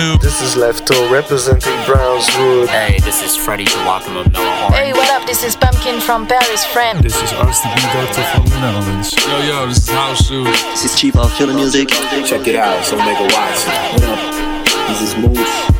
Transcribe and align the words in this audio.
Uncle 0.00 0.16
New. 0.16 0.18
This 0.18 0.40
is 0.42 0.54
Lefto 0.54 1.10
representing 1.10 1.72
Brownswood. 1.84 2.68
Hey, 2.68 2.98
this 3.00 3.22
is 3.22 3.36
Freddie 3.36 3.64
Joachim 3.64 4.16
of 4.16 4.32
Noah 4.32 4.56
Horn. 4.56 4.72
Hey, 4.72 4.92
what 4.92 5.10
up? 5.10 5.26
This 5.26 5.44
is 5.44 5.56
Pumpkin 5.56 6.00
from 6.00 6.26
Paris, 6.26 6.64
friend. 6.64 7.02
This 7.02 7.20
is 7.22 7.30
RCB 7.30 7.92
Doctor 7.92 8.22
from 8.34 8.46
the 8.46 8.60
Netherlands. 8.60 9.14
Yo, 9.26 9.38
yo, 9.42 9.66
this 9.66 9.78
is 9.78 9.90
House 9.90 10.26
Shoes. 10.26 10.46
This 10.46 10.84
is 10.84 11.00
Chief 11.00 11.16
of 11.16 11.32
Killer 11.34 11.54
Music. 11.54 11.88
Check 11.88 12.46
it 12.46 12.56
out, 12.56 12.84
so 12.84 12.96
make 12.96 13.18
a 13.18 13.24
watch. 13.24 13.66
What 13.92 14.04
up? 14.04 14.88
This 14.88 15.02
is 15.02 15.16
Moose. 15.16 15.79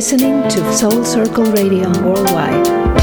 Listening 0.00 0.42
to 0.48 0.72
Soul 0.72 1.04
Circle 1.04 1.44
Radio 1.52 1.86
Worldwide. 2.02 2.99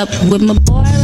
Up 0.00 0.08
with 0.30 0.40
my 0.40 0.54
boy 0.54 0.99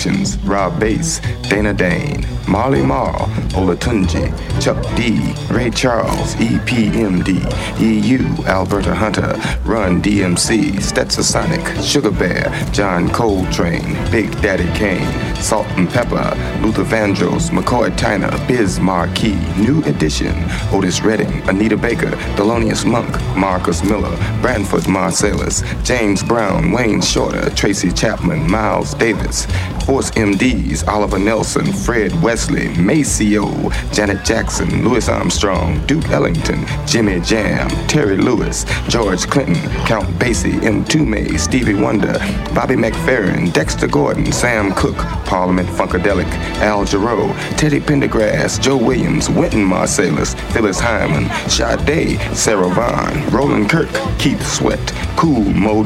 Productions, 0.00 0.38
Rob 0.44 0.80
Bass, 0.80 1.20
Dana 1.50 1.74
Dane, 1.74 2.24
Marley 2.48 2.82
Marl, 2.82 3.26
Olatunji, 3.54 4.30
Chuck 4.60 4.82
D, 4.96 5.34
Ray 5.52 5.70
Charles, 5.70 6.34
EPMD, 6.36 7.40
EU, 7.80 8.44
Alberta 8.44 8.94
Hunter, 8.94 9.34
Run 9.64 10.02
DMC, 10.02 10.80
Stetson 10.82 11.22
Sonic, 11.22 11.64
Sugar 11.82 12.10
Bear, 12.10 12.50
John 12.72 13.08
Coltrane, 13.10 13.94
Big 14.10 14.30
Daddy 14.42 14.66
Kane, 14.78 15.34
Salt 15.36 15.66
and 15.78 15.88
Pepper, 15.88 16.36
Luther 16.60 16.84
Vandross, 16.84 17.50
McCoy 17.50 17.90
Tyner, 17.96 18.30
Biz 18.48 18.80
Marquee, 18.80 19.38
New 19.56 19.82
Edition, 19.84 20.34
Otis 20.72 21.00
Redding, 21.02 21.32
Anita 21.48 21.76
Baker, 21.76 22.10
Thelonious 22.36 22.84
Monk, 22.84 23.10
Marcus 23.36 23.82
Miller, 23.84 24.14
Branford 24.42 24.86
Marcellus, 24.88 25.62
James 25.82 26.22
Brown, 26.22 26.72
Wayne 26.72 27.00
Shorter, 27.00 27.48
Tracy 27.50 27.90
Chapman, 27.92 28.50
Miles 28.50 28.94
Davis, 28.94 29.46
Force 29.86 30.10
MDs, 30.12 30.86
Oliver 30.86 31.18
Nelson, 31.18 31.72
Fred 31.72 32.12
Wesley, 32.30 32.68
Maceo, 32.76 33.70
Janet 33.92 34.24
Jackson, 34.24 34.84
Louis 34.84 35.08
Armstrong, 35.08 35.84
Duke 35.86 36.08
Ellington, 36.10 36.64
Jimmy 36.86 37.18
Jam, 37.18 37.68
Terry 37.88 38.18
Lewis, 38.18 38.64
George 38.86 39.26
Clinton, 39.26 39.56
Count 39.84 40.06
Basie, 40.20 40.62
M. 40.62 40.84
Toomey, 40.84 41.36
Stevie 41.36 41.74
Wonder, 41.74 42.20
Bobby 42.54 42.76
McFerrin, 42.76 43.52
Dexter 43.52 43.88
Gordon, 43.88 44.30
Sam 44.30 44.72
Cooke, 44.74 45.04
Parliament 45.26 45.68
Funkadelic, 45.70 46.30
Al 46.60 46.84
Jarreau, 46.84 47.34
Teddy 47.58 47.80
Pendergrass, 47.80 48.60
Joe 48.60 48.76
Williams, 48.76 49.28
Wynton 49.28 49.64
Marsalis, 49.66 50.38
Phyllis 50.52 50.78
Hyman, 50.78 51.28
Sade, 51.50 52.20
Sarah 52.36 52.68
Vaughan, 52.68 53.28
Roland 53.32 53.68
Kirk, 53.68 53.90
Keith 54.20 54.46
Sweat, 54.46 54.92
Cool 55.16 55.42
Mo 55.46 55.82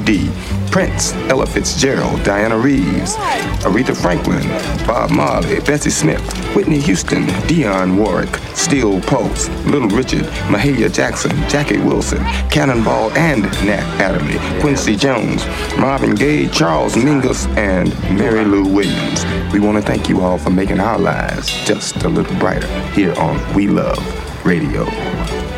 Prince, 0.75 1.13
Ella 1.31 1.47
Fitzgerald, 1.47 2.25
Diana 2.25 2.59
Reeves, 2.59 3.15
Aretha 3.63 3.97
Franklin, 3.97 4.43
Bob 4.85 5.09
Marley, 5.13 5.61
Bessie 5.61 5.89
Smith, 5.89 6.21
Whitney 6.55 6.81
Houston, 6.81 7.27
Dionne 7.49 7.97
Warwick, 7.97 8.37
Steel 8.55 9.01
Pulse, 9.03 9.49
Little 9.67 9.89
Richard, 9.89 10.25
Mahalia 10.49 10.93
Jackson, 10.93 11.33
Jackie 11.49 11.79
Wilson, 11.79 12.19
Cannonball 12.51 13.11
and 13.13 13.43
Nat 13.65 13.85
Adderley, 14.01 14.39
Quincy 14.61 14.97
Jones, 14.97 15.47
Marvin 15.79 16.15
Gaye, 16.15 16.49
Charles 16.49 16.95
Mingus, 16.95 17.47
and 17.57 17.89
Mary 18.17 18.45
Lou 18.45 18.65
Williams. 18.65 19.25
We 19.53 19.61
want 19.61 19.77
to 19.79 19.83
thank 19.83 20.09
you 20.09 20.21
all 20.21 20.39
for 20.39 20.51
making 20.51 20.81
our 20.81 20.99
lives 20.99 21.53
just 21.65 22.03
a 22.05 22.09
little 22.09 22.37
brighter 22.39 22.69
here 22.93 23.15
on 23.19 23.55
We 23.55 23.69
Love 23.69 23.99
Radio. 24.45 25.54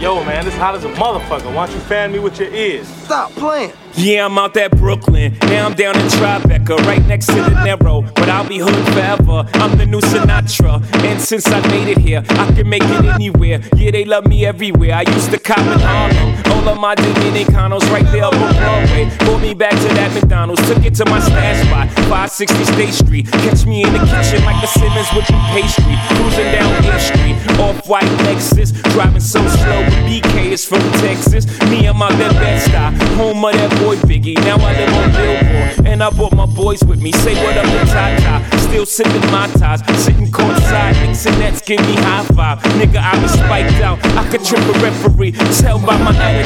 Yo, 0.00 0.24
man, 0.24 0.46
this 0.46 0.56
hot 0.56 0.74
as 0.74 0.82
a 0.84 0.88
motherfucker. 0.94 1.54
Why 1.54 1.66
don't 1.66 1.74
you 1.74 1.80
fan 1.82 2.10
me 2.10 2.18
with 2.18 2.40
your 2.40 2.50
ears? 2.54 2.88
Stop 2.88 3.32
playing. 3.32 3.70
Yeah, 3.96 4.24
I'm 4.24 4.38
out 4.38 4.54
that 4.54 4.70
Brooklyn. 4.78 5.36
Now 5.42 5.66
I'm 5.66 5.74
down 5.74 5.94
in 5.94 6.06
Tribeca, 6.06 6.78
right 6.86 7.04
next 7.06 7.26
to 7.26 7.34
the 7.34 7.50
Narrow. 7.62 8.00
But 8.14 8.30
I'll 8.30 8.48
be 8.48 8.56
hood 8.56 8.72
forever. 8.94 9.46
I'm 9.60 9.76
the 9.76 9.84
new 9.84 10.00
Sinatra. 10.00 10.82
And 11.04 11.20
since 11.20 11.46
I 11.48 11.60
made 11.68 11.88
it 11.88 11.98
here, 11.98 12.24
I 12.30 12.50
can 12.50 12.66
make 12.66 12.82
it 12.82 13.04
anywhere. 13.04 13.60
Yeah, 13.76 13.90
they 13.90 14.06
love 14.06 14.26
me 14.26 14.46
everywhere. 14.46 14.94
I 14.94 15.02
used 15.02 15.30
to 15.32 15.38
cop 15.38 15.58
in 15.58 15.78
Harlem. 15.80 16.29
All 16.50 16.68
of 16.68 16.78
my 16.78 16.94
Dominicanos 16.94 17.88
right 17.90 18.04
there 18.12 18.24
up 18.24 18.34
on 18.34 18.54
Broadway. 18.56 19.08
Pulled 19.20 19.42
me 19.42 19.54
back 19.54 19.72
to 19.72 19.88
that 19.94 20.12
McDonald's. 20.12 20.60
Took 20.68 20.84
it 20.84 20.94
to 20.96 21.04
my 21.06 21.20
stash 21.20 21.64
spot, 21.66 21.88
560 22.10 22.64
State 22.64 22.94
Street. 22.94 23.26
Catch 23.44 23.66
me 23.66 23.84
in 23.84 23.92
the 23.92 24.02
kitchen 24.10 24.44
like 24.44 24.60
the 24.60 24.66
Simmons 24.66 25.08
whipping 25.14 25.40
pastry. 25.54 25.96
Cruising 26.16 26.50
down 26.52 26.70
A 26.84 26.98
Street, 26.98 27.36
off 27.60 27.86
white 27.88 28.10
Lexus. 28.26 28.74
Driving 28.92 29.20
so 29.20 29.40
slow 29.46 29.80
with 29.80 30.00
BK 30.08 30.52
is 30.52 30.64
from 30.64 30.82
Texas. 31.00 31.46
Me, 31.70 31.86
and 31.86 31.96
my 31.96 32.10
that 32.16 32.34
Bed-Stuy, 32.34 33.16
home 33.16 33.44
of 33.44 33.52
that 33.52 33.70
boy 33.80 33.96
Biggie. 34.08 34.36
Now 34.44 34.58
I 34.58 34.72
live 34.74 34.92
on 34.94 35.08
Billboard, 35.14 35.86
and 35.86 36.02
I 36.02 36.10
brought 36.10 36.34
my 36.34 36.46
boys 36.46 36.82
with 36.82 37.00
me. 37.00 37.12
Say 37.12 37.34
what 37.44 37.56
up 37.56 37.64
to 37.64 37.92
Tata. 37.92 38.58
still 38.58 38.86
sipping 38.86 39.30
my 39.30 39.46
ties. 39.60 39.80
Sitting 40.02 40.28
courtside, 40.28 40.96
and 41.04 41.38
Nets 41.38 41.60
give 41.60 41.80
me 41.80 41.94
high 41.94 42.24
five. 42.34 42.58
Nigga, 42.80 42.98
I 42.98 43.20
be 43.20 43.28
spiked 43.28 43.80
out. 43.82 43.98
I 44.16 44.28
could 44.30 44.44
trip 44.44 44.60
a 44.60 44.72
referee. 44.80 45.32
Tell 45.60 45.78
by 45.78 45.96
my 45.98 46.16
attitude 46.16 46.39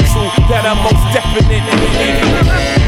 that 0.49 0.65
I'm 0.65 0.77
most 0.83 1.05
in 1.51 1.63
the 1.65 1.75
league. 1.99 2.85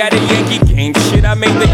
at 0.00 0.14
a 0.14 0.18
Yankee 0.32 0.58
game. 0.72 0.94
Shit, 0.94 1.24
I 1.24 1.34
made 1.34 1.52
the 1.60 1.66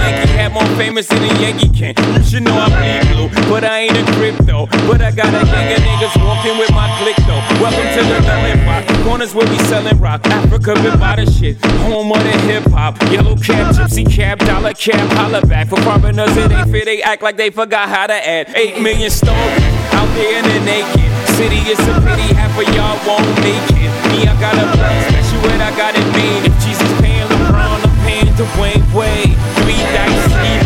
famous 0.77 1.11
in 1.11 1.23
a 1.23 1.41
Yankee 1.41 1.69
can. 1.71 1.95
You 2.15 2.23
should 2.23 2.43
know 2.43 2.55
I 2.55 2.69
bleed 2.69 3.17
blue, 3.17 3.29
but 3.49 3.65
I 3.65 3.89
ain't 3.89 3.97
a 3.97 4.05
crypto. 4.13 4.67
But 4.87 5.01
I 5.01 5.11
got 5.11 5.29
a 5.29 5.45
gang 5.45 5.73
of 5.73 5.81
niggas 5.81 6.17
walking 6.25 6.59
with 6.59 6.71
my 6.71 6.87
click 7.01 7.17
though. 7.27 7.41
Welcome 7.61 7.89
to 7.97 8.03
the 8.05 8.21
melon 8.21 8.59
pot. 8.65 8.85
Corners 9.05 9.35
where 9.35 9.49
we 9.49 9.59
selling 9.71 9.99
rock. 9.99 10.27
Africa 10.27 10.75
been 10.75 10.99
by 11.01 11.17
the 11.17 11.27
shit. 11.31 11.57
Home 11.89 12.13
of 12.13 12.23
the 12.23 12.37
hip 12.47 12.65
hop. 12.65 13.01
Yellow 13.11 13.37
cap, 13.37 13.75
gypsy 13.75 14.05
cap, 14.05 14.39
dollar 14.41 14.75
cap, 14.75 15.11
holla 15.17 15.41
back. 15.47 15.69
For 15.69 15.81
foreigners, 15.81 16.37
it 16.37 16.53
ain't 16.53 16.71
fair. 16.71 16.85
They 16.85 17.03
act 17.03 17.23
like 17.23 17.37
they 17.37 17.51
forgot 17.51 17.89
how 17.89 18.07
to 18.07 18.15
add. 18.15 18.55
Eight 18.55 18.81
million 18.81 19.11
stories 19.11 19.63
out 19.97 20.09
there 20.15 20.39
in 20.39 20.45
the 20.45 20.61
naked 20.65 21.11
city. 21.37 21.61
It's 21.65 21.81
a 21.81 21.95
pity 22.05 22.29
half 22.37 22.53
of 22.53 22.69
y'all 22.77 23.01
won't 23.09 23.27
make 23.41 23.65
it. 23.73 23.91
Me, 24.13 24.29
I 24.29 24.35
got 24.41 24.55
a 24.55 24.67
blood 24.77 24.97
special, 25.09 25.41
what 25.41 25.61
I 25.61 25.71
got 25.77 25.97
it 25.97 26.07
made. 26.13 26.45
If 26.45 26.55
Jesus 26.65 26.91
paying 27.01 27.27
LeBron, 27.29 27.81
I'm 27.81 27.97
paying 28.05 28.29
Dwayne 28.37 28.85
Wade. 28.95 29.37
Three 29.61 29.83
dice, 29.97 30.66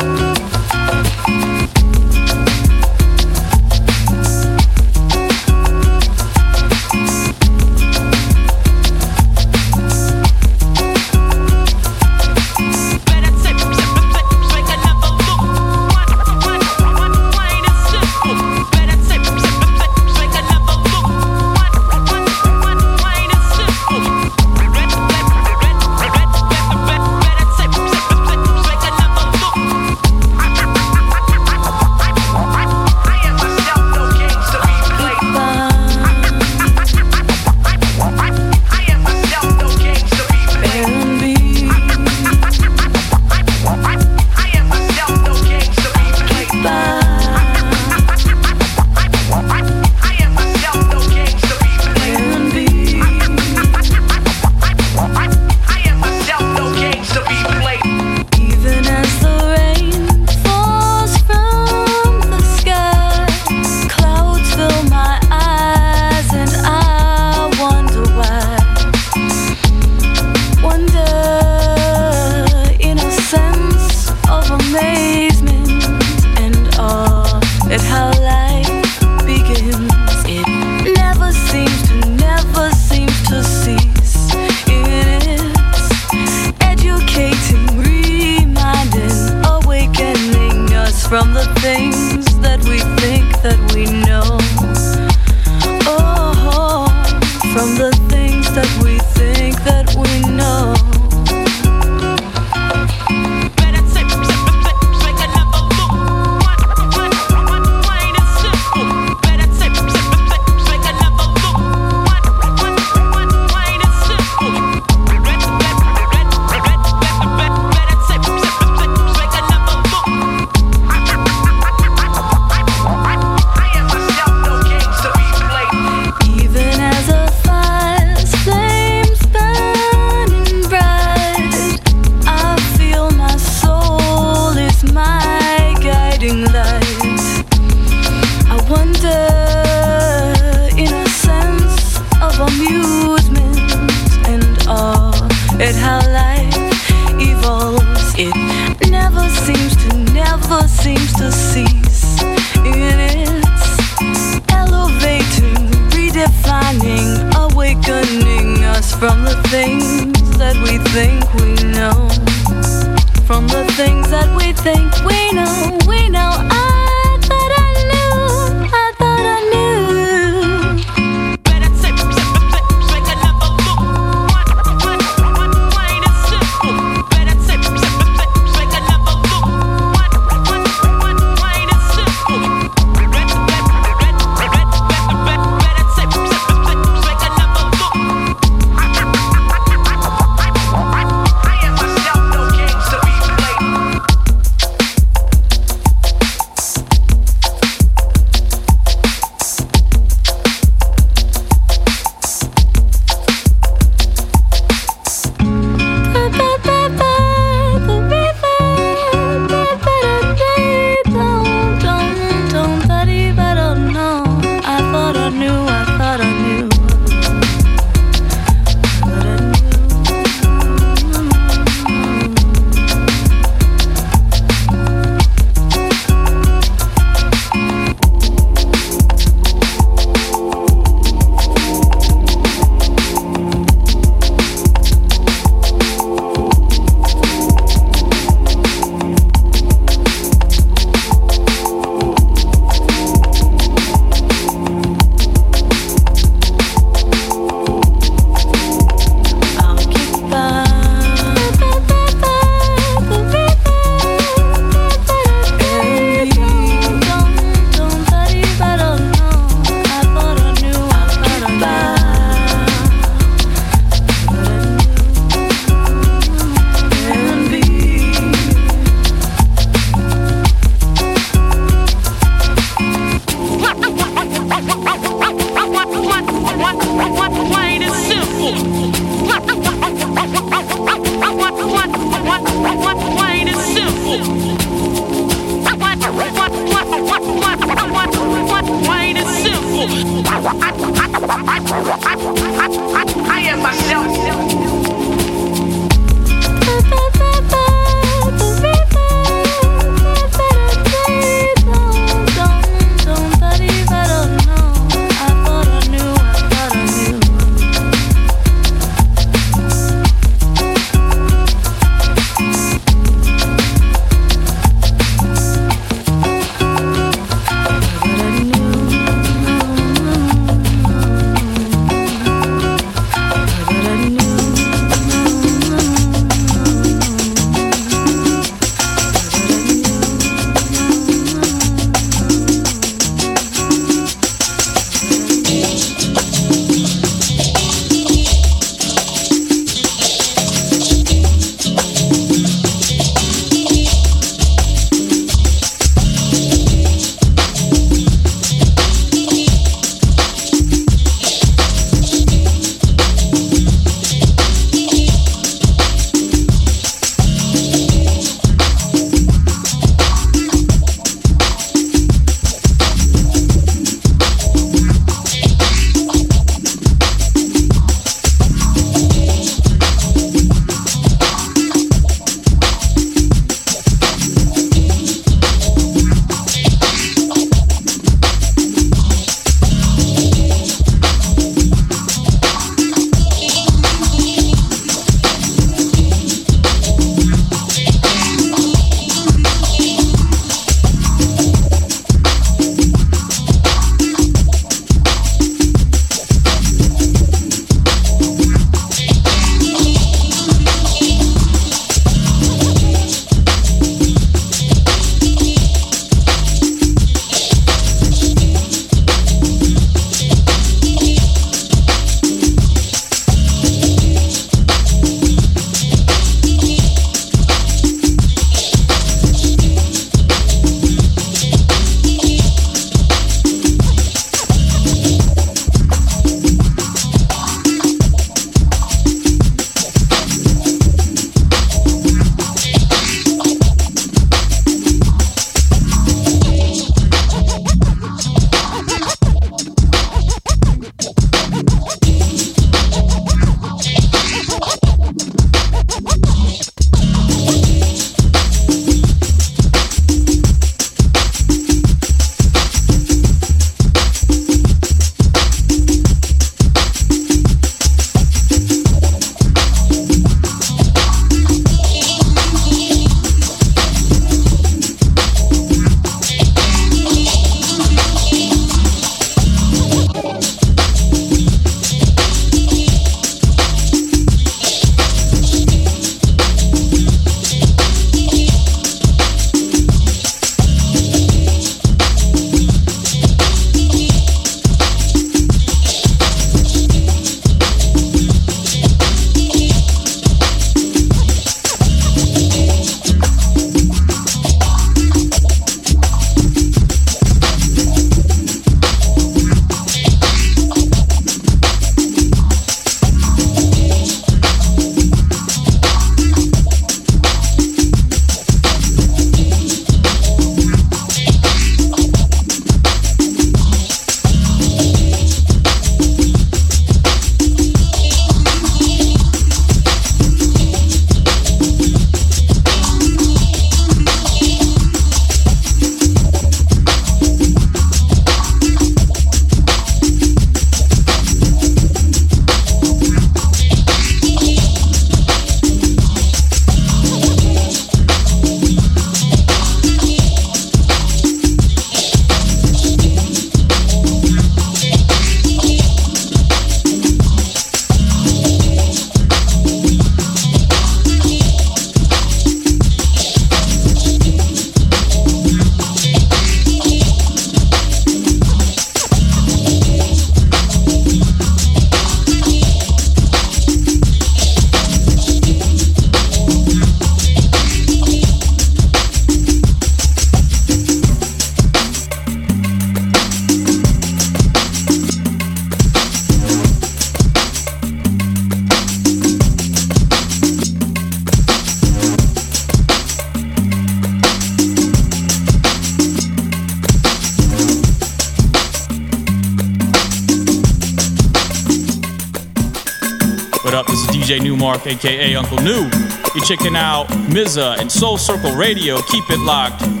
Mark, 594.71 594.87
aka 594.87 595.35
Uncle 595.35 595.57
Noob. 595.57 595.91
You're 596.33 596.45
checking 596.45 596.77
out 596.77 597.07
Mizza 597.27 597.77
and 597.79 597.91
Soul 597.91 598.17
Circle 598.17 598.55
Radio. 598.55 599.01
Keep 599.01 599.29
it 599.29 599.39
locked. 599.39 600.00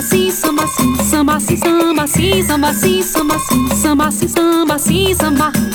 assim, 0.00 0.30
samba 0.30 0.64
assim, 0.64 0.96
samba 1.04 1.34
assim, 1.36 1.56
samba 1.58 2.02
assim, 2.04 2.42
samba 2.42 2.68
assim, 2.70 3.02
samba 3.02 3.34
assim, 3.36 3.68
samba 3.76 4.06
assim, 4.06 4.28
samba 4.28 4.74
assim, 4.74 5.14
samba. 5.14 5.69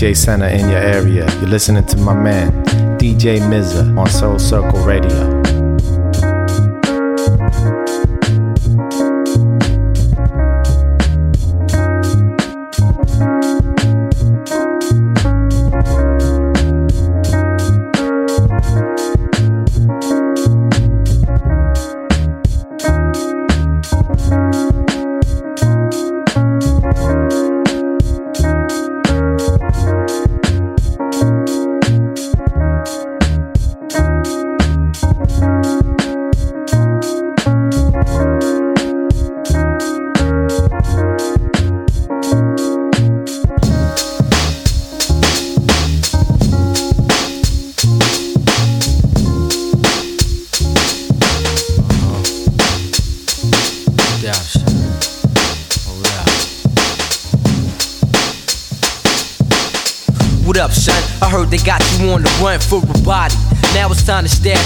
DJ 0.00 0.16
Center 0.16 0.46
in 0.46 0.66
your 0.70 0.78
area. 0.78 1.30
You're 1.40 1.50
listening 1.50 1.84
to 1.84 1.98
my 1.98 2.14
man, 2.14 2.50
DJ 2.96 3.38
Mizza, 3.38 3.94
on 3.98 4.08
Soul 4.08 4.38
Circle 4.38 4.82
Radio. 4.82 5.39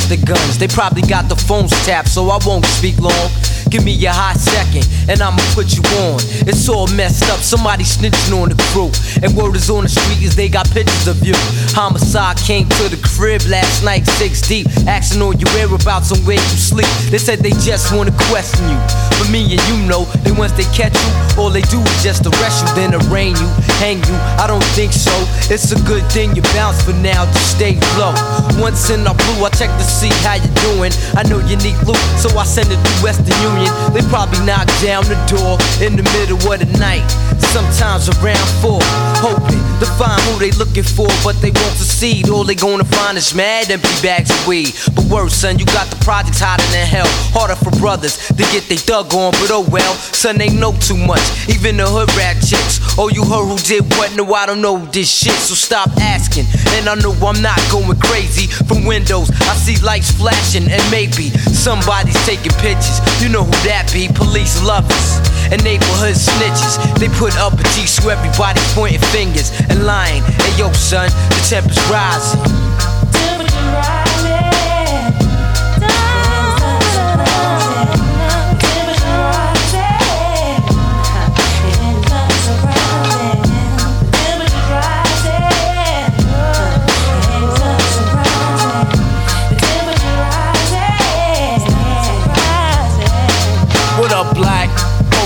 The 0.08 0.16
guns. 0.16 0.58
They 0.58 0.68
probably 0.68 1.02
got 1.02 1.28
the 1.28 1.36
phones 1.36 1.70
tapped, 1.84 2.08
so 2.08 2.30
I 2.30 2.38
won't 2.44 2.64
speak 2.66 2.98
long. 2.98 3.30
Give 3.70 3.84
me 3.84 3.94
a 4.06 4.12
hot 4.12 4.36
second, 4.36 4.86
and 5.08 5.20
I'ma 5.20 5.42
put 5.54 5.74
you 5.74 5.82
on. 6.06 6.20
It's 6.46 6.68
all 6.68 6.86
messed 6.94 7.24
up, 7.32 7.40
somebody 7.40 7.82
snitching 7.84 8.30
on 8.36 8.48
the 8.50 8.58
crew. 8.70 8.92
And 9.22 9.34
word 9.34 9.56
is 9.56 9.70
on 9.70 9.84
the 9.84 9.88
street 9.88 10.22
is 10.22 10.36
they 10.36 10.48
got 10.48 10.68
pictures 10.70 11.08
of 11.08 11.24
you. 11.24 11.34
Homicide 11.74 12.36
came 12.38 12.68
to 12.68 12.84
the 12.88 13.00
crib 13.02 13.42
last 13.48 13.82
night, 13.82 14.06
six 14.06 14.40
deep, 14.42 14.68
asking 14.86 15.22
all 15.22 15.34
your 15.34 15.50
whereabouts 15.56 16.12
and 16.12 16.20
where 16.26 16.38
you 16.38 16.58
sleep. 16.58 16.86
They 17.10 17.18
said 17.18 17.40
they 17.40 17.56
just 17.64 17.94
wanna 17.94 18.14
question 18.30 18.68
you. 18.68 18.78
But 19.18 19.30
me 19.30 19.42
and 19.56 19.62
you 19.66 19.78
know, 19.88 20.04
that 20.22 20.36
once 20.36 20.52
they 20.52 20.68
catch 20.70 20.94
you, 20.94 21.10
all 21.40 21.50
they 21.50 21.64
do 21.72 21.80
is 21.80 22.02
just 22.04 22.26
arrest 22.26 22.62
you, 22.62 22.70
then 22.78 22.94
arraign 22.94 23.34
you, 23.34 23.48
hang 23.80 23.98
you. 23.98 24.16
I 24.38 24.46
don't 24.46 24.64
think 24.76 24.92
so. 24.92 25.12
It's 25.52 25.72
a 25.72 25.80
good 25.84 26.04
thing 26.10 26.34
you 26.36 26.42
bounce 26.54 26.82
for 26.82 26.92
now 27.00 27.24
to 27.24 27.38
stay 27.38 27.78
low. 27.98 28.14
Once 28.60 28.90
in 28.90 29.06
our 29.06 29.14
blue, 29.14 29.44
I 29.44 29.50
check 29.50 29.70
to 29.70 29.84
see 29.84 30.12
how 30.22 30.34
you 30.34 30.50
doing. 30.72 30.92
I 31.14 31.22
know 31.28 31.38
you 31.46 31.56
need 31.62 31.78
loot, 31.86 32.00
so 32.18 32.28
I 32.38 32.44
send 32.44 32.70
it 32.70 32.80
to 32.80 32.92
Western 33.02 33.36
Union. 33.42 33.70
They 33.92 34.02
probably 34.08 34.40
knock 34.44 34.66
down 34.82 35.04
the 35.04 35.18
door 35.30 35.58
in 35.84 35.96
the 35.96 36.04
middle 36.14 36.38
of 36.38 36.58
the 36.60 36.70
night. 36.78 37.06
Sometimes 37.54 38.08
around 38.18 38.48
four, 38.62 38.80
hoping 39.22 39.62
to 39.78 39.86
find 39.98 40.20
who 40.26 40.38
they 40.38 40.50
looking 40.52 40.82
for, 40.82 41.08
but 41.22 41.38
they 41.40 41.50
won't 41.50 41.76
succeed. 41.78 42.28
All 42.28 42.44
they 42.44 42.54
gonna 42.54 42.84
find 42.84 43.16
is 43.16 43.34
mad 43.34 43.70
empty 43.70 43.94
bags 44.02 44.30
of 44.30 44.46
weed. 44.46 44.74
But 44.94 45.04
worse, 45.06 45.34
son, 45.34 45.58
you 45.58 45.66
got 45.66 45.86
the 45.88 45.96
projects 46.04 46.40
hotter 46.40 46.66
than 46.74 46.86
hell. 46.86 47.06
Harder 47.30 47.56
for 47.56 47.70
brothers 47.78 48.16
to 48.28 48.44
get 48.50 48.68
they 48.68 48.76
dug 48.76 49.14
on, 49.14 49.32
but 49.32 49.50
oh 49.50 49.66
well, 49.70 49.94
son, 49.94 50.38
they 50.38 50.50
know 50.50 50.72
too 50.80 50.96
much. 50.96 51.22
Even 51.48 51.76
the 51.76 51.86
hood 51.86 52.10
rat 52.16 52.36
chicks. 52.42 52.80
Oh, 52.96 53.10
you 53.10 53.24
heard 53.24 53.50
who 53.50 53.58
did 53.58 53.82
what? 53.98 54.14
No, 54.14 54.22
I 54.34 54.46
don't 54.46 54.62
know 54.62 54.78
this 54.78 55.10
shit, 55.10 55.34
so 55.34 55.54
stop 55.54 55.90
asking. 55.98 56.46
And 56.78 56.88
I 56.88 56.94
know 56.94 57.10
I'm 57.26 57.42
not 57.42 57.58
going 57.70 57.98
crazy. 57.98 58.46
From 58.46 58.84
windows, 58.86 59.30
I 59.50 59.56
see 59.58 59.82
lights 59.82 60.12
flashing, 60.12 60.70
and 60.70 60.82
maybe 60.92 61.30
somebody's 61.50 62.18
taking 62.24 62.54
pictures. 62.62 63.02
You 63.20 63.30
know 63.30 63.42
who 63.42 63.50
that 63.66 63.90
be? 63.92 64.06
Police 64.06 64.62
lovers 64.62 65.18
and 65.50 65.62
neighborhood 65.64 66.14
snitches. 66.14 66.78
They 66.98 67.08
put 67.18 67.34
up 67.36 67.54
a 67.54 67.64
G 67.74 67.86
so 67.86 68.08
everybody 68.08 68.60
pointing 68.78 69.02
fingers 69.10 69.50
and 69.68 69.84
lying. 69.84 70.22
Hey 70.22 70.54
yo, 70.58 70.70
son, 70.72 71.10
the 71.34 71.46
temperature's 71.50 71.90
rising. 71.90 72.63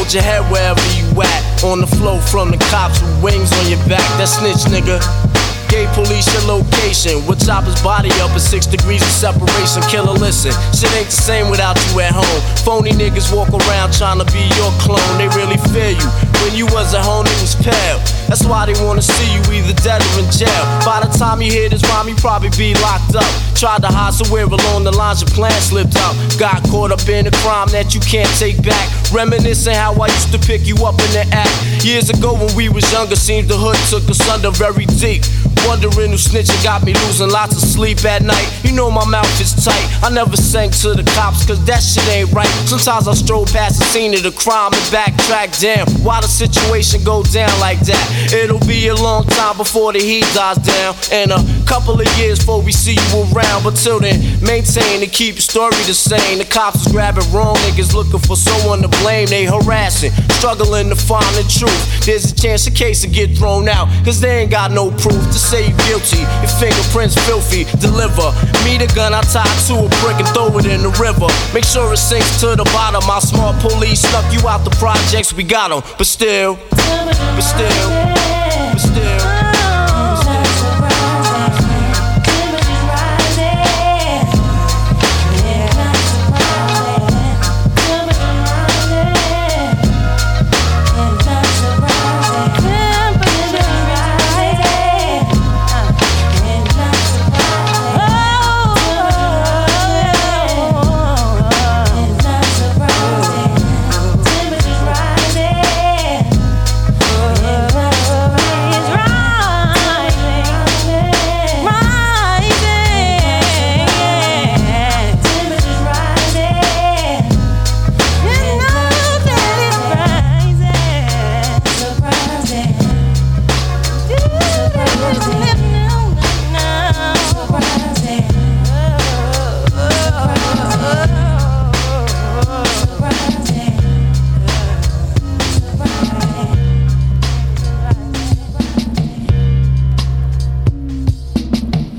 Your 0.09 0.22
head 0.22 0.40
wherever 0.50 0.80
you 0.96 1.04
at. 1.20 1.62
On 1.62 1.80
the 1.80 1.86
flow 1.86 2.18
from 2.32 2.50
the 2.50 2.56
cops 2.72 3.02
with 3.02 3.22
wings 3.22 3.52
on 3.52 3.68
your 3.68 3.82
back. 3.84 4.00
That 4.16 4.24
snitch 4.24 4.64
nigga. 4.72 4.96
Gave 5.68 5.84
police 5.92 6.24
your 6.32 6.48
location. 6.48 7.20
With 7.28 7.44
chopper's 7.44 7.76
body 7.84 8.09
up 8.24 8.32
at 8.32 8.40
six 8.40 8.64
degrees 8.64 9.04
of 9.04 9.12
separation. 9.12 9.84
Killer, 9.92 10.16
listen. 10.16 10.56
Shit 10.72 10.88
ain't 10.96 11.12
the 11.12 11.20
same 11.20 11.50
without 11.52 11.76
you 11.92 12.00
at 12.00 12.16
home. 12.16 12.40
Phony 12.64 12.96
niggas 12.96 13.28
walk 13.36 13.52
around 13.52 13.92
trying 13.92 14.16
to 14.16 14.24
be 14.32 14.40
your 14.56 14.72
clone. 14.80 15.04
They 15.20 15.28
really 15.36 15.61
fear 15.76 15.92
you. 15.92 16.09
When 16.40 16.56
you 16.56 16.64
was 16.72 16.96
at 16.96 17.04
home, 17.04 17.28
it 17.28 17.38
was 17.44 17.52
pale. 17.61 18.00
That's 18.32 18.48
why 18.48 18.64
they 18.64 18.76
wanna 18.80 19.04
see 19.04 19.28
you 19.28 19.44
either 19.52 19.76
dead 19.84 20.00
or 20.00 20.24
in 20.24 20.28
jail. 20.32 20.64
By 20.88 21.04
the 21.04 21.12
time 21.20 21.44
you 21.44 21.52
hear 21.52 21.68
this 21.68 21.84
rhyme, 21.84 22.09
you 22.09 22.16
probably 22.16 22.48
be 22.56 22.72
locked 22.80 23.12
up. 23.12 23.28
Tried 23.52 23.84
to 23.84 23.92
hide 23.92 24.14
somewhere 24.14 24.48
along 24.48 24.84
the 24.84 24.92
lines, 24.92 25.20
your 25.20 25.28
plan 25.36 25.52
slipped 25.61 25.96
out. 25.96 26.16
Got 26.38 26.64
caught 26.72 26.92
up 26.92 27.04
in 27.09 27.26
a 27.26 27.34
crime 27.44 27.68
that 27.76 27.92
you 27.92 28.00
can't 28.00 28.30
take 28.40 28.56
back. 28.64 28.88
Reminiscing 29.12 29.74
how 29.74 29.94
I 29.94 30.06
used 30.06 30.32
to 30.32 30.38
pick 30.38 30.66
you 30.66 30.76
up 30.84 31.00
in 31.00 31.11
the 31.12 31.24
act. 31.32 31.84
Years 31.84 32.11
ago 32.11 32.34
when 32.34 32.54
we 32.54 32.68
was 32.68 32.84
younger, 32.92 33.16
seems 33.16 33.48
the 33.48 33.56
hood 33.56 33.76
took 33.88 34.09
us 34.11 34.20
under 34.28 34.50
very 34.50 34.84
deep. 35.00 35.24
Wondering 35.66 36.11
who 36.11 36.16
snitching 36.16 36.62
got 36.62 36.84
me 36.84 36.94
losing 36.94 37.30
lots 37.30 37.56
of 37.56 37.61
sleep 37.61 38.04
at 38.04 38.22
night. 38.22 38.46
You 38.62 38.72
know 38.72 38.90
my 38.90 39.04
mouth 39.04 39.28
is 39.40 39.52
tight. 39.64 39.84
I 40.02 40.11
never 40.11 40.36
sang 40.36 40.70
to 40.82 40.94
the 40.94 41.04
cops, 41.14 41.44
cause 41.46 41.62
that 41.64 41.80
shit 41.80 42.06
ain't 42.09 42.32
right. 42.32 42.48
Sometimes 42.68 43.09
I 43.09 43.14
stroll 43.14 43.44
past 43.46 43.78
the 43.78 43.84
scene 43.86 44.14
of 44.14 44.22
the 44.22 44.32
crime 44.32 44.72
and 44.72 44.86
backtrack. 44.92 45.59
Damn, 45.61 45.88
why 46.04 46.20
the 46.20 46.28
situation 46.28 47.02
go 47.02 47.22
down 47.22 47.52
like 47.61 47.80
that? 47.80 48.32
It'll 48.32 48.64
be 48.66 48.88
a 48.88 48.94
long 48.94 49.24
time 49.24 49.56
before 49.56 49.92
the 49.92 50.00
heat 50.00 50.26
dies 50.34 50.59
down. 50.59 50.94
And 51.12 51.32
a 51.32 51.40
couple 51.68 52.00
of 52.00 52.08
years 52.16 52.38
before 52.38 52.62
we 52.62 52.72
see 52.72 52.96
you 52.96 53.20
around. 53.28 53.62
But 53.62 53.76
till 53.76 54.00
then, 54.00 54.18
maintain 54.40 55.02
and 55.02 55.12
keep 55.12 55.36
your 55.36 55.44
story 55.44 55.76
the 55.84 55.92
same. 55.92 56.38
The 56.38 56.46
cops 56.46 56.86
is 56.86 56.92
grabbing 56.92 57.30
wrong 57.30 57.56
niggas 57.68 57.92
looking 57.92 58.20
for 58.20 58.36
someone 58.36 58.80
to 58.80 58.88
blame. 59.04 59.28
They 59.28 59.44
harassing, 59.44 60.10
struggling 60.40 60.88
to 60.88 60.96
find 60.96 61.28
the 61.36 61.44
truth. 61.44 62.06
There's 62.06 62.32
a 62.32 62.34
chance 62.34 62.64
the 62.64 62.70
case 62.70 63.04
will 63.04 63.12
get 63.12 63.36
thrown 63.36 63.68
out, 63.68 63.86
cause 64.04 64.18
they 64.18 64.40
ain't 64.40 64.50
got 64.50 64.72
no 64.72 64.90
proof 64.90 65.20
to 65.28 65.38
say 65.38 65.68
you 65.68 65.76
guilty. 65.84 66.24
Your 66.40 66.52
fingerprints 66.56 67.14
filthy, 67.28 67.64
deliver. 67.78 68.32
Me 68.64 68.80
the 68.80 68.90
gun 68.96 69.12
I 69.12 69.20
tied 69.20 69.46
to 69.68 69.84
a 69.84 69.88
brick 70.00 70.16
and 70.16 70.28
throw 70.32 70.48
it 70.56 70.64
in 70.64 70.80
the 70.82 70.94
river. 70.96 71.28
Make 71.52 71.64
sure 71.64 71.92
it 71.92 71.98
sinks 71.98 72.40
to 72.40 72.56
the 72.56 72.64
bottom. 72.72 73.04
My 73.06 73.20
smart 73.20 73.60
police 73.60 74.00
snuck 74.00 74.24
you 74.32 74.48
out 74.48 74.64
the 74.64 74.74
projects, 74.80 75.34
we 75.34 75.44
got 75.44 75.70
'em. 75.70 75.82
But 75.98 76.06
still, 76.06 76.58
but 76.70 77.44
still, 77.44 77.88
but 78.72 78.80
still. 78.80 79.38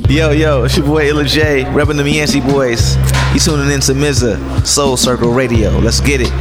Yo, 0.09 0.31
yo, 0.31 0.63
it's 0.63 0.75
your 0.75 0.87
boy 0.87 1.07
Illa 1.07 1.23
J, 1.23 1.65
repping 1.65 1.95
the 1.95 2.09
Yancey 2.09 2.41
Boys. 2.41 2.95
You 3.31 3.39
tuning 3.39 3.69
in 3.69 3.79
to 3.81 3.93
Mizza, 3.93 4.65
Soul 4.65 4.97
Circle 4.97 5.31
Radio. 5.31 5.69
Let's 5.77 5.99
get 6.01 6.19
it. 6.19 6.31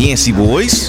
Yancey 0.00 0.32
Boys. 0.32 0.88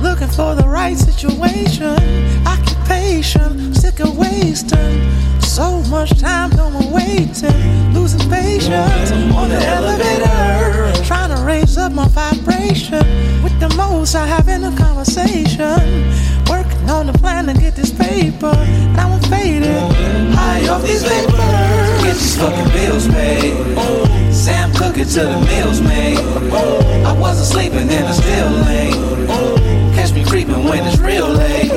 Looking 0.00 0.28
for 0.28 0.54
the 0.54 0.64
right 0.66 0.96
situation, 0.96 1.98
occupation, 2.46 3.74
sick 3.74 4.00
of 4.00 4.16
wasting. 4.16 5.12
So 5.42 5.82
much 5.82 6.18
time, 6.18 6.48
no 6.56 6.70
more 6.70 6.94
waiting, 6.94 7.92
losing 7.92 8.26
patience 8.30 9.10
on 9.12 9.50
the 9.50 9.60
elevator. 9.66 11.04
Trying 11.04 11.36
to 11.36 11.44
raise 11.44 11.76
up 11.76 11.92
my 11.92 12.08
vibration 12.08 13.04
with 13.42 13.60
the 13.60 13.68
most 13.76 14.14
I 14.14 14.26
have 14.26 14.48
in 14.48 14.64
a 14.64 14.74
conversation. 14.74 16.14
On 16.88 17.06
the 17.06 17.12
plan 17.18 17.46
to 17.46 17.54
get 17.54 17.74
this 17.74 17.90
paper. 17.90 18.52
Now 18.94 19.10
I'm 19.10 19.20
faded, 19.22 19.92
high 20.34 20.68
off 20.68 20.82
these 20.82 21.02
vapors. 21.02 21.32
Get 22.04 22.14
these 22.14 22.36
fucking 22.36 22.72
bills 22.72 23.08
paid. 23.08 24.32
Sam 24.32 24.72
cooking 24.72 25.06
till 25.06 25.30
the 25.30 25.46
meals 25.46 25.80
made. 25.80 26.18
I 27.04 27.12
wasn't 27.18 27.46
sleeping 27.46 27.88
and 27.88 28.06
I 28.06 28.12
still 28.12 28.68
ain't. 28.68 29.94
Catch 29.96 30.12
me 30.12 30.24
creeping 30.24 30.64
when 30.64 30.86
it's 30.86 30.98
real 30.98 31.28
late. 31.28 31.70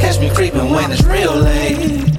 Catch 0.00 0.20
me 0.20 0.30
creeping 0.30 0.70
when 0.70 0.92
it's 0.92 1.04
real 1.04 1.34
late. 1.34 2.13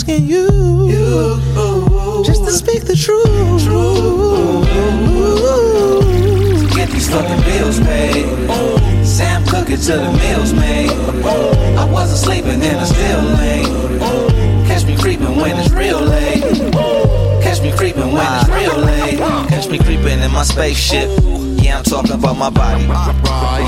Asking 0.00 0.26
you 0.26 0.46
just 2.24 2.42
to 2.44 2.50
speak 2.50 2.84
the 2.84 2.96
truth. 2.96 3.26
Get 6.74 6.88
these 6.88 7.10
fucking 7.10 7.42
bills 7.44 7.80
paid. 7.80 8.24
Sam 9.04 9.44
cooking 9.44 9.76
till 9.76 10.02
the 10.02 10.12
meals 10.16 10.54
made. 10.54 10.90
I 11.76 11.84
wasn't 11.84 12.18
sleeping 12.18 12.62
and 12.62 12.78
I 12.78 12.84
still 12.84 13.40
ain't. 13.40 14.66
Catch 14.68 14.86
me 14.86 14.96
creeping 14.96 15.36
when 15.36 15.58
it's 15.58 15.70
real 15.70 16.00
late. 16.00 16.44
Catch 17.42 17.60
me 17.60 17.70
creeping 17.76 18.12
when 18.12 18.26
it's 18.40 18.48
real 18.48 18.78
late. 18.78 19.18
Catch 19.50 19.68
me 19.68 19.78
creeping 19.78 20.20
in 20.20 20.30
my 20.30 20.44
spaceship. 20.44 21.10
Yeah, 21.62 21.76
I'm 21.76 21.84
talking 21.84 22.12
about 22.12 22.38
my 22.38 22.48
body. 22.48 22.84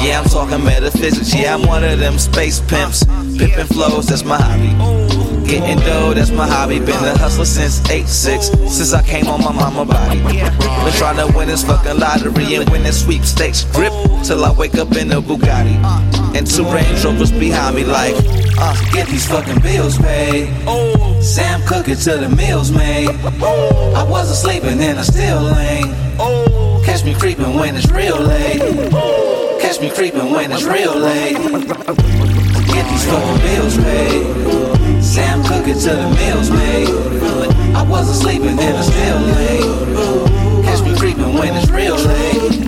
Yeah, 0.06 0.22
I'm 0.24 0.30
talking 0.30 0.64
metaphysics. 0.64 1.34
Yeah, 1.34 1.54
I'm 1.54 1.66
one 1.66 1.84
of 1.84 1.98
them 1.98 2.18
space 2.18 2.58
pimps. 2.60 3.04
Pimping 3.04 3.66
flows, 3.66 4.06
that's 4.06 4.24
my 4.24 4.38
hobby. 4.40 5.21
Getting 5.46 5.78
dough, 5.80 6.14
that's 6.14 6.30
my 6.30 6.46
hobby. 6.46 6.78
Been 6.78 6.90
a 6.90 7.16
hustler 7.18 7.44
since 7.44 7.80
8'6, 7.80 8.68
since 8.68 8.92
I 8.92 9.02
came 9.02 9.26
on 9.26 9.40
my 9.40 9.52
mama 9.52 9.84
body. 9.84 10.22
Been 10.22 10.92
trying 10.94 11.16
to 11.16 11.36
win 11.36 11.48
this 11.48 11.64
fucking 11.64 11.98
lottery 11.98 12.54
and 12.54 12.68
win 12.70 12.82
this 12.82 13.04
sweepstakes 13.04 13.64
grip 13.64 13.92
till 14.22 14.44
I 14.44 14.52
wake 14.52 14.76
up 14.76 14.92
in 14.96 15.12
a 15.12 15.20
Bugatti. 15.20 15.76
And 16.36 16.46
two 16.46 16.64
Range 16.64 17.04
Rovers 17.04 17.32
behind 17.32 17.76
me, 17.76 17.84
like, 17.84 18.14
uh, 18.58 18.74
Get 18.92 19.08
these 19.08 19.26
fucking 19.26 19.60
bills 19.60 19.98
paid. 19.98 20.48
Sam 21.22 21.62
cooking 21.66 21.96
till 21.96 22.20
the 22.20 22.28
meals 22.28 22.70
made. 22.70 23.08
I 23.08 24.02
wasn't 24.02 24.38
sleeping 24.38 24.80
and 24.80 24.98
I 24.98 25.02
still 25.02 25.54
ain't. 25.54 25.92
Catch 26.84 27.04
me 27.04 27.14
creeping 27.14 27.54
when 27.54 27.76
it's 27.76 27.90
real 27.90 28.18
late. 28.18 28.60
Catch 29.60 29.80
me 29.80 29.90
creeping 29.90 30.30
when 30.30 30.52
it's 30.52 30.64
real 30.64 30.94
late. 30.94 31.36
Get 31.36 32.88
these 32.90 33.04
fucking 33.06 33.42
bills 33.42 33.76
paid. 33.76 34.81
Sam 35.12 35.42
cooking 35.44 35.78
till 35.78 35.94
the 35.94 36.08
meals 36.16 36.50
made. 36.50 36.88
I 37.76 37.82
wasn't 37.82 38.16
sleeping 38.16 38.58
and 38.58 38.76
I 38.78 38.80
still 38.80 39.18
ain't. 39.40 40.64
Catch 40.64 40.82
me 40.84 40.96
creeping 40.96 41.34
when 41.34 41.54
it's 41.54 41.70
real 41.70 41.96
late. 41.96 42.61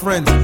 Friends. 0.00 0.39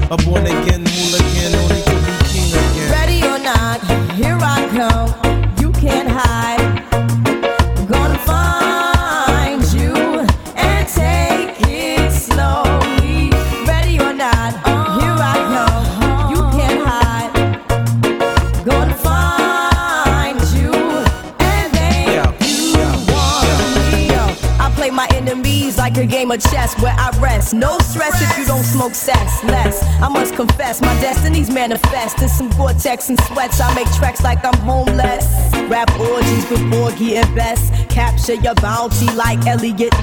Capture 38.27 38.43
your 38.43 38.55
bounty 38.55 39.05
like 39.13 39.47
Elliot 39.47 39.96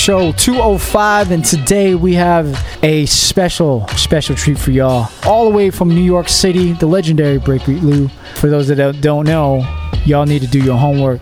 Show 0.00 0.32
205, 0.32 1.30
and 1.30 1.44
today 1.44 1.94
we 1.94 2.14
have 2.14 2.66
a 2.82 3.04
special, 3.04 3.86
special 3.88 4.34
treat 4.34 4.58
for 4.58 4.70
y'all. 4.70 5.10
All 5.26 5.44
the 5.44 5.54
way 5.54 5.68
from 5.68 5.90
New 5.90 6.00
York 6.00 6.30
City, 6.30 6.72
the 6.72 6.86
legendary 6.86 7.36
Breakbeat 7.38 7.82
Lou. 7.82 8.08
For 8.36 8.48
those 8.48 8.68
that 8.68 8.98
don't- 9.02 9.26
know, 9.26 9.62
y'all 10.06 10.24
need 10.24 10.40
to 10.40 10.48
do 10.48 10.58
your 10.58 10.78
homework. 10.78 11.20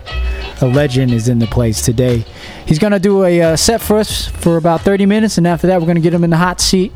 A 0.61 0.65
legend 0.65 1.11
is 1.11 1.27
in 1.27 1.39
the 1.39 1.45
place 1.45 1.81
today. 1.81 2.23
He's 2.65 2.79
gonna 2.79 2.99
do 2.99 3.25
a 3.25 3.41
uh, 3.41 3.55
set 3.57 3.81
for 3.81 3.97
us 3.97 4.27
for 4.27 4.55
about 4.55 4.79
30 4.79 5.05
minutes, 5.05 5.37
and 5.37 5.45
after 5.45 5.67
that, 5.67 5.81
we're 5.81 5.87
gonna 5.87 5.99
get 5.99 6.13
him 6.13 6.23
in 6.23 6.29
the 6.29 6.37
hot 6.37 6.61
seat, 6.61 6.93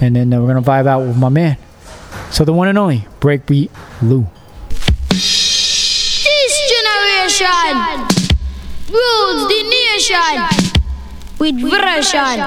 and 0.00 0.16
then 0.16 0.32
uh, 0.34 0.40
we're 0.40 0.48
gonna 0.48 0.60
vibe 0.60 0.88
out 0.88 1.06
with 1.06 1.16
my 1.16 1.28
man. 1.28 1.56
So 2.32 2.44
the 2.44 2.52
one 2.52 2.66
and 2.66 2.76
only 2.76 3.06
Breakbeat 3.20 3.70
Lou. 4.02 4.26
This 5.08 6.24
generation 6.68 7.46
rules 8.90 9.48
the 9.48 9.62
nation 9.62 10.71
with 11.42 11.58
version. 11.58 12.38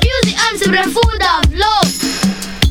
Music 0.00 0.36
answer 0.48 0.70
the 0.72 0.84
food 0.88 1.22
of 1.28 1.44
love. 1.52 1.92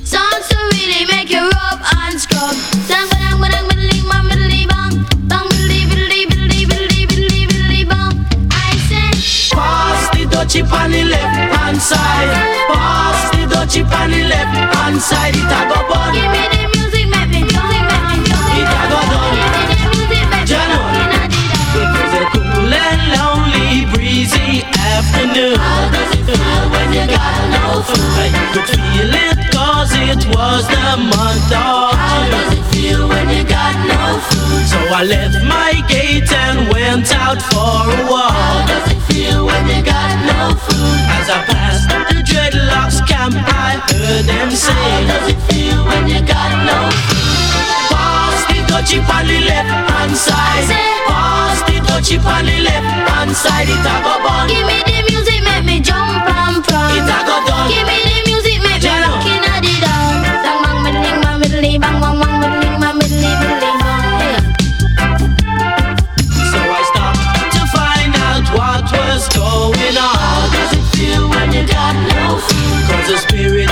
Songs 0.01 0.47
to 0.49 0.57
really 0.73 1.05
make 1.13 1.29
you 1.29 1.45
rub 1.45 1.79
and 2.01 2.19
scrub. 2.19 2.55
Dang, 2.89 3.07
dang, 3.07 3.37
dang, 3.37 3.69
biddly, 3.69 4.01
bang, 4.09 4.25
biddly, 4.31 4.65
bang. 4.65 4.93
Bang, 5.29 5.45
biddly, 5.53 5.85
biddly, 5.85 6.25
biddly, 6.25 6.65
biddly, 6.65 7.05
biddly, 7.05 7.45
biddly, 7.45 7.81
bang. 7.85 8.13
I 8.49 8.73
say, 8.89 9.13
Pass 9.53 10.09
the 10.17 10.25
dutchie 10.25 10.65
on 10.65 10.89
the 10.89 11.03
left 11.03 11.37
hand 11.53 11.77
side. 11.77 12.33
Pass 12.73 13.29
the 13.29 13.45
dutchie 13.53 13.85
on 13.85 14.09
the 14.09 14.23
left 14.25 14.75
hand 14.75 14.99
side. 14.99 15.35
It 15.35 15.45
a 15.45 15.69
go 15.69 15.87
bun. 15.87 16.13
give 16.15 16.31
me 16.33 16.43
the 16.49 16.64
How 25.53 25.91
does 25.91 26.09
it 26.17 26.25
feel 26.25 26.69
when 26.73 26.89
you 26.89 27.05
got 27.05 27.37
no 27.53 27.83
food? 27.85 28.17
I 28.17 28.33
could 28.49 28.65
feel 28.65 29.13
it 29.13 29.37
cause 29.53 29.93
it 29.93 30.25
was 30.33 30.65
the 30.65 30.97
month 30.97 31.53
of 31.53 31.93
June. 31.93 32.01
How 32.01 32.25
does 32.33 32.57
it 32.57 32.65
feel 32.73 33.07
when 33.07 33.29
you 33.29 33.43
got 33.45 33.77
no 33.85 34.17
food? 34.25 34.65
So 34.65 34.79
I 34.89 35.03
left 35.03 35.37
my 35.45 35.85
gate 35.87 36.31
and 36.33 36.67
went 36.73 37.13
out 37.13 37.39
for 37.53 37.77
a 37.93 38.09
walk. 38.09 38.33
How 38.33 38.65
does 38.65 38.91
it 38.91 39.01
feel 39.05 39.45
when 39.45 39.67
you 39.69 39.85
got 39.85 40.17
no 40.25 40.55
food? 40.65 40.97
As 41.13 41.29
I 41.29 41.37
passed 41.45 41.89
the 41.89 42.25
dreadlocks 42.25 43.05
camp, 43.07 43.35
I 43.37 43.77
heard 43.93 44.25
them 44.25 44.49
say. 44.49 44.73
How 44.73 45.05
does 45.05 45.29
it 45.29 45.39
feel 45.45 45.85
when 45.85 46.07
you 46.07 46.25
got 46.25 46.49
no 46.65 46.89
food? 46.89 47.34
Dutchie 48.67 48.99
on 48.99 49.27
the 49.27 49.39
left 49.45 49.69
hand 49.89 50.15
side. 50.17 50.67
Pass 51.07 51.61
the 51.63 51.79
dutchie 51.87 52.17
on 52.23 52.45
the 52.45 52.59
left 52.61 52.85
hand 53.09 53.31
side. 53.35 53.69
It 53.69 53.79
a 53.79 53.95
go 54.03 54.19
bun. 54.23 54.47
Give 54.47 54.65
me 54.67 54.81
the 54.83 55.03
music, 55.09 55.41
make 55.43 55.65
me 55.65 55.79
jump 55.79 56.27
and 56.27 56.63
prance. 56.63 56.97
It 56.97 57.07
a 57.07 57.19
go 57.25 57.45
done. 57.45 57.69
Give 57.69 57.85
me 57.87 57.97
the 58.03 58.15
music, 58.29 58.57
make 58.61 58.81
me 58.83 58.89
rock 58.89 59.25
inna 59.25 59.53
the 59.61 59.73
dance. 59.81 60.27
Bang 60.43 60.59
bang 60.63 60.79
middling, 60.83 61.19
bang 61.21 61.37
middling, 61.39 61.79
bang 61.81 61.97
bang 62.01 62.17
bang 62.19 62.35
middling, 62.41 62.79
bang 62.81 62.95
middling, 62.99 63.37
middling, 63.41 63.79
bang. 63.79 64.19
Hey. 64.21 64.37
So 66.51 66.59
I 66.59 66.81
stopped 66.89 67.53
to 67.55 67.63
find 67.73 68.13
out 68.27 68.45
what 68.53 68.85
was 68.91 69.23
going 69.33 69.95
on. 69.97 70.17
How 70.19 70.45
does 70.51 70.71
it 70.77 70.85
feel 70.93 71.29
when 71.29 71.53
you 71.53 71.63
got 71.67 71.95
no 72.11 72.37
food? 72.43 72.81
Cause 72.89 73.07
the 73.07 73.17
spirit 73.23 73.69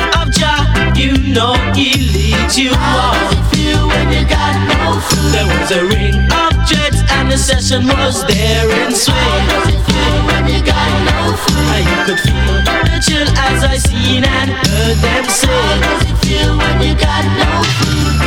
you 1.04 1.18
know 1.36 1.54
he 1.76 1.92
leads 2.16 2.58
you 2.58 2.72
How 2.72 3.12
does 3.12 3.36
it 3.36 3.46
feel 3.52 3.88
when 3.88 4.08
you 4.16 4.24
got 4.24 4.56
no 4.72 5.00
food? 5.04 5.32
There 5.36 5.48
was 5.52 5.70
a 5.72 5.84
ring 5.92 6.16
of 6.32 6.52
dreads 6.64 7.04
and 7.12 7.30
the 7.30 7.38
session 7.38 7.86
was 7.88 8.26
there 8.26 8.70
in 8.80 8.96
swing. 8.96 9.16
How 9.16 9.52
does 9.52 9.76
it 9.76 9.82
feel 9.84 10.18
when 10.32 10.44
you 10.48 10.64
got 10.64 10.92
no 11.04 11.36
food? 11.44 11.68
I 11.76 11.82
could 12.06 12.20
feel 12.24 12.56
the 12.88 12.98
chill 13.04 13.28
as 13.36 13.64
I 13.64 13.76
seen 13.78 14.24
and 14.24 14.50
heard 14.52 14.98
them 15.04 15.26
say. 15.28 15.48
How 15.48 15.80
does 15.84 16.04
it 16.10 16.18
feel 16.24 16.58
when 16.58 16.76
you 16.82 16.96
got 16.96 17.24
no 17.36 17.52
food? 17.78 18.24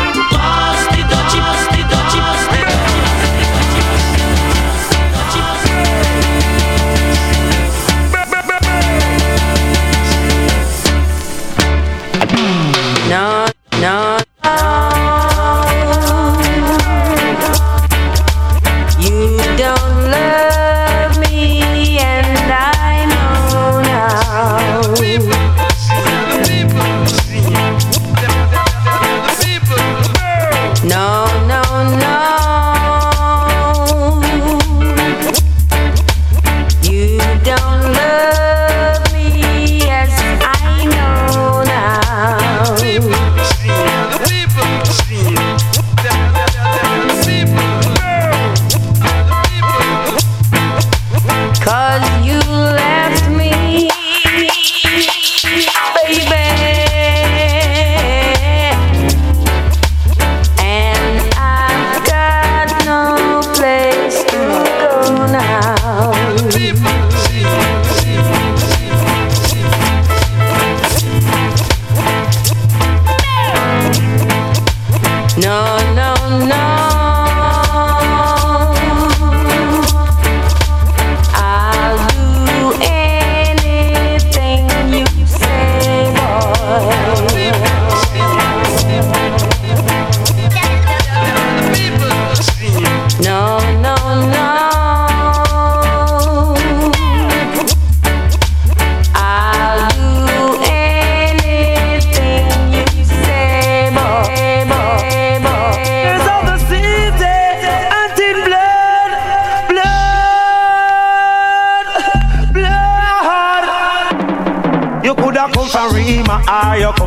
No, 13.81 14.16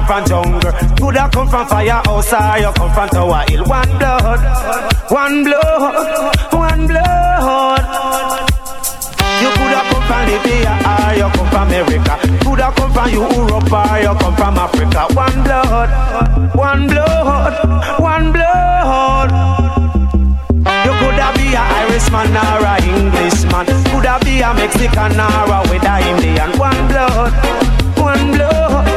from 0.10 0.26
jungle. 0.26 0.72
Coulda 0.98 1.30
come 1.32 1.48
from 1.48 1.68
firehouse, 1.68 2.34
or 2.34 2.58
you 2.58 2.72
come 2.74 2.92
from 2.92 3.10
Tower 3.10 3.44
Hill. 3.48 3.64
One 3.66 3.98
blood, 4.00 4.42
one 5.12 5.44
blood, 5.44 6.52
one 6.52 6.88
blood. 6.88 7.84
You 9.42 9.50
coulda 9.54 9.82
come 9.90 10.04
from 10.10 10.22
Libya, 10.26 10.74
or 10.90 11.14
you 11.14 11.30
come 11.30 11.50
from 11.54 11.68
America. 11.68 12.16
Coulda 12.42 12.74
come 12.76 12.92
from 12.92 13.10
Europe, 13.14 13.72
or 13.72 14.00
you 14.02 14.16
come 14.18 14.36
from 14.36 14.58
Africa. 14.58 15.02
One 15.14 15.44
blood, 15.44 15.90
one 16.56 16.88
blood, 16.88 17.54
one 18.00 18.32
blood. 18.34 19.30
You 20.86 20.94
coulda 21.00 21.28
be 21.38 21.54
a 21.54 21.62
Irishman 21.86 22.34
or 22.34 22.66
a 22.66 22.74
Englishman. 22.82 23.66
Coulda 23.94 24.18
be 24.26 24.42
a 24.42 24.54
Mexican 24.56 25.20
or 25.22 25.54
a 25.54 25.62
with 25.70 25.86
a 25.86 25.96
Indian. 26.10 26.52
One 26.58 26.88
blood, 26.88 27.32
one 27.96 28.32
blood, 28.34 28.89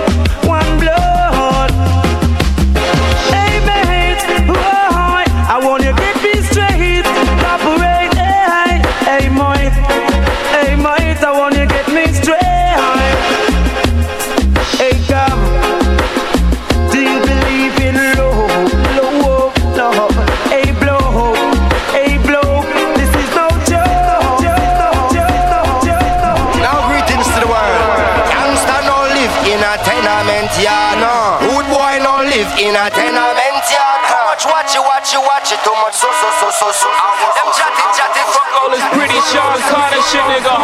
so, 35.92 36.08
so, 36.08 36.28
so, 36.40 36.48
so, 36.48 36.68
so. 36.72 36.88
Them 36.88 37.48
chatty, 37.52 37.84
chatty, 37.92 38.22
fuck 38.32 38.48
all 38.56 38.70
this 38.72 38.84
pretty 38.96 39.20
Sean 39.28 39.60
Carter 39.68 40.00
shit, 40.08 40.24
nigga. 40.24 40.56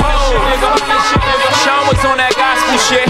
Sean 1.60 1.84
was 1.84 2.00
on 2.08 2.16
that 2.16 2.32
gospel 2.32 2.80
shit. 2.88 3.08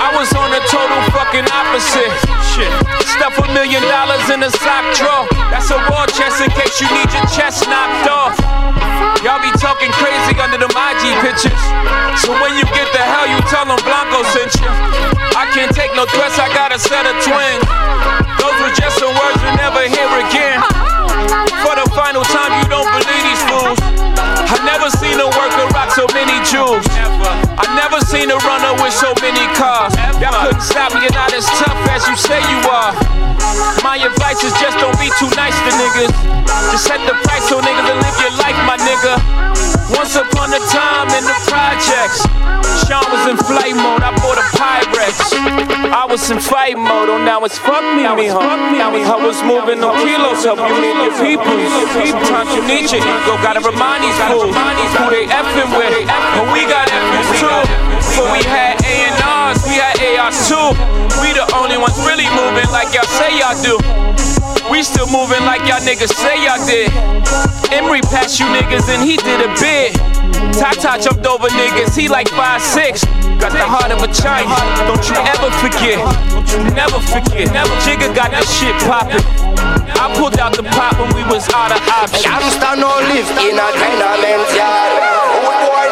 I 0.00 0.12
was 0.16 0.32
on 0.32 0.48
the 0.48 0.64
total 0.72 0.96
fucking 1.12 1.44
opposite. 1.52 2.12
Shit. 2.56 2.72
Stuff 3.04 3.36
a 3.36 3.46
million 3.52 3.84
dollars 3.84 4.24
in 4.32 4.40
a 4.40 4.50
sock 4.50 4.84
drawer. 4.96 5.28
That's 5.52 5.68
a 5.68 5.78
war 5.92 6.08
chest 6.16 6.40
in 6.40 6.48
case 6.56 6.80
you 6.80 6.88
need 6.96 7.12
your 7.12 7.28
chest 7.28 7.68
knocked 7.68 8.08
off. 8.08 8.36
Y'all 9.20 9.40
be 9.40 9.52
talking 9.60 9.92
crazy 9.92 10.32
under 10.40 10.56
them 10.56 10.72
IG 10.72 11.04
pictures. 11.20 11.62
So 12.24 12.32
when 12.40 12.56
you 12.56 12.64
get 12.72 12.88
the 12.96 13.04
hell, 13.04 13.28
you 13.28 13.40
tell 13.52 13.68
them 13.68 13.80
Blanco 13.84 14.24
sent 14.32 14.56
you. 14.56 14.68
I 15.36 15.44
can't 15.52 15.72
take 15.72 15.92
no 15.92 16.08
threats, 16.16 16.40
I 16.40 16.48
got 16.56 16.72
a 16.72 16.78
set 16.80 17.04
of 17.04 17.16
twins. 17.20 17.64
Those 18.40 18.56
were 18.60 18.72
just 18.72 18.96
some 18.96 19.12
words 19.12 19.36
you 19.44 19.52
never 19.60 19.84
hear 19.84 20.08
again. 20.28 20.65
For 21.26 21.74
the 21.74 21.86
final 21.90 22.22
time, 22.22 22.62
you 22.62 22.68
don't 22.70 22.86
believe 22.86 23.22
these 23.26 23.42
fools. 23.50 23.78
I 23.82 24.56
never 24.62 24.88
seen 24.90 25.18
a 25.18 25.26
worker 25.26 25.66
rock 25.74 25.90
so 25.90 26.06
many 26.14 26.38
jewels. 26.46 26.86
I 26.90 27.66
never 27.74 27.98
seen 28.06 28.30
a 28.30 28.38
runner 28.46 28.78
with 28.78 28.94
so 28.94 29.10
many 29.18 29.42
cars. 29.58 29.90
Y'all 30.22 30.34
couldn't 30.38 30.62
stop 30.62 30.94
me, 30.94 31.02
you're 31.02 31.18
not 31.18 31.34
as 31.34 31.46
tough 31.58 31.78
as 31.90 32.06
you 32.06 32.16
say 32.16 32.38
you 32.46 32.60
are. 32.70 32.94
My 33.82 33.98
advice 33.98 34.42
is 34.44 34.54
just 34.62 34.78
don't 34.78 34.96
be 34.98 35.10
too 35.18 35.30
nice 35.34 35.56
to 35.66 35.70
niggas. 35.74 36.14
Just 36.70 36.86
set 36.86 37.02
the 37.06 37.14
price 37.26 37.48
so 37.48 37.60
niggas 37.60 37.86
will 37.86 37.98
live 37.98 38.18
your 38.22 38.34
life, 38.38 38.58
my 38.62 38.78
nigga. 38.78 39.75
Once 39.94 40.16
upon 40.18 40.50
a 40.50 40.58
time 40.66 41.06
in 41.14 41.22
the 41.22 41.36
projects, 41.46 42.18
Sean 42.82 43.06
was 43.06 43.22
in 43.30 43.38
flight 43.38 43.74
mode. 43.78 44.02
I 44.02 44.10
bought 44.18 44.34
a 44.34 44.46
Pyrex. 44.58 45.14
I 45.94 46.02
was 46.10 46.26
in 46.30 46.40
fight 46.40 46.74
mode. 46.74 47.06
Oh, 47.06 47.22
now 47.22 47.44
it's 47.46 47.58
fuck 47.58 47.86
me, 47.94 48.02
me, 48.18 48.26
huh? 48.26 48.42
I 48.42 49.18
was 49.22 49.38
moving 49.46 49.78
no 49.78 49.94
kilos, 50.02 50.42
help 50.42 50.58
you 50.58 50.74
meet 50.82 50.98
your 50.98 51.14
people. 51.22 51.54
Sometimes 52.02 52.50
you 52.50 52.62
need 52.66 52.90
your 52.90 52.98
ego. 52.98 53.38
Gotta 53.46 53.62
remind 53.62 54.02
these 54.02 54.18
fools 54.26 54.50
who 54.50 55.06
they 55.06 55.30
effing 55.30 55.70
with. 55.78 55.94
But 56.10 56.46
we 56.50 56.66
got 56.66 56.90
effing 56.90 57.38
too. 57.38 57.62
Before 57.94 58.30
we 58.34 58.42
had 58.42 58.82
A&Rs, 58.82 59.62
we 59.70 59.78
had 59.78 59.94
ARs 60.18 60.34
too. 60.50 60.74
We 61.22 61.30
the 61.30 61.46
only 61.54 61.78
ones 61.78 61.94
really 62.02 62.26
moving 62.34 62.66
like 62.74 62.90
y'all 62.90 63.06
say 63.06 63.38
y'all 63.38 63.54
do. 63.62 63.78
We 64.70 64.82
still 64.82 65.06
moving 65.06 65.44
like 65.46 65.62
y'all 65.68 65.80
niggas 65.80 66.10
say 66.10 66.42
y'all 66.44 66.60
did. 66.66 66.90
Emery 67.72 68.00
passed 68.02 68.40
you 68.40 68.46
niggas 68.46 68.88
and 68.90 69.02
he 69.02 69.16
did 69.16 69.40
a 69.40 69.50
bid. 69.60 69.94
Tata 70.58 71.00
jumped 71.00 71.26
over 71.26 71.48
niggas, 71.48 71.96
he 71.96 72.08
like 72.08 72.28
5'6. 72.28 73.04
Got 73.40 73.52
the 73.52 73.62
heart 73.62 73.92
of 73.92 74.02
a 74.02 74.10
China. 74.10 74.56
Don't 74.88 75.04
you 75.06 75.16
ever 75.16 75.50
forget. 75.62 76.00
Don't 76.32 76.48
you 76.50 76.60
never 76.74 76.98
forget. 76.98 77.52
Never 77.52 77.74
Jigga 77.84 78.10
got 78.16 78.32
that 78.32 78.46
shit 78.48 78.74
poppin'. 78.88 79.22
I 79.96 80.12
pulled 80.18 80.38
out 80.38 80.56
the 80.56 80.64
pop 80.74 80.98
when 80.98 81.14
we 81.14 81.22
was 81.30 81.46
out 81.54 81.70
of 81.70 81.80
options. 81.86 82.24
Youngster 82.24 82.74
no 82.80 82.90
live 83.06 83.28
in 83.38 83.54
a 83.54 83.68
tenement 83.76 84.50
yard. 84.56 84.92
Old 85.46 85.56
boy 85.68 85.85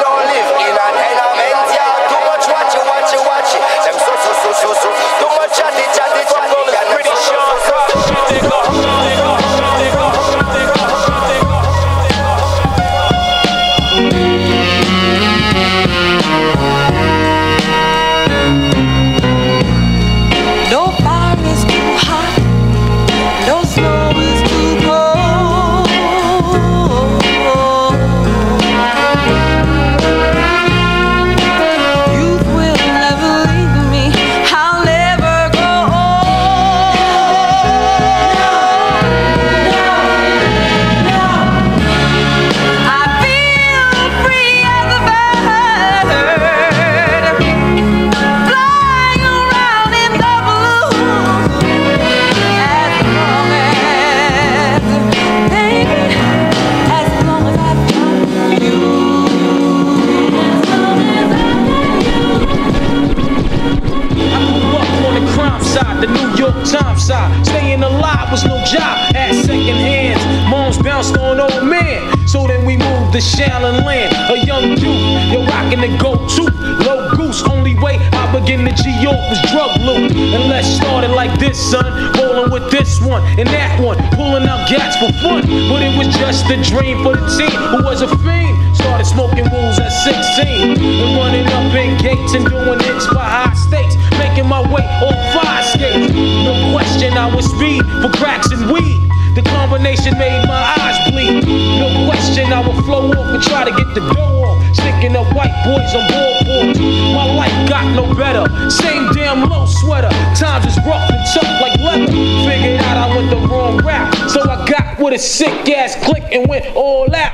was 79.35 79.51
drug 79.51 79.81
loot. 79.81 80.13
And 80.13 80.49
let's 80.49 80.69
start 80.69 81.05
it 81.05 81.11
like 81.11 81.39
this, 81.39 81.59
son. 81.59 81.85
Rolling 82.19 82.51
with 82.51 82.71
this 82.71 83.01
one 83.01 83.23
and 83.39 83.49
that 83.49 83.81
one, 83.81 83.99
pulling 84.15 84.47
out 84.47 84.69
gats 84.69 84.97
for 84.97 85.11
fun. 85.23 85.43
But 85.69 85.83
it 85.83 85.97
was 85.99 86.09
just 86.15 86.47
a 86.51 86.57
dream 86.63 87.03
for 87.03 87.17
the 87.17 87.27
team 87.35 87.59
who 87.75 87.83
was 87.83 88.03
a 88.03 88.09
fiend. 88.23 88.55
Started 88.77 89.07
smoking 89.07 89.47
rules 89.51 89.79
at 89.79 89.91
16 89.91 90.79
and 90.79 91.17
running 91.17 91.47
up 91.47 91.75
in 91.75 91.97
gates 91.99 92.35
and 92.35 92.47
doing 92.47 92.79
hits 92.81 93.07
for 93.07 93.23
high 93.23 93.55
stakes. 93.55 93.97
Making 94.19 94.49
my 94.49 94.61
way 94.61 94.85
on 95.03 95.15
fire 95.35 95.63
skates. 95.63 96.13
No 96.15 96.55
question, 96.73 97.15
I 97.15 97.27
was 97.35 97.47
speed 97.51 97.83
for 98.03 98.11
cracks 98.15 98.51
and 98.51 98.71
weed. 98.71 99.01
The 99.35 99.43
combination 99.43 100.17
made 100.19 100.47
my 100.47 100.63
eyes 100.79 101.11
bleed. 101.11 101.43
No 101.81 102.07
question, 102.07 102.53
I 102.53 102.61
would 102.63 102.85
flow 102.85 103.11
off 103.11 103.35
and 103.35 103.43
try 103.43 103.65
to 103.65 103.73
get 103.73 103.95
the 103.95 104.01
dough 104.15 104.47
off. 104.47 104.64
Sticking 104.75 105.17
up 105.17 105.27
white 105.35 105.55
boys 105.65 105.95
on 105.95 106.05
board 106.11 106.77
My 107.15 107.27
life 107.35 107.69
got 107.69 107.87
no 107.95 108.13
better. 108.15 108.45
Same 108.71 109.13
damn 109.13 109.49
low 109.49 109.67
sweater. 109.67 110.11
Times 110.35 110.67
is 110.67 110.79
rough 110.85 111.09
and 111.11 111.23
tough 111.33 111.61
like 111.63 111.79
leather. 111.81 112.07
Figured 112.47 112.81
out 112.83 112.97
I 112.97 113.17
went 113.17 113.31
the 113.31 113.41
wrong 113.49 113.79
route. 113.79 114.15
So 114.31 114.41
I 114.43 114.67
got 114.67 114.99
with 114.99 115.15
a 115.15 115.19
sick 115.19 115.69
ass 115.71 115.97
click 116.05 116.25
and 116.33 116.49
went 116.49 116.67
all 116.75 117.07
out. 117.15 117.33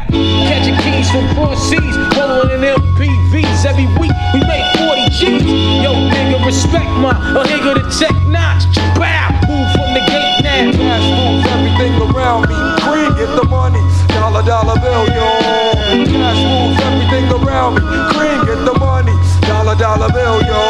Catching 0.48 0.76
keys 0.84 1.10
from 1.10 1.26
front 1.34 1.58
seas, 1.58 1.96
rolling 2.16 2.50
in 2.50 2.60
MPVs. 2.60 3.64
Every 3.64 3.86
week 3.98 4.12
we 4.34 4.40
made 4.44 4.66
40 4.78 5.08
G's. 5.10 5.42
Yo, 5.82 5.92
nigga, 6.12 6.44
respect 6.44 6.90
my 7.00 7.10
a 7.10 7.44
nigga 7.44 7.74
to 7.78 7.84
check 7.98 8.14
notch. 8.28 8.64
Bow, 8.98 9.32
move 9.48 9.68
from 9.72 9.94
the 9.94 10.02
gate 10.06 10.42
now. 10.44 10.70
Cash 10.72 11.06
moves 11.08 11.46
everything 11.48 11.94
around 12.10 12.48
me. 12.48 12.56
Green 12.84 13.12
get 13.16 13.30
the 13.36 13.46
money, 13.48 13.80
dollar 14.08 14.42
dollar 14.42 14.78
bill, 14.80 15.06
yo. 15.08 15.26
Cash 16.04 16.42
moves 16.44 16.80
everything 16.82 16.99
around. 17.50 17.82
Green 18.14 18.38
get 18.46 18.62
the 18.62 18.74
money, 18.78 19.14
dollar 19.46 19.74
dollar 19.74 20.10
bill, 20.14 20.38
yo. 20.46 20.60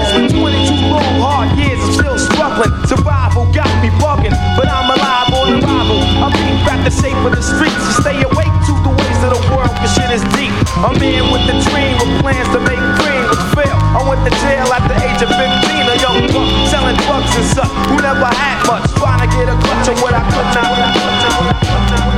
It's 0.00 0.12
been 0.16 0.28
22 0.32 0.88
long 0.88 1.14
hard 1.20 1.52
years, 1.60 1.78
I'm 1.84 1.92
still 1.92 2.18
struggling. 2.18 2.72
Survival 2.88 3.44
got 3.52 3.70
me 3.84 3.92
bugging, 4.00 4.34
but 4.56 4.66
I'm 4.66 4.88
alive 4.88 5.28
on 5.36 5.60
arrival. 5.60 6.00
I'm 6.24 6.32
being 6.32 6.60
back 6.64 6.80
to 6.88 6.90
shape 6.90 7.16
of 7.20 7.36
the 7.36 7.44
streets 7.44 7.76
to 7.76 7.92
stay 8.00 8.18
awake 8.24 8.54
to 8.66 8.72
the 8.80 8.92
ways 8.96 9.20
of 9.20 9.36
the 9.36 9.42
world, 9.52 9.70
cause 9.76 9.92
shit 9.92 10.10
is 10.10 10.24
deep. 10.32 10.52
I'm 10.80 10.96
in 10.96 11.28
with 11.28 11.44
the 11.44 11.56
dream 11.68 11.94
with 12.00 12.12
plans 12.24 12.48
to 12.56 12.60
make 12.64 12.80
green 12.98 13.22
was 13.28 13.40
fail. 13.52 13.76
I 13.76 14.00
went 14.08 14.24
to 14.24 14.32
jail 14.40 14.66
at 14.72 14.84
the 14.88 14.96
age 14.96 15.20
of 15.20 15.28
15, 15.28 15.44
a 15.44 15.96
young 16.00 16.20
buck 16.32 16.48
selling 16.72 16.96
drugs 17.04 17.32
and 17.36 17.48
such 17.52 17.72
who 17.92 18.00
never 18.00 18.26
had 18.26 18.64
much. 18.64 18.88
Trying 18.96 19.20
to 19.20 19.28
get 19.28 19.46
a 19.52 19.56
clutch 19.60 19.88
of 19.92 19.96
what 20.00 20.16
I 20.16 20.22
could 20.32 20.48
not. 20.56 20.72
One, 20.72 22.09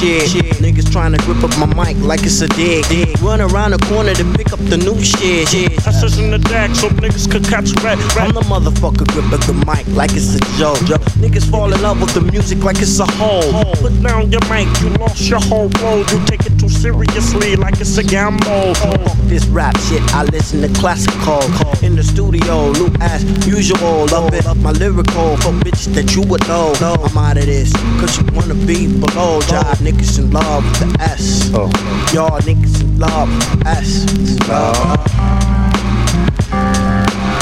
sex 0.00 0.32
shit. 0.32 0.44
Niggas 0.56 0.90
trying 0.92 1.12
to 1.12 1.18
grip 1.24 1.42
up 1.44 1.56
my 1.58 1.66
mic 1.66 1.96
like 2.02 2.22
it's 2.22 2.40
a 2.40 2.48
dig. 2.48 2.84
Run 3.20 3.40
around 3.40 3.72
the 3.72 3.78
corner 3.86 4.14
to 4.14 4.24
pick 4.36 4.52
up 4.52 4.58
the 4.58 4.76
new 4.76 4.98
shit. 5.02 5.48
I 5.86 5.92
says 5.92 6.18
in 6.18 6.30
the 6.30 6.38
deck 6.38 6.74
so 6.74 6.88
niggas 6.88 7.30
could 7.30 7.44
catch 7.44 7.72
red. 7.82 7.98
I'm 8.16 8.32
the 8.32 8.40
motherfucker 8.42 9.06
gripping 9.12 9.44
the 9.46 9.54
mic 9.66 9.86
like 9.96 10.12
it's 10.14 10.34
a 10.34 10.40
joke. 10.58 10.78
Niggas 11.20 11.50
fall 11.50 11.72
in 11.72 11.80
love 11.82 12.00
with 12.00 12.14
the 12.14 12.20
music 12.20 12.62
like 12.64 12.78
it's 12.80 12.98
a 12.98 13.06
hole. 13.06 13.52
Put 13.76 14.02
down 14.02 14.30
your 14.30 14.44
mic, 14.48 14.68
you 14.80 14.90
lost 14.98 15.28
your 15.28 15.40
whole 15.40 15.68
road. 15.82 16.10
You 16.10 16.24
take 16.26 16.46
it 16.46 16.58
too 16.58 16.68
seriously 16.68 17.56
like 17.56 17.80
it's 17.80 17.96
a 17.98 18.04
gamble. 18.04 18.74
Fuck 18.74 19.19
this 19.30 19.46
rap 19.46 19.78
shit, 19.78 20.02
I 20.12 20.24
listen 20.24 20.60
to 20.60 20.80
classical. 20.80 21.40
In 21.84 21.94
the 21.94 22.02
studio, 22.02 22.70
loop 22.72 23.00
as 23.00 23.22
usual. 23.46 24.06
Love 24.06 24.34
it, 24.34 24.44
up 24.46 24.56
my 24.58 24.72
lyrical. 24.72 25.36
For 25.38 25.52
bitches 25.62 25.94
that 25.94 26.14
you 26.14 26.22
would 26.22 26.46
know. 26.48 26.74
I'm 26.80 27.16
out 27.16 27.38
of 27.38 27.46
this, 27.46 27.72
cause 28.00 28.18
you 28.18 28.26
wanna 28.34 28.54
be 28.54 28.88
below. 28.88 29.40
Jive 29.40 29.80
niggas 29.86 30.18
in 30.18 30.30
love 30.32 30.64
with 30.64 30.80
the 30.80 31.02
S. 31.02 31.50
Oh. 31.54 31.70
Y'all 32.12 32.40
niggas 32.40 32.80
in 32.82 32.98
love 32.98 33.28
with 33.28 33.60
the 33.60 33.68
S. 33.68 34.48
Love. 34.48 35.20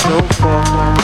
so 0.03 0.23
far 0.37 0.98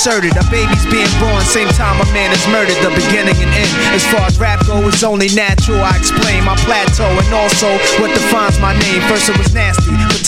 inserted. 0.00 0.32
A 0.32 0.44
baby's 0.48 0.86
being 0.88 1.12
born, 1.20 1.44
same 1.44 1.68
time 1.76 2.00
a 2.00 2.08
man 2.16 2.32
is 2.32 2.40
murdered. 2.48 2.80
The 2.80 2.88
beginning 2.96 3.36
and 3.36 3.52
end. 3.52 3.68
As 3.92 4.00
far 4.08 4.24
as 4.24 4.40
rap 4.40 4.64
go, 4.64 4.80
it's 4.88 5.04
only 5.04 5.28
natural. 5.36 5.76
I 5.84 5.92
explain 6.00 6.40
my 6.44 6.56
plateau 6.64 7.04
and 7.04 7.28
also 7.36 7.68
what 8.00 8.08
defines 8.08 8.56
my 8.64 8.72
name. 8.72 9.04
First 9.12 9.28
it 9.28 9.36
was 9.36 9.52
nasty, 9.52 9.92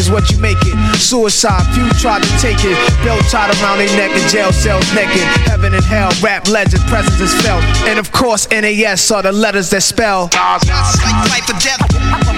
is 0.00 0.08
what 0.10 0.30
you 0.32 0.38
make 0.40 0.56
it. 0.64 0.72
Suicide, 0.96 1.60
few 1.76 1.84
tried 2.00 2.24
to 2.24 2.32
take 2.40 2.64
it. 2.64 2.72
Belt 3.04 3.20
tied 3.28 3.52
around 3.60 3.76
their 3.76 3.92
neck 4.00 4.10
in 4.16 4.24
jail 4.32 4.50
cells 4.50 4.88
naked. 4.96 5.20
Heaven 5.44 5.74
and 5.76 5.84
hell, 5.84 6.08
rap 6.24 6.48
legend, 6.48 6.80
presence 6.88 7.20
is 7.20 7.36
felt. 7.44 7.60
And 7.84 7.98
of 7.98 8.10
course, 8.10 8.48
NAS 8.48 9.10
are 9.12 9.22
the 9.22 9.32
letters 9.32 9.68
that 9.70 9.82
spell. 9.82 10.32
It's 10.32 10.96
like 11.04 11.20
life 11.28 11.44
or 11.52 11.58
death. 11.60 11.84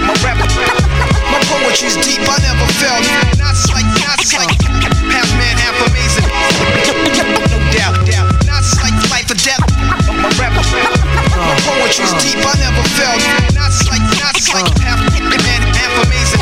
My 0.02 0.14
rap, 0.26 0.42
my 1.30 1.38
poetry's 1.46 1.94
deep. 2.02 2.18
I 2.26 2.34
never 2.42 2.66
felt. 2.82 3.06
Knots 3.38 3.70
like 3.70 3.86
knots 4.02 4.34
like 4.34 4.50
half 5.14 5.30
man, 5.38 5.54
half 5.62 5.78
amazing. 5.86 6.26
No 7.14 7.58
doubt, 7.70 7.94
doubt. 8.10 8.26
Knots 8.42 8.74
like 8.82 8.96
life 9.14 9.30
or 9.30 9.38
death. 9.38 9.62
My 10.10 10.26
rap, 10.34 10.50
my 10.50 11.56
poetry's 11.62 12.10
deep. 12.18 12.42
I 12.42 12.58
never 12.58 12.82
felt. 12.98 13.22
Knots 13.54 13.86
like 13.86 14.02
knots 14.18 14.50
like 14.50 14.66
half 14.82 14.98
man, 15.30 15.62
half 15.78 15.94
amazing. 16.10 16.41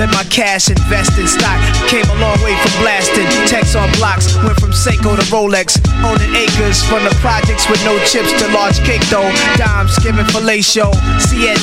Let 0.00 0.16
my 0.16 0.24
cash 0.32 0.72
invest 0.72 1.20
in 1.20 1.28
stock. 1.28 1.60
Came 1.84 2.08
a 2.08 2.16
long 2.24 2.40
way 2.40 2.56
from 2.64 2.72
blasting. 2.80 3.28
Text 3.44 3.76
on 3.76 3.84
blocks, 4.00 4.32
went 4.40 4.56
from 4.56 4.72
Seiko 4.72 5.12
to 5.12 5.26
Rolex. 5.28 5.76
Owning 6.00 6.32
acres 6.32 6.80
from 6.88 7.04
the 7.04 7.12
projects 7.20 7.68
with 7.68 7.84
no 7.84 8.00
chips 8.08 8.32
to 8.40 8.48
large 8.48 8.80
cake 8.88 9.04
though. 9.12 9.28
Dimes 9.60 9.92
giving 10.00 10.24
fellatio. 10.32 10.88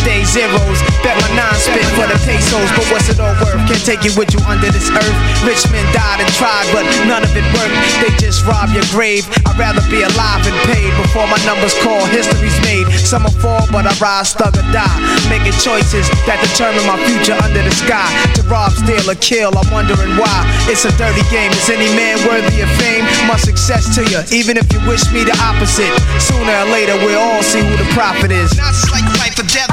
Day 0.05 0.21
zeros. 0.21 0.77
Bet 1.01 1.17
my 1.17 1.33
nine 1.33 1.57
spit 1.57 1.81
for 1.97 2.05
the 2.05 2.13
pesos. 2.29 2.69
But 2.77 2.85
what's 2.93 3.09
it 3.09 3.17
all 3.17 3.33
worth? 3.41 3.57
Can't 3.65 3.81
take 3.81 4.05
it 4.05 4.13
with 4.13 4.29
you 4.29 4.41
under 4.45 4.69
this 4.69 4.93
earth. 4.93 5.17
Rich 5.41 5.65
men 5.73 5.81
died 5.89 6.21
and 6.21 6.29
tried, 6.37 6.69
but 6.69 6.85
none 7.09 7.25
of 7.25 7.33
it 7.33 7.47
worked. 7.57 7.73
They 8.05 8.13
just 8.21 8.45
rob 8.45 8.69
your 8.69 8.85
grave. 8.93 9.25
I'd 9.49 9.57
rather 9.57 9.81
be 9.89 10.05
alive 10.05 10.45
and 10.45 10.53
paid 10.69 10.93
before 11.01 11.25
my 11.25 11.41
numbers 11.41 11.73
call. 11.81 12.05
History's 12.13 12.53
made. 12.61 12.85
Some 13.01 13.25
fall, 13.41 13.65
but 13.73 13.89
I 13.89 13.97
rise, 13.97 14.37
thug 14.37 14.53
or 14.53 14.67
die. 14.69 14.93
Making 15.25 15.57
choices 15.57 16.05
that 16.29 16.37
determine 16.45 16.85
my 16.85 17.01
future 17.09 17.33
under 17.41 17.65
the 17.65 17.73
sky. 17.73 18.05
To 18.35 18.41
rob, 18.49 18.71
steal, 18.73 19.05
or 19.09 19.15
kill, 19.15 19.55
I'm 19.57 19.69
wondering 19.71 20.17
why. 20.17 20.43
It's 20.67 20.85
a 20.85 20.91
dirty 20.97 21.23
game. 21.31 21.51
Is 21.51 21.69
any 21.69 21.87
man 21.95 22.19
worthy 22.27 22.61
of 22.61 22.69
fame? 22.75 23.05
My 23.27 23.37
success 23.37 23.95
to 23.95 24.03
you, 24.03 24.19
even 24.35 24.57
if 24.57 24.71
you 24.73 24.79
wish 24.87 25.05
me 25.11 25.23
the 25.23 25.35
opposite. 25.39 25.93
Sooner 26.19 26.51
or 26.51 26.67
later, 26.69 26.95
we'll 27.05 27.19
all 27.19 27.43
see 27.43 27.61
who 27.61 27.75
the 27.77 27.87
prophet 27.93 28.31
is. 28.31 28.55
Knots 28.57 28.91
like 28.91 29.07
death. 29.53 29.69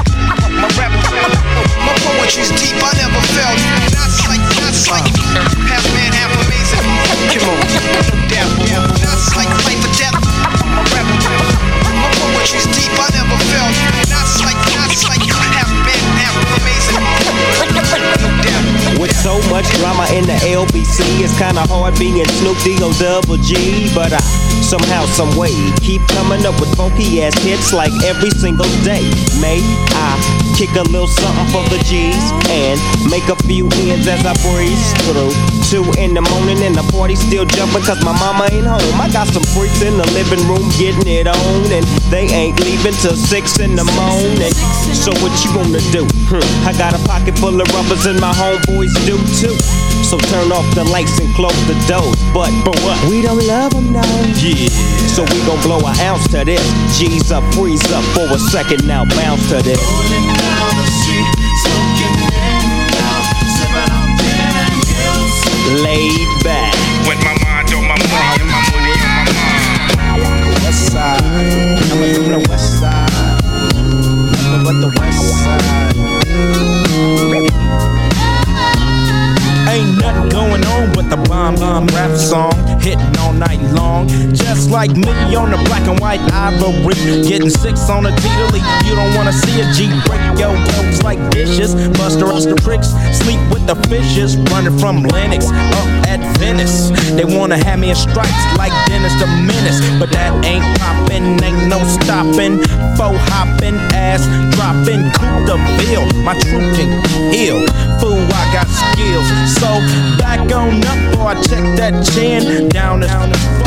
My 0.55 0.69
rap, 0.79 0.91
my 1.83 1.93
poetry's 2.05 2.49
deep. 2.55 2.77
I 2.79 2.91
never 2.95 3.21
felt. 3.35 3.59
Knots 3.91 4.23
like 4.29 4.43
knots 4.61 4.87
like 4.89 5.05
half 5.67 5.83
man, 5.93 6.11
half 6.13 6.31
amazing. 6.45 6.85
Come 7.33 7.49
on, 7.49 7.59
no 8.07 8.15
doubt. 8.29 8.51
Knots 9.01 9.35
like 9.35 9.49
death. 9.97 10.15
My 10.63 10.83
rap, 10.93 11.07
my 12.01 12.09
poetry's 12.21 12.67
deep. 12.71 12.93
I 12.95 13.09
never 13.13 13.37
felt. 13.51 14.04
Drama 19.79 20.05
in 20.13 20.25
the 20.25 20.37
LBC, 20.45 21.23
it's 21.23 21.37
kinda 21.37 21.61
hard 21.67 21.97
being 21.99 22.25
Snoop 22.39 22.57
D-O 22.63 22.91
double 22.93 23.37
G. 23.37 23.91
But 23.93 24.13
I 24.13 24.19
somehow, 24.61 25.05
some 25.05 25.35
way, 25.37 25.53
keep 25.81 26.01
coming 26.09 26.45
up 26.45 26.59
with 26.59 26.75
funky 26.75 27.23
ass 27.23 27.37
hits 27.43 27.73
like 27.73 27.93
every 28.03 28.31
single 28.31 28.69
day. 28.83 29.03
May 29.41 29.59
I 29.93 30.44
kick 30.55 30.71
a 30.79 30.83
little 30.87 31.07
something 31.07 31.47
for 31.51 31.63
the 31.67 31.79
G's 31.83 32.31
and 32.47 32.79
make 33.11 33.27
a 33.27 33.35
few 33.43 33.67
ends 33.83 34.07
as 34.07 34.23
I 34.25 34.31
breeze 34.39 34.87
through. 35.03 35.35
Two 35.67 35.83
in 35.99 36.15
the 36.15 36.23
morning 36.31 36.63
and 36.63 36.75
the 36.75 36.85
party 36.95 37.15
still 37.15 37.45
jumping 37.45 37.83
cause 37.83 37.99
my 38.03 38.15
mama 38.15 38.47
ain't 38.51 38.65
home. 38.65 38.95
I 38.95 39.11
got 39.11 39.27
some 39.27 39.43
freaks 39.51 39.81
in 39.81 39.97
the 39.97 40.07
living 40.15 40.47
room 40.47 40.63
getting 40.79 41.07
it 41.11 41.27
on 41.27 41.71
and 41.71 41.85
they 42.07 42.31
ain't 42.31 42.59
leaving 42.63 42.95
till 43.03 43.19
six 43.19 43.59
in 43.59 43.75
the 43.75 43.83
morning. 43.99 44.55
So 44.95 45.11
what 45.19 45.35
you 45.43 45.51
gonna 45.51 45.83
do? 45.91 46.07
Hmm, 46.31 46.67
I 46.67 46.71
got 46.77 46.95
a 46.95 47.01
pocket 47.03 47.37
full 47.37 47.59
of 47.59 47.67
rubbers 47.75 48.05
and 48.05 48.19
my 48.19 48.31
homeboys 48.31 48.95
do 49.03 49.19
too. 49.35 49.84
So 50.05 50.19
turn 50.19 50.51
off 50.51 50.69
the 50.75 50.83
lights 50.83 51.17
and 51.19 51.33
close 51.33 51.57
the 51.65 51.73
doors. 51.89 52.13
But 52.31 52.53
for 52.61 52.77
what? 52.85 53.09
We 53.09 53.23
don't 53.23 53.41
love 53.47 53.73
them 53.73 53.91
now. 53.91 54.05
Yeah. 54.37 54.69
So 55.09 55.23
we 55.33 55.41
gon' 55.49 55.59
blow 55.65 55.81
an 55.81 55.97
ounce 55.99 56.27
to 56.29 56.45
this. 56.45 56.61
G's 56.95 57.31
up, 57.31 57.43
freeze 57.55 57.81
up 57.91 58.03
for 58.13 58.29
a 58.29 58.37
second 58.37 58.85
now, 58.85 59.03
bounce 59.05 59.49
to 59.49 59.63
this. 59.63 59.81
Laid 65.81 66.43
back. 66.45 66.75
With 67.09 67.17
my 67.25 67.33
mind 67.41 67.73
on 67.73 67.87
my 67.89 67.97
mind 67.97 68.41
and 68.41 68.51
my 68.53 68.61
money 68.69 68.93
on 69.01 69.09
my 69.09 70.21
mind. 70.21 70.53
West 70.61 70.91
side, 70.93 71.81
coming 71.89 72.13
from 72.13 72.29
the 72.29 72.45
west 72.47 72.79
side. 72.79 73.41
Nothing 73.73 74.63
but 74.63 74.77
the 74.81 74.93
west 75.01 75.43
side. 75.43 75.94
Nothing 80.05 80.29
going 80.29 80.63
on 80.65 80.93
but 80.93 81.09
the 81.09 81.17
bomb 81.29 81.55
bomb 81.55 81.87
rap 81.87 82.15
song 82.17 82.53
hitting 82.79 83.17
all 83.19 83.33
night 83.33 83.61
long. 83.73 84.07
Just 84.33 84.69
like 84.69 84.91
me 84.91 85.35
on 85.35 85.49
the 85.51 85.57
black 85.65 85.87
and 85.87 85.99
white 85.99 86.21
ivory, 86.31 86.95
getting 87.27 87.49
six 87.49 87.89
on 87.89 88.05
a 88.05 88.11
T 88.15 88.21
to. 88.21 88.45
You 88.85 88.95
don't 88.95 89.13
wanna 89.15 89.33
see 89.33 89.61
a 89.61 89.65
G 89.73 89.89
break 90.05 90.21
your 90.39 90.53
bones 90.53 91.01
like 91.03 91.19
dishes. 91.31 91.73
Buster 91.97 92.27
us 92.27 92.45
the 92.45 92.55
tricks, 92.55 92.89
sleep 93.17 93.41
with 93.51 93.65
the 93.65 93.75
fishes, 93.89 94.37
running 94.51 94.77
from 94.77 95.03
Lennox 95.03 95.49
up 95.49 95.87
at 96.07 96.21
Venice. 96.37 96.91
They 97.17 97.25
wanna 97.25 97.57
have 97.57 97.79
me 97.79 97.89
in 97.89 97.95
stripes 97.95 98.45
like 98.57 98.73
Dennis 98.87 99.13
the 99.19 99.27
Menace, 99.27 99.81
but 99.99 100.11
that 100.11 100.31
ain't 100.45 100.65
poppin', 100.79 101.43
ain't 101.43 101.67
no 101.67 101.79
stopping. 101.83 102.61
Faux 102.97 103.17
hopping, 103.33 103.75
ass 103.93 104.23
dropping, 104.55 105.01
coup 105.17 105.45
the 105.49 105.57
bill. 105.79 106.05
My 106.23 106.37
truth 106.39 106.77
can 106.77 106.89
heal. 107.33 107.65
Fool, 107.99 108.25
I 108.33 108.43
got 108.53 108.67
skills. 108.67 109.27
So 109.59 109.69
back 110.17 110.39
on 110.51 110.83
up, 110.85 110.99
boy, 111.15 111.33
check 111.47 111.65
that 111.77 112.05
chin 112.13 112.69
down 112.69 112.99
the 113.01 113.07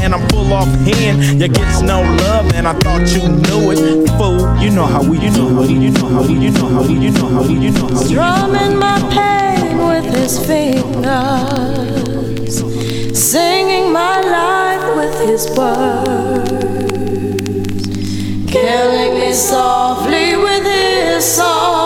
and 0.02 0.14
I'm 0.14 0.28
full 0.28 0.52
off 0.52 0.68
hand. 0.86 1.40
You 1.40 1.48
gets 1.48 1.80
no 1.82 2.02
love, 2.02 2.52
and 2.54 2.66
I 2.66 2.72
thought 2.74 3.06
you 3.14 3.28
knew 3.28 3.70
it. 3.72 4.08
Fool, 4.18 4.56
you 4.62 4.70
know 4.70 4.86
how 4.86 5.02
we, 5.02 5.18
you 5.18 5.30
know 5.30 5.48
how 5.54 5.62
we, 5.62 5.74
you 5.74 5.90
know 5.90 6.08
how 6.08 6.22
we, 6.22 6.34
you 6.34 6.50
know 6.50 6.68
how 6.68 6.82
we, 6.82 6.94
you 6.94 7.10
know 7.10 7.28
how 7.28 7.42
we, 7.42 7.54
you 7.54 7.70
know 7.70 7.86
how 7.88 8.00
we. 8.00 8.06
Strumming 8.06 8.78
my 8.78 8.98
pain 9.12 9.78
with 9.78 10.06
his 10.14 10.38
fingers, 10.46 11.88
singing 13.18 13.92
my 13.92 14.20
life 14.20 14.96
with 14.96 15.20
his 15.28 15.48
words, 15.56 16.50
killing 18.50 19.20
me 19.20 19.32
softly 19.32 20.36
with 20.36 20.64
his 20.64 21.24
song, 21.24 21.77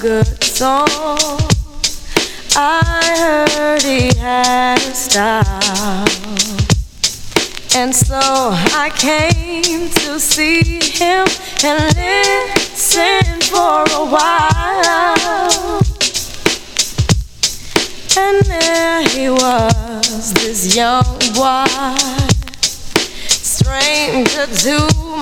good 0.00 0.42
song. 0.42 0.88
I 2.56 3.52
heard 3.54 3.82
he 3.82 4.16
had 4.18 4.78
a 4.78 4.94
style. 4.94 6.06
And 7.76 7.94
so 7.94 8.16
I 8.16 8.90
came 8.96 9.90
to 9.90 10.18
see 10.18 10.80
him 10.80 11.26
and 11.62 11.94
listen 11.96 13.40
for 13.42 13.84
a 13.92 14.04
while. 14.06 15.82
And 18.16 18.42
there 18.46 19.06
he 19.08 19.28
was, 19.28 20.32
this 20.32 20.74
young 20.74 21.04
boy, 21.34 22.29
stranger 23.70 24.46
to 24.46 24.74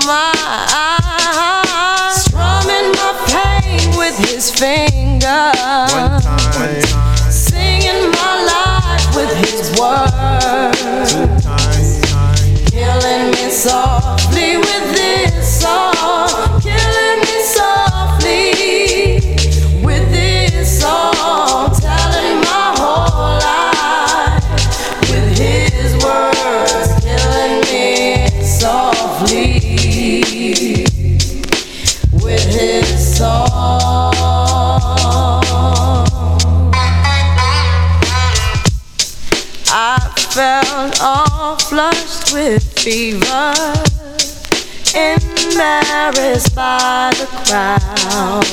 my 0.07 0.33
eyes, 0.73 2.25
strumming 2.25 2.91
my 2.93 3.13
pain 3.29 3.91
with 3.99 4.17
his 4.19 4.51
fingers, 4.51 5.23
one 5.93 6.21
time, 6.23 6.49
one 6.53 6.83
time. 6.83 7.31
singing 7.31 8.11
my 8.11 8.35
life 8.55 9.07
with 9.15 9.33
his 9.45 9.69
words, 9.79 11.13
killing 12.71 13.31
me 13.33 13.51
softly 13.51 14.57
with 14.57 14.97
this 14.97 15.28
felt 40.39 41.01
all 41.01 41.57
flushed 41.57 42.33
with 42.33 42.63
fever, 42.79 43.53
embarrassed 44.95 46.55
by 46.55 47.11
the 47.19 47.27
crowd. 47.43 48.45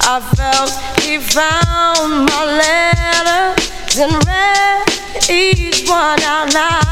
I 0.00 0.18
felt 0.34 0.72
he 1.04 1.18
found 1.18 2.26
my 2.26 2.44
letters 2.62 3.96
and 3.96 4.12
read 4.26 5.30
each 5.30 5.88
one 5.88 6.20
out 6.22 6.52
loud. 6.52 6.82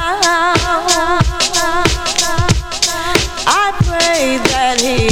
I 3.45 3.73
prayed 3.83 4.43
that 4.55 4.81
he 4.81 5.11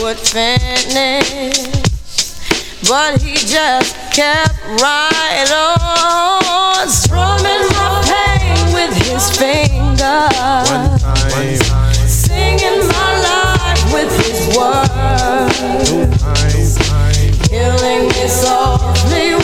would 0.00 0.16
finish, 0.16 1.58
but 2.88 3.20
he 3.20 3.34
just 3.34 4.07
kept 4.18 4.58
right 4.82 5.46
on, 5.54 6.88
strumming 6.88 7.64
my 7.70 8.02
pain 8.10 8.74
with 8.74 8.92
his 9.06 9.30
fingers, 9.38 10.66
singing 12.10 12.80
my 12.88 13.10
life 13.30 13.82
with 13.94 14.10
his 14.26 14.40
words. 14.58 15.58
Killing 17.48 18.08
me 18.08 18.26
softly 18.26 19.37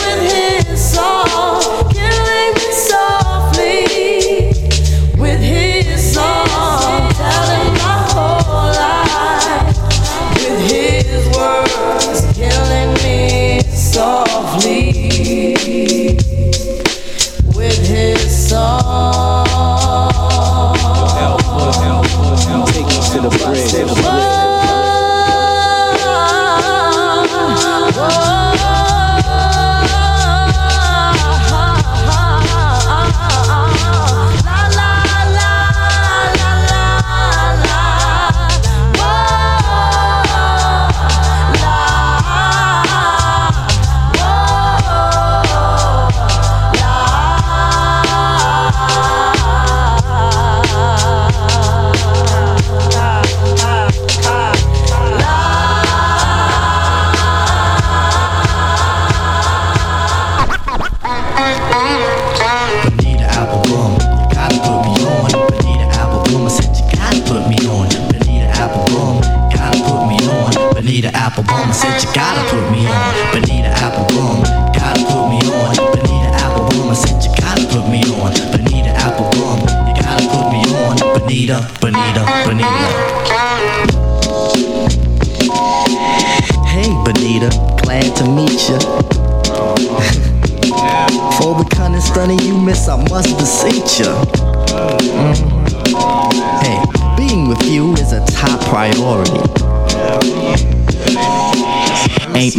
softly 13.94 14.90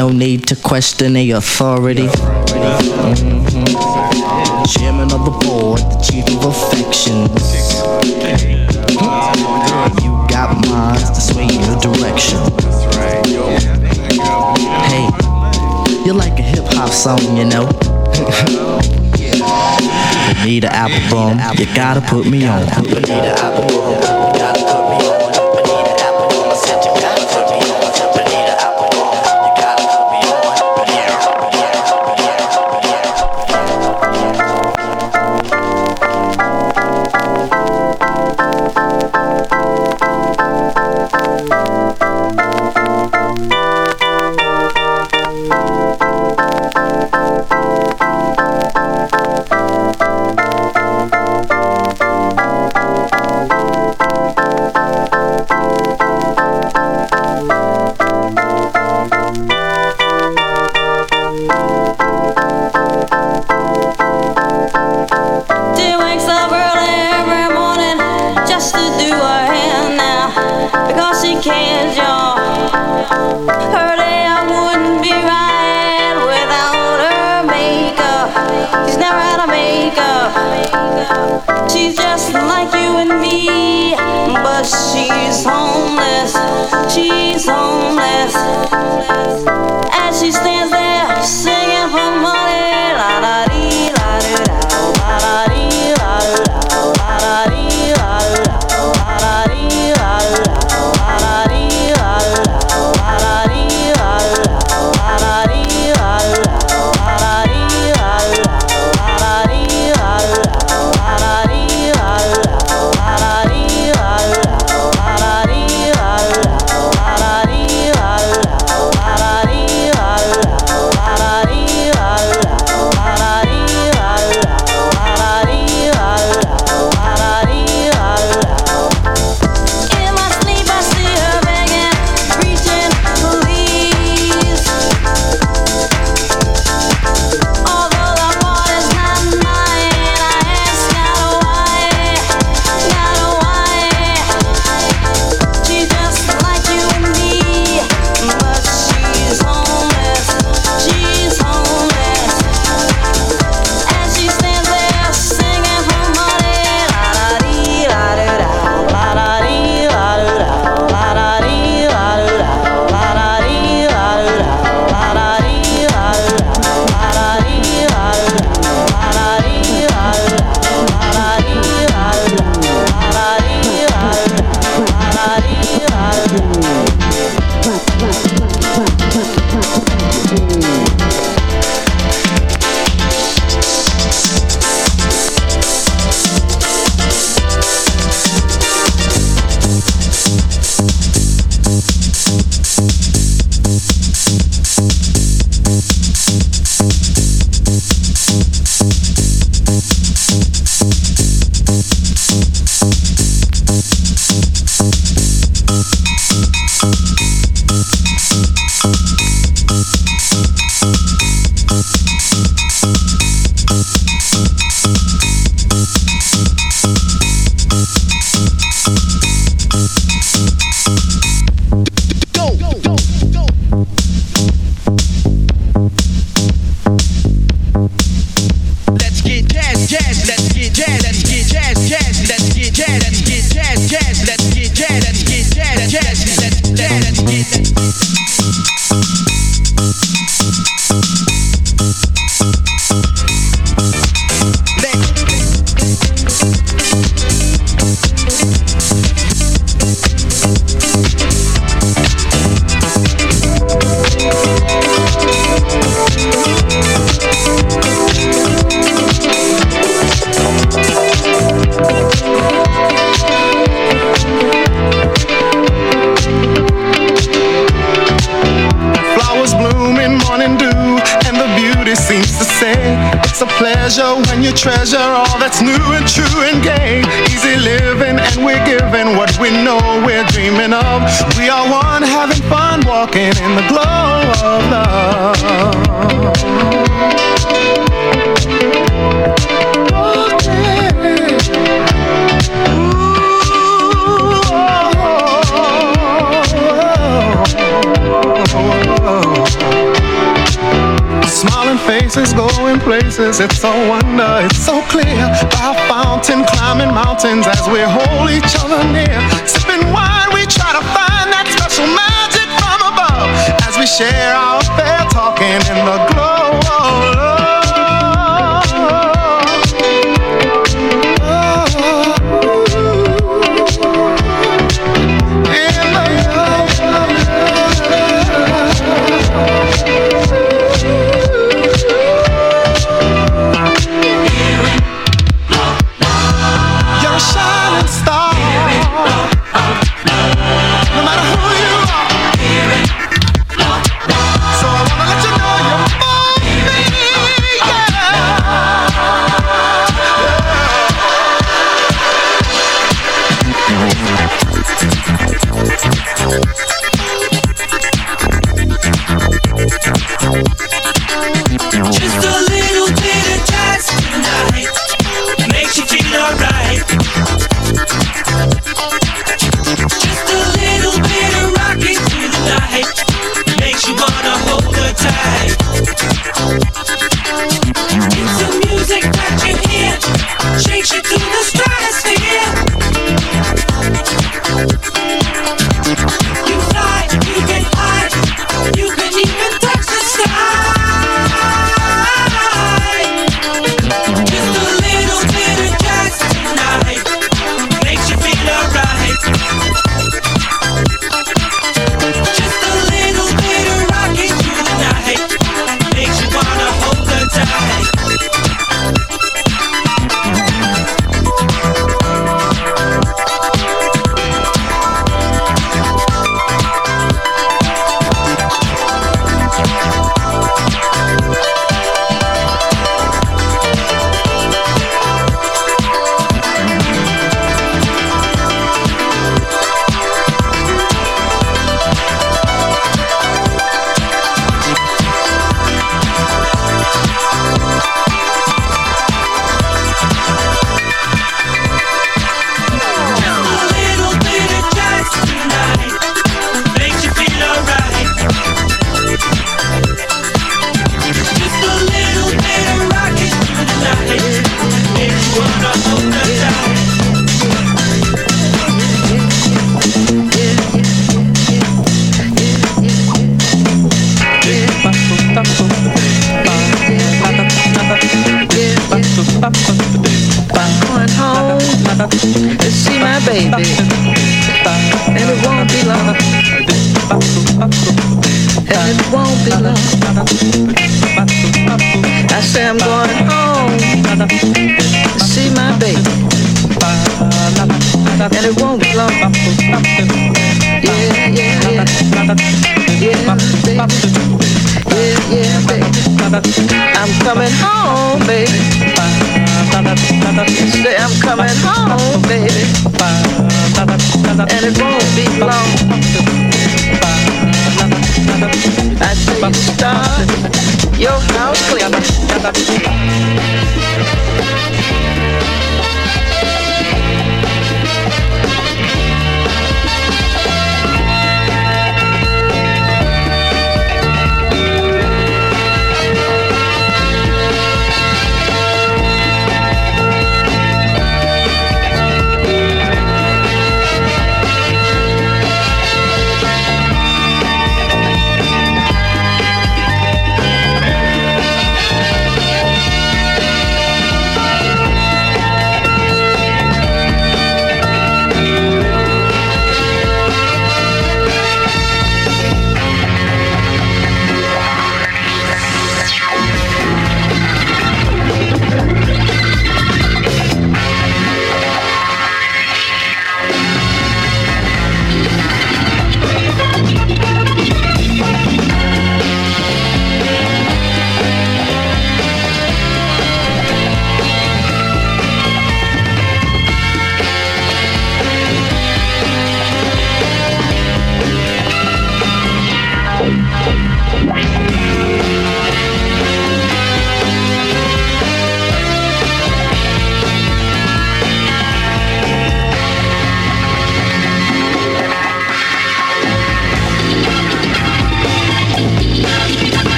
no 0.00 0.08
need 0.08 0.46
to 0.46 0.56
question 0.56 1.12
the 1.12 1.32
authority. 1.32 2.06
Mm-hmm. 2.06 3.44
Chairman 4.72 5.12
of 5.12 5.26
the 5.26 5.30
board, 5.44 5.80
the 5.80 5.98
chief 6.00 6.24
of 6.36 6.44
affections. 6.46 7.44
You 10.02 10.10
got 10.26 10.48
minds 10.70 11.10
to 11.10 11.20
sway 11.20 11.48
your 11.52 11.76
direction. 11.84 12.40
Hey, 14.88 15.06
you're 16.06 16.14
like 16.14 16.38
a 16.38 16.46
hip 16.52 16.64
hop 16.68 16.88
song, 16.88 17.36
you 17.36 17.44
know. 17.44 17.68
you 19.18 20.34
need 20.46 20.64
an 20.64 20.72
album, 20.72 21.38
you 21.58 21.66
gotta 21.74 22.00
put 22.00 22.24
me 22.26 22.46
on. 22.46 24.19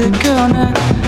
the 0.00 0.10
corner 0.22 0.99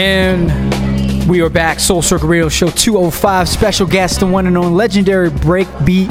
And 0.00 1.28
we 1.28 1.42
are 1.42 1.50
back. 1.50 1.78
Soul 1.78 2.00
Circle 2.00 2.26
Radio 2.30 2.48
Show 2.48 2.70
205. 2.70 3.46
Special 3.46 3.86
guest, 3.86 4.20
the 4.20 4.26
one 4.26 4.46
and 4.46 4.56
only 4.56 4.72
legendary 4.72 5.28
breakbeat 5.28 6.08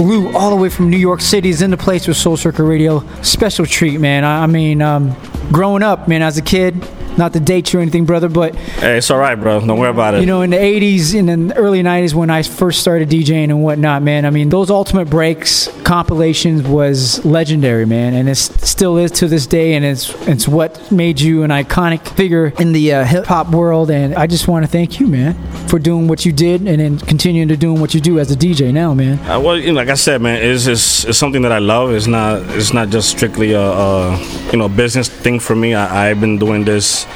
Lou, 0.00 0.36
all 0.36 0.50
the 0.50 0.56
way 0.56 0.68
from 0.68 0.90
New 0.90 0.96
York 0.96 1.20
City, 1.20 1.48
is 1.48 1.62
in 1.62 1.70
the 1.70 1.76
place 1.76 2.08
with 2.08 2.16
Soul 2.16 2.36
Circle 2.36 2.66
Radio. 2.66 3.04
Special 3.22 3.64
treat, 3.64 4.00
man. 4.00 4.24
I, 4.24 4.42
I 4.42 4.46
mean, 4.48 4.82
um, 4.82 5.14
growing 5.52 5.84
up, 5.84 6.08
man, 6.08 6.20
as 6.20 6.36
a 6.36 6.42
kid, 6.42 6.84
not 7.16 7.32
to 7.34 7.38
date 7.38 7.72
you 7.72 7.78
or 7.78 7.82
anything, 7.82 8.06
brother, 8.06 8.28
but 8.28 8.56
Hey, 8.56 8.98
it's 8.98 9.08
all 9.08 9.18
right, 9.18 9.36
bro. 9.36 9.60
Don't 9.64 9.78
worry 9.78 9.90
about 9.90 10.14
it. 10.14 10.20
you 10.20 10.26
know, 10.26 10.42
in 10.42 10.50
the 10.50 10.56
80s 10.56 11.14
in 11.14 11.46
the 11.46 11.54
early 11.54 11.84
90s 11.84 12.14
when 12.14 12.30
I 12.30 12.42
first 12.42 12.80
started 12.80 13.08
DJing 13.08 13.44
and 13.50 13.62
whatnot, 13.62 14.02
man, 14.02 14.24
I 14.24 14.30
mean, 14.30 14.48
those 14.48 14.68
Ultimate 14.68 15.08
Breaks 15.08 15.68
compilations 15.88 16.68
was 16.68 17.24
legendary, 17.24 17.86
man, 17.86 18.12
and 18.12 18.28
it 18.28 18.34
still 18.36 18.98
is 18.98 19.10
to 19.10 19.26
this 19.26 19.46
day, 19.46 19.72
and 19.72 19.86
it's 19.86 20.10
it's 20.28 20.46
what 20.46 20.92
made 20.92 21.18
you 21.18 21.44
an 21.44 21.50
iconic 21.50 22.06
figure 22.08 22.52
in 22.60 22.72
the 22.72 22.92
uh, 22.92 23.04
hip 23.04 23.24
hop 23.24 23.48
world, 23.48 23.90
and 23.90 24.14
I 24.14 24.26
just 24.26 24.46
want 24.48 24.66
to 24.66 24.70
thank 24.70 25.00
you, 25.00 25.06
man, 25.06 25.32
for 25.66 25.78
doing 25.78 26.06
what 26.06 26.26
you 26.26 26.32
did 26.32 26.68
and 26.68 26.78
then 26.78 26.98
continuing 26.98 27.48
to 27.48 27.56
doing 27.56 27.80
what 27.80 27.94
you 27.94 28.02
do 28.02 28.18
as 28.18 28.30
a 28.30 28.36
DJ 28.36 28.70
now, 28.70 28.92
man. 28.92 29.18
Uh, 29.20 29.40
well, 29.40 29.56
you 29.56 29.68
know, 29.68 29.80
like 29.80 29.88
I 29.88 29.94
said, 29.94 30.20
man, 30.20 30.42
it's 30.42 30.66
just 30.66 31.06
it's 31.06 31.16
something 31.16 31.40
that 31.40 31.52
I 31.52 31.58
love. 31.58 31.90
It's 31.92 32.06
not 32.06 32.42
it's 32.58 32.74
not 32.74 32.90
just 32.90 33.08
strictly 33.08 33.52
a, 33.52 33.62
a 33.62 34.18
you 34.52 34.58
know 34.58 34.68
business 34.68 35.08
thing 35.08 35.40
for 35.40 35.56
me. 35.56 35.74
I, 35.74 36.10
I've 36.10 36.20
been 36.20 36.38
doing 36.38 36.66
this, 36.66 37.06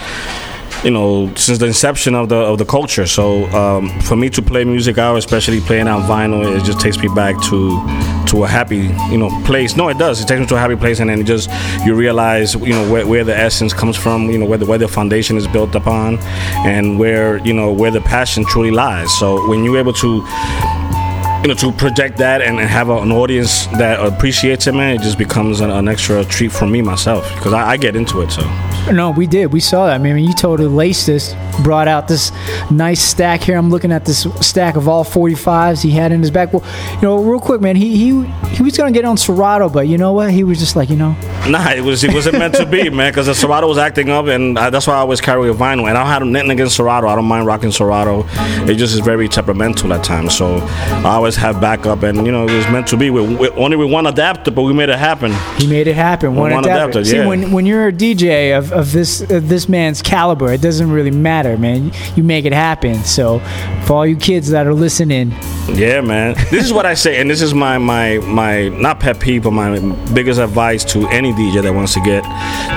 you 0.84 0.90
know, 0.90 1.32
since 1.36 1.58
the 1.58 1.66
inception 1.66 2.14
of 2.14 2.28
the 2.28 2.36
of 2.36 2.58
the 2.58 2.64
culture. 2.64 3.06
So 3.06 3.44
um, 3.50 4.00
for 4.00 4.16
me 4.16 4.28
to 4.30 4.42
play 4.42 4.64
music 4.64 4.98
out, 4.98 5.16
especially 5.16 5.60
playing 5.60 5.88
on 5.88 6.02
vinyl, 6.02 6.56
it 6.56 6.64
just 6.64 6.80
takes 6.80 6.98
me 6.98 7.08
back 7.08 7.40
to 7.44 7.80
to 8.26 8.44
a 8.44 8.48
happy 8.48 8.90
you 9.10 9.18
know 9.18 9.30
place. 9.44 9.76
No, 9.76 9.88
it 9.88 9.98
does. 9.98 10.20
It 10.20 10.28
takes 10.28 10.40
me 10.40 10.46
to 10.46 10.56
a 10.56 10.58
happy 10.58 10.76
place, 10.76 11.00
and 11.00 11.08
then 11.10 11.20
it 11.20 11.24
just 11.24 11.50
you 11.84 11.94
realize 11.94 12.54
you 12.54 12.72
know 12.72 12.90
where, 12.90 13.06
where 13.06 13.24
the 13.24 13.36
essence 13.36 13.72
comes 13.72 13.96
from. 13.96 14.30
You 14.30 14.38
know 14.38 14.46
where 14.46 14.58
the 14.58 14.66
where 14.66 14.78
the 14.78 14.88
foundation 14.88 15.36
is 15.36 15.46
built 15.46 15.74
upon, 15.74 16.18
and 16.66 16.98
where 16.98 17.38
you 17.38 17.52
know 17.52 17.72
where 17.72 17.90
the 17.90 18.00
passion 18.00 18.44
truly 18.44 18.70
lies. 18.70 19.16
So 19.18 19.48
when 19.48 19.64
you're 19.64 19.78
able 19.78 19.92
to 19.94 20.22
you 21.42 21.48
know, 21.48 21.54
to 21.54 21.72
project 21.72 22.18
that 22.18 22.40
and, 22.40 22.60
and 22.60 22.68
have 22.68 22.88
a, 22.88 22.98
an 22.98 23.10
audience 23.10 23.66
that 23.78 23.98
appreciates 23.98 24.68
it, 24.68 24.74
man, 24.74 24.94
it 24.94 25.02
just 25.02 25.18
becomes 25.18 25.60
an, 25.60 25.70
an 25.70 25.88
extra 25.88 26.24
treat 26.24 26.52
for 26.52 26.66
me 26.66 26.82
myself 26.82 27.28
because 27.34 27.52
I, 27.52 27.70
I 27.70 27.76
get 27.76 27.96
into 27.96 28.20
it. 28.20 28.30
So 28.30 28.42
No, 28.92 29.10
we 29.10 29.26
did. 29.26 29.52
We 29.52 29.58
saw 29.58 29.86
that. 29.86 29.94
I 29.94 29.98
mean, 29.98 30.18
you 30.24 30.32
totally 30.34 30.68
laced 30.68 31.06
this, 31.06 31.34
brought 31.62 31.88
out 31.88 32.06
this 32.06 32.30
nice 32.70 33.00
stack 33.00 33.42
here. 33.42 33.56
I'm 33.56 33.70
looking 33.70 33.90
at 33.90 34.04
this 34.04 34.26
stack 34.40 34.76
of 34.76 34.86
all 34.86 35.04
45s 35.04 35.82
he 35.82 35.90
had 35.90 36.12
in 36.12 36.20
his 36.20 36.30
back. 36.30 36.52
Well, 36.52 36.64
you 36.96 37.02
know, 37.02 37.16
real 37.22 37.40
quick, 37.40 37.60
man, 37.60 37.74
he 37.74 37.96
he, 37.96 38.24
he 38.54 38.62
was 38.62 38.74
to 38.74 38.90
get 38.92 39.04
on 39.04 39.16
Serato, 39.16 39.68
but 39.68 39.88
you 39.88 39.98
know 39.98 40.12
what? 40.12 40.30
He 40.30 40.44
was 40.44 40.58
just 40.58 40.76
like, 40.76 40.90
you 40.90 40.96
know, 40.96 41.16
nah, 41.48 41.72
it 41.72 41.82
was 41.82 42.04
it 42.04 42.14
wasn't 42.14 42.38
meant 42.38 42.54
to 42.54 42.66
be, 42.66 42.88
man, 42.90 43.10
because 43.10 43.26
the 43.26 43.34
Serato 43.34 43.66
was 43.66 43.78
acting 43.78 44.10
up, 44.10 44.26
and 44.26 44.58
I, 44.58 44.70
that's 44.70 44.86
why 44.86 44.94
I 44.94 44.98
always 44.98 45.20
carry 45.20 45.50
a 45.50 45.54
vinyl. 45.54 45.88
And 45.88 45.98
I 45.98 46.04
don't 46.04 46.06
have 46.06 46.24
nothing 46.24 46.50
against 46.50 46.76
Serato. 46.76 47.08
I 47.08 47.16
don't 47.16 47.24
mind 47.24 47.46
rocking 47.46 47.72
Serato. 47.72 48.24
It 48.68 48.76
just 48.76 48.94
is 48.94 49.00
very 49.00 49.28
temperamental 49.28 49.92
at 49.92 50.04
times. 50.04 50.36
So 50.36 50.58
I 50.58 51.14
always 51.14 51.31
have 51.36 51.60
backup, 51.60 52.02
and 52.02 52.24
you 52.26 52.32
know, 52.32 52.46
it 52.48 52.52
was 52.52 52.66
meant 52.68 52.86
to 52.88 52.96
be. 52.96 53.10
With, 53.10 53.38
with 53.38 53.52
only 53.56 53.76
with 53.76 53.90
one 53.90 54.06
adapter, 54.06 54.50
but 54.50 54.62
we 54.62 54.72
made 54.72 54.88
it 54.88 54.98
happen. 54.98 55.32
he 55.58 55.66
made 55.66 55.86
it 55.86 55.94
happen. 55.94 56.34
One, 56.34 56.50
One 56.52 56.64
adapter. 56.64 57.00
adapter, 57.00 57.04
See, 57.04 57.16
yeah. 57.16 57.26
when 57.26 57.52
when 57.52 57.66
you're 57.66 57.88
a 57.88 57.92
DJ 57.92 58.56
of, 58.56 58.72
of 58.72 58.92
this 58.92 59.20
of 59.30 59.48
this 59.48 59.68
man's 59.68 60.02
caliber, 60.02 60.52
it 60.52 60.60
doesn't 60.60 60.90
really 60.90 61.10
matter, 61.10 61.56
man. 61.58 61.92
You 62.16 62.22
make 62.22 62.44
it 62.44 62.52
happen. 62.52 63.02
So, 63.04 63.40
for 63.84 63.94
all 63.94 64.06
you 64.06 64.16
kids 64.16 64.50
that 64.50 64.66
are 64.66 64.74
listening, 64.74 65.32
Yeah, 65.74 66.00
man. 66.00 66.34
This 66.50 66.64
is 66.64 66.72
what 66.72 66.86
I 66.86 66.94
say, 66.94 67.20
and 67.20 67.30
this 67.30 67.42
is 67.42 67.54
my 67.54 67.78
my 67.78 68.18
my 68.18 68.68
not 68.68 69.00
pet 69.00 69.18
peeve, 69.20 69.44
but 69.44 69.52
my 69.52 69.78
biggest 70.14 70.40
advice 70.40 70.84
to 70.92 71.06
any 71.08 71.32
DJ 71.32 71.62
that 71.62 71.72
wants 71.74 71.94
to 71.94 72.00
get, 72.00 72.24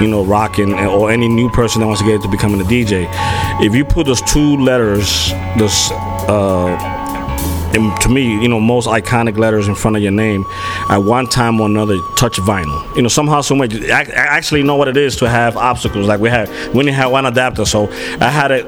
you 0.02 0.08
know, 0.08 0.24
rocking, 0.24 0.74
or 0.74 1.12
any 1.12 1.28
new 1.28 1.50
person 1.50 1.82
that 1.82 1.88
wants 1.88 2.02
to 2.02 2.08
get 2.08 2.22
to 2.22 2.28
becoming 2.30 2.60
a 2.62 2.64
DJ. 2.64 3.08
If 3.62 3.74
you 3.76 3.86
put 3.86 4.06
those 4.08 4.22
two 4.22 4.58
letters, 4.58 5.32
those. 5.58 5.92
Uh, 6.28 7.04
and 7.76 8.02
to 8.02 8.10
me, 8.10 8.42
you 8.42 8.48
know, 8.48 8.60
most 8.60 8.88
iconic 8.88 9.38
letters 9.38 9.68
in 9.68 9.76
front 9.76 9.98
of 9.98 10.04
your 10.04 10.12
name, 10.12 10.46
at 10.90 10.98
one 10.98 11.28
time 11.28 11.60
or 11.60 11.68
another, 11.68 11.98
touch 12.18 12.38
vinyl. 12.38 12.96
You 12.96 13.04
know, 13.04 13.08
somehow, 13.08 13.42
some 13.42 13.58
way, 13.58 13.68
I, 13.92 14.02
I 14.02 14.06
actually 14.38 14.64
know 14.64 14.76
what 14.76 14.88
it 14.88 14.98
is 14.98 15.16
to 15.18 15.30
have 15.30 15.58
obstacles. 15.58 16.08
Like 16.08 16.20
we 16.20 16.30
had, 16.30 16.50
we 16.74 16.80
only 16.80 16.92
had 16.92 17.08
one 17.08 17.26
adapter, 17.26 17.66
so 17.66 17.90
I 18.20 18.30
had 18.30 18.52
it 18.52 18.66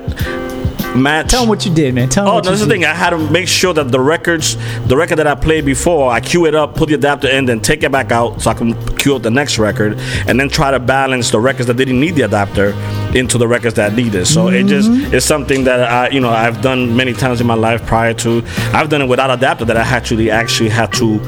match. 0.96 1.30
tell 1.30 1.42
them 1.42 1.50
what 1.50 1.66
you 1.66 1.74
did, 1.74 1.94
man. 1.94 2.10
Tell 2.10 2.26
them 2.26 2.34
Oh, 2.34 2.38
no, 2.40 2.50
that's 2.50 2.62
the 2.62 2.68
thing. 2.68 2.86
I 2.86 2.94
had 2.94 3.12
to 3.12 3.18
make 3.18 3.48
sure 3.48 3.74
that 3.74 3.92
the 3.92 4.00
records, 4.00 4.58
the 4.88 4.98
record 4.98 5.18
that 5.18 5.28
I 5.28 5.36
played 5.36 5.66
before, 5.66 6.12
I 6.12 6.20
cue 6.20 6.46
it 6.46 6.56
up, 6.56 6.76
put 6.76 6.90
the 6.90 6.96
adapter 6.96 7.28
in, 7.30 7.46
then 7.46 7.62
take 7.62 7.84
it 7.84 7.92
back 7.92 8.12
out 8.12 8.42
so 8.42 8.52
I 8.52 8.54
can 8.54 8.74
cue 8.98 9.16
up 9.16 9.22
the 9.22 9.32
next 9.32 9.60
record, 9.60 9.98
and 10.28 10.40
then 10.40 10.50
try 10.50 10.72
to 10.72 10.80
balance 10.80 11.32
the 11.32 11.40
records 11.40 11.68
that 11.68 11.76
didn't 11.76 12.00
need 12.00 12.16
the 12.16 12.24
adapter 12.24 12.74
into 13.18 13.38
the 13.38 13.48
records 13.48 13.76
that 13.76 13.94
needed. 13.94 14.26
So 14.28 14.48
it 14.50 14.64
just 14.68 14.90
Mm-hmm. 14.90 15.14
it's 15.16 15.26
something 15.26 15.64
that 15.66 15.80
I, 15.90 16.10
you 16.10 16.20
know, 16.20 16.30
I've 16.30 16.62
done 16.62 16.96
many 16.96 17.14
times 17.14 17.42
in 17.42 17.48
my 17.48 17.56
life 17.56 17.86
prior 17.86 18.14
to. 18.16 18.44
I've 18.74 18.90
done 18.90 19.02
it 19.02 19.08
without 19.08 19.32
adapter 19.32 19.66
that 19.66 19.78
I 19.78 19.82
actually 19.82 20.30
actually 20.32 20.70
had 20.70 20.94
to. 20.94 21.20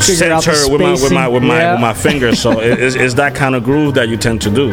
Figure 0.00 0.32
out 0.32 0.42
the 0.44 0.54
Center 0.54 0.72
with 0.72 0.80
my 0.80 0.92
with 0.92 1.12
my 1.12 1.28
with 1.28 1.42
my 1.42 1.72
with 1.72 1.80
my 1.80 1.92
fingers, 1.94 2.40
so 2.40 2.58
it- 2.60 2.80
it's, 2.80 2.96
it's 2.96 3.14
that 3.14 3.34
kind 3.34 3.54
of 3.54 3.62
groove 3.64 3.94
that 3.94 4.08
you 4.08 4.16
tend 4.16 4.40
to 4.42 4.50
do. 4.50 4.72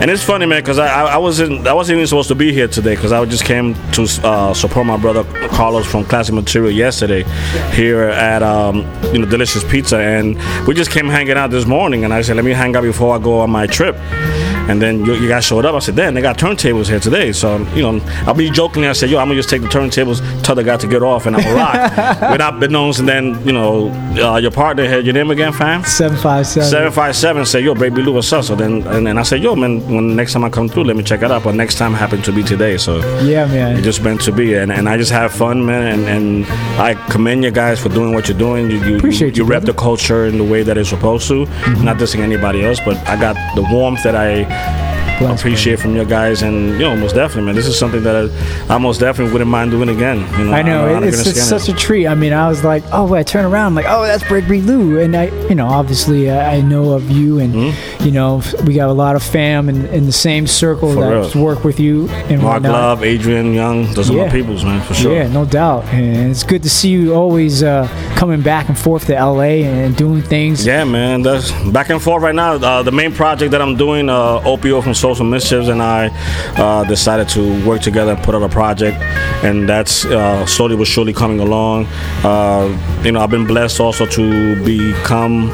And 0.00 0.10
it's 0.10 0.22
funny, 0.22 0.46
man, 0.46 0.62
because 0.62 0.78
I, 0.78 0.86
I 0.86 1.04
I 1.14 1.16
wasn't 1.18 1.66
I 1.66 1.72
wasn't 1.74 1.96
even 1.96 2.06
supposed 2.06 2.28
to 2.28 2.34
be 2.34 2.52
here 2.52 2.68
today 2.68 2.94
because 2.94 3.12
I 3.12 3.22
just 3.26 3.44
came 3.44 3.74
to 3.92 4.02
uh, 4.24 4.54
support 4.54 4.86
my 4.86 4.96
brother 4.96 5.24
Carlos 5.48 5.86
from 5.86 6.04
Classic 6.04 6.34
Material 6.34 6.70
yesterday 6.70 7.24
here 7.74 8.02
at 8.04 8.42
um, 8.42 8.76
you 9.12 9.18
know 9.18 9.26
Delicious 9.26 9.62
Pizza, 9.64 9.98
and 9.98 10.36
we 10.66 10.74
just 10.74 10.90
came 10.90 11.08
hanging 11.08 11.36
out 11.36 11.50
this 11.50 11.66
morning, 11.66 12.04
and 12.04 12.14
I 12.14 12.22
said 12.22 12.36
let 12.36 12.44
me 12.46 12.52
hang 12.52 12.74
out 12.76 12.84
before 12.84 13.14
I 13.14 13.18
go 13.18 13.40
on 13.40 13.50
my 13.50 13.66
trip. 13.66 13.96
And 14.68 14.80
then 14.82 15.04
you, 15.04 15.14
you 15.14 15.28
guys 15.28 15.44
showed 15.44 15.64
up. 15.64 15.74
I 15.74 15.78
said, 15.80 15.96
"Damn, 15.96 16.14
they 16.14 16.20
got 16.22 16.36
turntables 16.38 16.86
here 16.88 17.00
today." 17.00 17.32
So 17.32 17.58
you 17.74 17.82
know, 17.82 18.00
I'll 18.26 18.34
be 18.34 18.50
jokingly. 18.50 18.88
I 18.88 18.92
said, 18.92 19.10
"Yo, 19.10 19.18
I'm 19.18 19.26
gonna 19.28 19.38
just 19.38 19.48
take 19.50 19.62
the 19.62 19.68
turntables, 19.68 20.20
tell 20.42 20.54
the 20.54 20.62
guy 20.64 20.76
to 20.76 20.86
get 20.86 21.02
off, 21.02 21.26
and 21.26 21.36
I'm 21.36 21.42
gonna 21.42 21.54
rock." 21.56 22.30
Without 22.32 22.60
beknowns, 22.60 22.98
and 23.00 23.08
then 23.08 23.44
you 23.46 23.52
know, 23.52 23.88
uh, 24.22 24.36
your 24.36 24.50
partner 24.50 24.84
here, 24.86 25.00
your 25.00 25.14
name 25.14 25.30
again, 25.30 25.52
fam? 25.52 25.84
Seven 25.84 26.16
five 26.18 26.46
seven. 26.46 26.68
Seven 26.68 26.92
five 26.92 27.16
seven 27.16 27.44
said, 27.46 27.64
"Yo, 27.64 27.74
baby 27.74 28.02
Lou, 28.02 28.12
what's 28.12 28.32
up?" 28.32 28.44
So 28.44 28.54
then, 28.54 28.86
and 28.88 29.06
then 29.06 29.16
I 29.18 29.22
said, 29.22 29.42
"Yo, 29.42 29.54
man, 29.56 29.80
when 29.92 30.14
next 30.16 30.32
time 30.34 30.44
I 30.44 30.50
come 30.50 30.68
through, 30.68 30.84
let 30.84 30.96
me 30.96 31.02
check 31.02 31.22
it 31.22 31.30
out." 31.30 31.44
But 31.44 31.54
next 31.54 31.76
time 31.76 31.94
happened 31.94 32.24
to 32.24 32.32
be 32.32 32.42
today, 32.42 32.76
so 32.76 32.98
Yeah, 33.22 33.46
man. 33.46 33.76
it 33.76 33.82
just 33.82 34.02
meant 34.02 34.20
to 34.22 34.32
be, 34.32 34.54
and, 34.54 34.70
and 34.72 34.88
I 34.88 34.96
just 34.98 35.12
have 35.12 35.32
fun, 35.32 35.64
man. 35.64 35.82
And, 35.98 36.06
and 36.08 36.46
I 36.80 36.94
commend 37.10 37.44
you 37.44 37.50
guys 37.50 37.80
for 37.80 37.88
doing 37.88 38.12
what 38.14 38.28
you're 38.28 38.38
doing. 38.38 38.70
You 38.70 38.78
you, 38.84 38.96
Appreciate 38.96 39.36
you, 39.36 39.44
you, 39.44 39.48
rep 39.50 39.62
the 39.64 39.74
culture 39.74 40.26
in 40.26 40.38
the 40.38 40.44
way 40.44 40.62
that 40.62 40.76
it's 40.76 40.90
supposed 40.90 41.26
to. 41.28 41.46
Not 41.82 41.96
dissing 41.98 42.20
anybody 42.20 42.64
else, 42.64 42.80
but 42.84 42.96
I 43.08 43.18
got 43.18 43.34
the 43.54 43.62
warmth 43.62 44.02
that 44.02 44.14
I 44.16 44.44
Bye 44.58 44.87
appreciate 45.26 45.78
from 45.78 45.96
you 45.96 46.04
guys, 46.04 46.42
and 46.42 46.72
you 46.72 46.78
know, 46.80 46.96
most 46.96 47.14
definitely, 47.14 47.44
man. 47.46 47.54
This 47.54 47.66
is 47.66 47.78
something 47.78 48.02
that 48.04 48.30
I, 48.68 48.74
I 48.74 48.78
most 48.78 48.98
definitely 49.00 49.32
wouldn't 49.32 49.50
mind 49.50 49.70
doing 49.70 49.88
again. 49.88 50.18
You 50.38 50.44
know, 50.46 50.52
I 50.52 50.62
know 50.62 50.96
I'm 50.96 51.02
it- 51.04 51.08
it's, 51.08 51.20
it's 51.26 51.30
scan 51.42 51.56
it. 51.56 51.60
such 51.60 51.68
a 51.74 51.76
treat. 51.78 52.06
I 52.06 52.14
mean, 52.14 52.32
I 52.32 52.48
was 52.48 52.64
like, 52.64 52.82
oh, 52.92 53.12
I 53.14 53.22
turn 53.22 53.44
around, 53.44 53.66
I'm 53.68 53.74
like, 53.74 53.86
oh, 53.88 54.02
that's 54.04 54.22
Breakbeat 54.24 54.66
Lou, 54.66 54.98
and 55.00 55.16
I, 55.16 55.24
you 55.48 55.54
know, 55.54 55.66
obviously 55.66 56.30
I, 56.30 56.56
I 56.56 56.60
know 56.60 56.92
of 56.92 57.10
you, 57.10 57.38
and 57.38 57.48
Mm-hmm. 57.54 58.04
you 58.04 58.12
know, 58.12 58.42
we 58.66 58.74
got 58.74 58.88
a 58.88 58.92
lot 58.92 59.16
of 59.16 59.22
fam 59.22 59.68
in, 59.68 59.86
in 59.86 60.06
the 60.06 60.12
same 60.12 60.46
circle 60.46 60.92
For 60.94 61.00
that 61.30 61.34
work 61.34 61.64
with 61.64 61.80
you 61.80 62.08
and 62.08 62.40
Mark 62.42 62.62
whatnot. 62.62 62.72
Love, 62.72 63.04
Adrian 63.04 63.52
Younge, 63.54 63.94
those 63.94 64.10
are 64.10 64.14
my 64.16 64.28
peoples, 64.28 64.64
man, 64.64 64.80
for 64.86 64.94
sure. 64.94 65.12
Yeah, 65.14 65.28
no 65.28 65.44
doubt, 65.44 65.84
and 65.86 66.30
it's 66.30 66.42
good 66.44 66.62
to 66.62 66.70
see 66.70 66.90
you 66.90 67.14
always 67.14 67.62
uh, 67.62 67.88
coming 68.16 68.40
back 68.42 68.68
and 68.68 68.78
forth 68.78 69.06
to 69.06 69.14
LA 69.14 69.64
and 69.66 69.96
doing 69.96 70.22
things. 70.22 70.64
Yeah, 70.66 70.84
man, 70.84 71.22
that's 71.22 71.50
back 71.72 71.88
and 71.90 72.00
forth 72.00 72.22
right 72.22 72.34
now. 72.34 72.54
Uh, 72.54 72.82
the 72.82 72.92
main 72.92 73.12
project 73.12 73.50
that 73.52 73.60
I'm 73.62 73.76
doing, 73.76 74.08
uh, 74.08 74.40
Opio 74.40 74.82
from 74.82 74.94
Souls 75.08 75.20
of 75.20 75.26
Mischief, 75.26 75.68
and 75.68 75.80
I 75.80 76.08
uh, 76.58 76.84
decided 76.84 77.30
to 77.30 77.66
work 77.66 77.80
together 77.80 78.12
and 78.12 78.22
put 78.22 78.34
out 78.34 78.42
a 78.42 78.48
project, 78.50 78.98
and 79.42 79.66
that's 79.66 80.04
uh, 80.04 80.44
slowly 80.44 80.76
but 80.76 80.86
surely 80.86 81.14
coming 81.14 81.40
along. 81.40 81.86
Uh, 82.22 82.68
you 83.02 83.12
know, 83.12 83.20
I've 83.20 83.30
been 83.30 83.46
blessed 83.46 83.80
also 83.80 84.04
to 84.04 84.64
become 84.66 85.48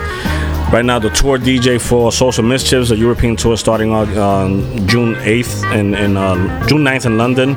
right 0.74 0.84
now 0.84 0.98
the 0.98 1.10
tour 1.10 1.38
DJ 1.38 1.80
for 1.80 2.10
Souls 2.10 2.36
of 2.40 2.44
Mischief, 2.44 2.90
a 2.90 2.96
European 2.96 3.36
tour 3.36 3.56
starting 3.56 3.92
on 3.92 4.18
um, 4.18 4.86
June 4.88 5.14
8th 5.14 5.62
and 5.72 5.94
in, 5.94 6.16
uh, 6.16 6.66
June 6.66 6.82
9th 6.82 7.06
in 7.06 7.16
London. 7.16 7.54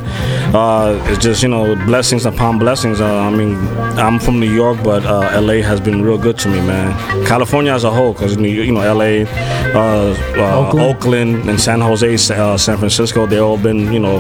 Uh, 0.54 1.04
it's 1.08 1.24
just 1.24 1.42
you 1.42 1.50
know 1.50 1.76
blessings 1.88 2.28
upon 2.28 2.60
blessings. 2.60 3.02
Uh, 3.02 3.08
I 3.08 3.32
mean, 3.32 3.56
I'm 3.98 4.20
from 4.20 4.40
New 4.40 4.54
York, 4.54 4.84
but 4.84 5.04
uh, 5.04 5.42
LA 5.42 5.64
has 5.64 5.82
been 5.82 6.04
real 6.04 6.20
good 6.20 6.38
to 6.40 6.48
me, 6.48 6.60
man. 6.62 6.94
California 7.26 7.74
as 7.74 7.86
a 7.86 7.90
whole, 7.90 8.14
because 8.14 8.36
you 8.36 8.72
know 8.72 8.82
LA, 8.94 9.26
uh, 9.74 10.16
uh, 10.38 10.68
Oakland. 10.68 10.96
Oakland. 10.96 11.50
and 11.50 11.60
San 11.60 11.82
Jose, 11.82 12.36
uh, 12.36 12.56
San 12.56 12.78
Francisco, 12.78 13.26
they've 13.26 13.42
all 13.42 13.58
been 13.58 13.92
you 13.92 14.00
know 14.00 14.20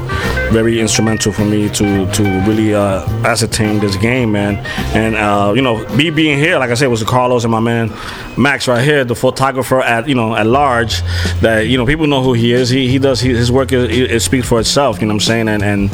very 0.51 0.79
instrumental 0.79 1.31
for 1.31 1.45
me 1.45 1.69
to 1.69 2.11
to 2.13 2.23
really 2.47 2.73
uh, 2.73 3.05
ascertain 3.23 3.79
this 3.79 3.95
game, 3.95 4.31
man. 4.31 4.55
And 4.95 5.15
uh, 5.15 5.53
you 5.55 5.61
know, 5.61 5.87
me 5.89 6.09
being 6.09 6.39
here, 6.39 6.57
like 6.57 6.71
I 6.71 6.73
said, 6.73 6.87
was 6.87 7.03
Carlos 7.03 7.43
and 7.43 7.51
my 7.51 7.59
man 7.59 7.93
Max 8.37 8.67
right 8.67 8.83
here, 8.83 8.86
the 8.87 9.15
photographer 9.15 9.81
at 9.81 10.07
you 10.07 10.15
know 10.15 10.35
at 10.35 10.45
large. 10.47 11.01
That 11.41 11.67
you 11.67 11.77
know 11.77 11.85
people 11.85 12.07
know 12.07 12.21
who 12.23 12.33
he 12.33 12.53
is. 12.53 12.69
He 12.69 12.87
he 12.87 12.99
does 12.99 13.19
he, 13.21 13.29
his 13.33 13.51
work. 13.51 13.71
Is, 13.71 13.83
it, 14.11 14.21
speaks 14.21 14.47
for 14.47 14.59
itself. 14.59 14.99
You 15.01 15.07
know 15.07 15.13
what 15.13 15.23
I'm 15.23 15.27
saying? 15.27 15.47
And 15.49 15.63
and 15.63 15.89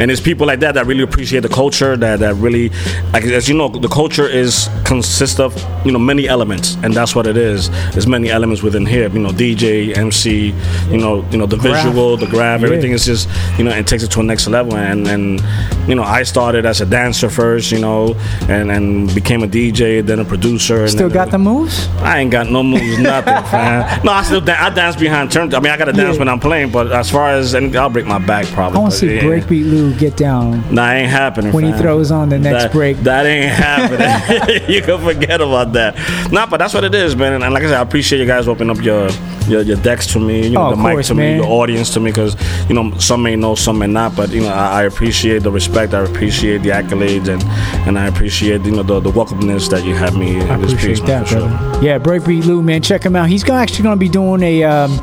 and 0.00 0.10
it's 0.10 0.20
people 0.20 0.46
like 0.46 0.60
that 0.60 0.74
that 0.74 0.86
really 0.86 1.02
appreciate 1.02 1.40
the 1.40 1.48
culture. 1.48 1.96
That 1.96 2.20
that 2.20 2.34
really, 2.36 2.70
like 3.12 3.24
as 3.24 3.48
you 3.48 3.56
know, 3.56 3.68
the 3.68 3.88
culture 3.88 4.26
is 4.26 4.68
consists 4.84 5.40
of 5.40 5.50
you 5.86 5.92
know 5.92 5.98
many 5.98 6.28
elements, 6.28 6.76
and 6.82 6.94
that's 6.94 7.14
what 7.14 7.26
it 7.26 7.36
is. 7.36 7.70
There's 7.92 8.06
many 8.06 8.30
elements 8.30 8.62
within 8.62 8.86
here. 8.86 9.08
You 9.08 9.20
know, 9.20 9.30
DJ, 9.30 9.96
MC, 9.96 10.54
you 10.90 10.98
know, 10.98 11.24
you 11.30 11.38
know 11.38 11.46
the 11.46 11.56
Graph. 11.56 11.84
visual, 11.84 12.16
the 12.16 12.26
graph, 12.26 12.60
Yeah. 12.60 12.66
everything 12.66 12.92
is 12.92 13.04
just 13.06 13.28
you 13.58 13.64
know 13.64 13.70
it 13.70 13.86
takes 13.86 14.02
it 14.02 14.10
to 14.12 14.20
a 14.20 14.22
next 14.22 14.46
level. 14.48 14.76
And 14.76 15.06
and 15.08 15.42
you 15.88 15.94
know 15.94 16.02
I 16.02 16.22
started 16.24 16.66
as 16.66 16.80
a 16.80 16.86
dancer 16.86 17.28
first, 17.30 17.72
you 17.72 17.80
know, 17.80 18.14
and 18.48 18.70
and 18.70 19.12
became 19.14 19.42
a 19.42 19.48
DJ, 19.48 20.04
then 20.04 20.18
a 20.20 20.24
producer. 20.24 20.86
Still 20.88 21.10
got 21.10 21.30
the 21.30 21.38
moves? 21.38 21.88
I 22.02 22.20
ain't 22.20 22.30
got 22.34 22.50
no 22.50 22.62
moves, 22.62 22.98
nothing, 22.98 23.32
man. 23.52 24.04
No, 24.04 24.12
I 24.12 24.22
still 24.22 24.42
I 24.50 24.70
dance 24.70 24.96
behind 24.96 25.30
turn. 25.30 25.54
I 25.54 25.60
mean, 25.60 25.72
I 25.72 25.76
got 25.76 25.84
to 25.86 25.92
dance 25.92 26.14
Yeah. 26.14 26.18
when 26.20 26.28
I'm 26.28 26.40
playing, 26.40 26.70
but 26.72 26.90
as 26.92 27.10
far 27.10 27.30
as 27.30 27.54
and 27.54 27.74
I'll 27.76 27.88
break 27.88 28.06
my 28.06 28.18
back 28.18 28.46
probably. 28.46 28.78
I 28.78 28.80
want 28.80 28.92
to 28.92 28.98
see 28.98 29.14
yeah. 29.14 29.22
Breakbeat 29.22 29.70
Lou 29.70 29.94
get 29.94 30.16
down. 30.16 30.74
Nah, 30.74 30.90
ain't 30.90 31.10
happening. 31.10 31.52
When 31.52 31.64
he 31.64 31.72
throws 31.72 32.10
on 32.10 32.28
the 32.28 32.38
next 32.38 32.64
that, 32.64 32.72
break. 32.72 32.96
That 32.98 33.24
ain't 33.26 33.52
happening. 33.52 34.68
you 34.74 34.82
can 34.82 35.00
forget 35.00 35.40
about 35.40 35.72
that. 35.74 35.94
Nah, 36.32 36.46
but 36.46 36.58
that's 36.58 36.74
what 36.74 36.84
it 36.84 36.94
is, 36.94 37.14
man. 37.14 37.40
And, 37.42 37.54
like 37.54 37.62
I 37.62 37.66
said, 37.66 37.78
I 37.78 37.82
appreciate 37.82 38.18
you 38.18 38.26
guys 38.26 38.48
opening 38.48 38.76
up 38.76 38.82
your 38.84 39.08
your, 39.46 39.60
your 39.60 39.76
decks 39.76 40.06
to 40.14 40.18
me, 40.18 40.44
you 40.48 40.54
know, 40.54 40.68
Oh, 40.68 40.70
the 40.70 40.76
mic 40.76 40.92
course, 40.92 41.08
to 41.08 41.14
man. 41.14 41.38
me, 41.38 41.44
your 41.44 41.52
audience 41.52 41.92
to 41.92 42.00
me, 42.00 42.10
because 42.10 42.34
you 42.68 42.74
know 42.74 42.96
some 42.98 43.22
may 43.22 43.36
know, 43.36 43.54
some 43.54 43.78
may 43.78 43.86
not. 43.86 44.16
But 44.16 44.30
you 44.30 44.40
know, 44.40 44.48
I, 44.48 44.80
I 44.80 44.82
appreciate 44.84 45.42
the 45.42 45.50
respect, 45.50 45.92
I 45.92 46.00
appreciate 46.00 46.62
the 46.62 46.70
accolades, 46.70 47.28
and 47.28 47.42
and 47.86 47.98
I 47.98 48.06
appreciate 48.06 48.64
you 48.64 48.70
know 48.72 48.82
the, 48.82 49.00
the 49.00 49.10
welcomeness 49.10 49.68
that 49.70 49.84
you 49.84 49.94
have 49.94 50.16
me 50.16 50.40
in 50.40 50.60
this 50.62 50.72
piece, 50.72 50.98
Appreciate 50.98 51.06
that, 51.06 51.28
for 51.28 51.34
sure. 51.40 51.48
brother. 51.48 51.84
Yeah, 52.14 52.20
Breakbeat 52.20 52.46
Lou, 52.46 52.62
man, 52.62 52.82
check 52.82 53.02
him 53.04 53.16
out. 53.16 53.28
He's 53.28 53.48
actually 53.48 53.82
going 53.82 53.96
to 53.96 54.00
be 54.00 54.08
doing 54.08 54.42
a 54.42 54.62
um, 54.64 54.98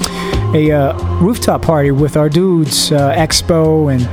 a 0.54 0.72
uh, 0.72 0.94
rooftop 1.20 1.62
party 1.62 1.92
with 1.92 2.18
our 2.18 2.30
dudes, 2.30 2.92
uh, 2.92 3.14
Expo 3.16 3.94
and 3.94 4.08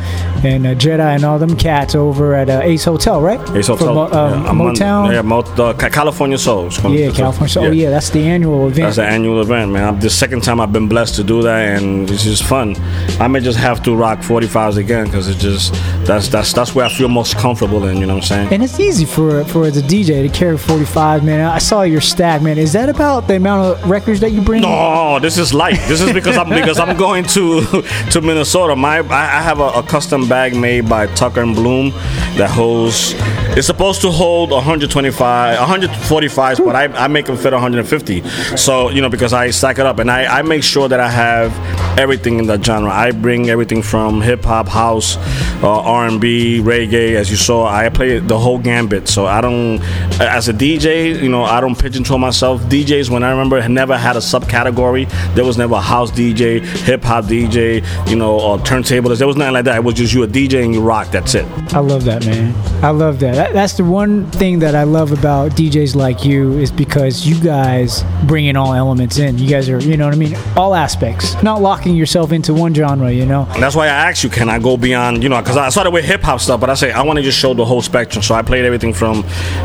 and 0.44 0.66
uh, 0.66 0.74
Jedi 0.76 1.00
and 1.16 1.24
all 1.24 1.36
them 1.38 1.56
cats 1.56 1.96
over 1.96 2.34
at 2.34 2.48
uh, 2.48 2.60
Ace 2.62 2.84
Hotel, 2.84 3.20
right? 3.20 3.40
Ace 3.56 3.66
Hotel, 3.66 3.98
um, 3.98 4.12
yeah, 4.44 4.48
I'm 4.50 4.60
on- 4.60 4.74
Motown. 4.76 5.12
yeah, 5.12 5.22
Mo- 5.22 5.42
the 5.42 5.72
California 5.74 6.38
Soul. 6.38 6.70
Yeah, 6.92 7.10
California. 7.10 7.48
So, 7.48 7.64
Oh 7.64 7.70
yeah, 7.72 7.90
that's 7.90 8.10
the 8.10 8.20
annual 8.24 8.68
event. 8.68 8.84
That's 8.86 8.96
the 8.96 9.04
annual 9.06 9.40
event, 9.40 9.72
man. 9.72 9.82
I'm 9.84 9.98
the 10.00 10.08
second 10.10 10.42
time 10.44 10.60
I've 10.60 10.72
been 10.72 10.88
blessed 10.88 11.16
to 11.16 11.24
do 11.24 11.42
that, 11.42 11.82
and 11.82 12.08
it's 12.08 12.22
just 12.22 12.44
fun. 12.44 12.76
I 13.18 13.26
may 13.26 13.40
just 13.40 13.58
have 13.58 13.82
to 13.84 13.96
rock 13.96 14.20
45s 14.20 14.76
again 14.76 15.06
because 15.06 15.26
it's 15.28 15.40
just 15.42 15.72
that's 16.06 16.28
that's 16.28 16.52
that's 16.52 16.72
where 16.74 16.84
I 16.86 16.88
feel 16.88 17.08
most 17.08 17.36
comfortable 17.36 17.84
in. 17.86 17.96
You 17.96 18.06
know 18.06 18.14
what 18.14 18.22
I'm 18.22 18.28
saying? 18.28 18.52
And 18.52 18.62
it's 18.62 18.78
easy 18.78 19.06
for 19.06 19.44
for 19.46 19.64
as 19.66 19.76
a 19.76 19.82
DJ 19.82 20.22
to 20.22 20.28
carry 20.28 20.56
45, 20.56 21.24
man. 21.24 21.40
I 21.44 21.58
saw 21.58 21.82
your 21.82 22.00
stack, 22.00 22.42
man. 22.42 22.58
Is 22.58 22.72
that 22.74 22.88
about 22.88 23.26
the 23.26 23.34
amount 23.36 23.62
of 23.66 23.90
records 23.90 24.20
that 24.20 24.30
you 24.30 24.40
bring? 24.40 24.62
No, 24.62 25.18
this 25.18 25.36
is 25.36 25.52
light. 25.52 25.80
This 25.88 26.00
is 26.00 26.12
because 26.12 26.27
I'm 26.36 26.48
because 26.48 26.78
I'm 26.78 26.96
going 26.96 27.24
to 27.24 27.62
to 28.10 28.20
Minnesota. 28.20 28.76
My 28.76 28.98
I, 28.98 29.42
have 29.42 29.60
a, 29.60 29.68
a 29.68 29.82
custom 29.82 30.28
bag 30.28 30.56
made 30.56 30.88
by 30.88 31.06
Tucker 31.14 31.40
and 31.40 31.54
Bloom 31.54 31.90
that 32.36 32.50
holds. 32.50 33.14
It's 33.56 33.66
supposed 33.66 34.02
to 34.02 34.10
hold 34.10 34.50
125, 34.50 35.58
145s, 35.58 36.64
but 36.64 36.76
I, 36.76 36.84
I 37.04 37.08
make 37.08 37.26
them 37.26 37.36
fit 37.36 37.52
150. 37.52 38.28
So 38.56 38.90
you 38.90 39.00
know 39.00 39.08
because 39.08 39.32
I 39.32 39.50
stack 39.50 39.78
it 39.78 39.86
up 39.86 39.98
and 39.98 40.10
I, 40.10 40.38
I 40.38 40.42
make 40.42 40.62
sure 40.62 40.88
that 40.88 41.00
I 41.00 41.08
have 41.08 41.52
everything 41.98 42.38
in 42.38 42.46
that 42.46 42.64
genre. 42.64 42.90
I 42.90 43.10
bring 43.10 43.48
everything 43.50 43.82
from 43.82 44.20
hip 44.20 44.44
hop, 44.44 44.68
house, 44.68 45.16
uh, 45.62 45.80
R&B, 45.82 46.60
reggae. 46.62 47.14
As 47.14 47.30
you 47.30 47.36
saw, 47.36 47.66
I 47.66 47.88
play 47.88 48.18
the 48.18 48.38
whole 48.38 48.58
gambit. 48.58 49.08
So 49.08 49.26
I 49.26 49.40
don't, 49.40 49.80
as 50.20 50.48
a 50.48 50.52
DJ, 50.52 51.20
you 51.20 51.28
know, 51.28 51.42
I 51.42 51.60
don't 51.60 51.78
pigeonhole 51.78 52.18
myself. 52.18 52.62
DJs, 52.62 53.10
when 53.10 53.22
I 53.22 53.30
remember, 53.30 53.66
never 53.68 53.96
had 53.96 54.16
a 54.16 54.20
subcategory. 54.20 55.08
There 55.34 55.44
was 55.44 55.58
never 55.58 55.74
a 55.74 55.80
house 55.80 56.10
DJ, 56.18 56.60
hip 56.60 57.04
hop 57.04 57.26
DJ, 57.26 57.84
you 58.10 58.16
know, 58.16 58.40
or 58.40 58.58
turntablist. 58.58 59.18
There 59.18 59.26
was 59.26 59.36
nothing 59.36 59.54
like 59.54 59.64
that. 59.66 59.76
It 59.76 59.84
was 59.84 59.94
just 59.94 60.12
you 60.12 60.24
a 60.24 60.26
DJ 60.26 60.64
and 60.64 60.74
you 60.74 60.80
rock. 60.80 61.10
That's 61.12 61.34
it. 61.34 61.46
I 61.72 61.78
love 61.78 62.04
that, 62.04 62.26
man. 62.26 62.54
I 62.84 62.90
love 62.90 63.20
that. 63.20 63.36
that. 63.36 63.52
That's 63.52 63.74
the 63.74 63.84
one 63.84 64.28
thing 64.32 64.58
that 64.58 64.74
I 64.74 64.82
love 64.82 65.12
about 65.12 65.52
DJs 65.52 65.94
like 65.94 66.24
you 66.24 66.58
is 66.58 66.72
because 66.72 67.26
you 67.26 67.40
guys 67.40 68.04
bring 68.24 68.46
in 68.46 68.56
all 68.56 68.74
elements 68.74 69.18
in. 69.18 69.38
You 69.38 69.48
guys 69.48 69.68
are, 69.68 69.80
you 69.80 69.96
know 69.96 70.06
what 70.06 70.14
I 70.14 70.18
mean? 70.18 70.36
All 70.56 70.74
aspects. 70.74 71.40
Not 71.42 71.62
locking 71.62 71.94
yourself 71.94 72.32
into 72.32 72.52
one 72.52 72.74
genre, 72.74 73.10
you 73.12 73.26
know? 73.26 73.46
And 73.50 73.62
that's 73.62 73.76
why 73.76 73.86
I 73.86 74.10
asked 74.10 74.24
you, 74.24 74.30
can 74.30 74.48
I 74.48 74.58
go 74.58 74.76
beyond, 74.76 75.22
you 75.22 75.28
know, 75.28 75.40
because 75.40 75.56
I 75.56 75.68
started 75.68 75.92
with 75.92 76.04
hip 76.04 76.22
hop 76.22 76.40
stuff, 76.40 76.60
but 76.60 76.70
I 76.70 76.74
say 76.74 76.90
I 76.90 77.02
want 77.02 77.18
to 77.18 77.22
just 77.22 77.38
show 77.38 77.54
the 77.54 77.64
whole 77.64 77.82
spectrum. 77.82 78.22
So 78.22 78.34
I 78.34 78.42
played 78.42 78.64
everything 78.64 78.92
from 78.92 79.22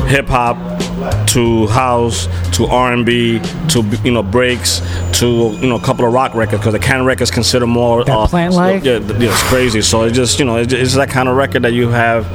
hip 0.07 0.27
hop 0.27 0.57
to 1.27 1.67
house 1.67 2.27
to 2.55 2.65
R&B 2.65 3.39
to 3.69 3.81
you 4.03 4.11
know 4.11 4.23
breaks 4.23 4.81
to 5.19 5.27
you 5.59 5.67
know 5.67 5.75
a 5.75 5.81
couple 5.81 6.05
of 6.05 6.13
rock 6.13 6.33
records 6.33 6.42
because 6.51 6.73
the 6.73 6.79
kind 6.79 6.93
can 6.99 7.05
records 7.05 7.31
consider 7.31 7.65
more 7.67 8.03
That 8.03 8.15
uh, 8.17 8.27
Plant 8.27 8.53
Life? 8.53 8.83
Yeah, 8.83 8.99
yeah, 8.99 9.31
it's 9.31 9.43
crazy. 9.43 9.81
So 9.81 10.03
it's 10.03 10.15
just 10.15 10.39
you 10.39 10.45
know 10.45 10.57
it's, 10.57 10.73
it's 10.73 10.95
that 10.95 11.09
kind 11.09 11.27
of 11.29 11.35
record 11.35 11.63
that 11.63 11.73
you 11.73 11.89
have. 11.89 12.25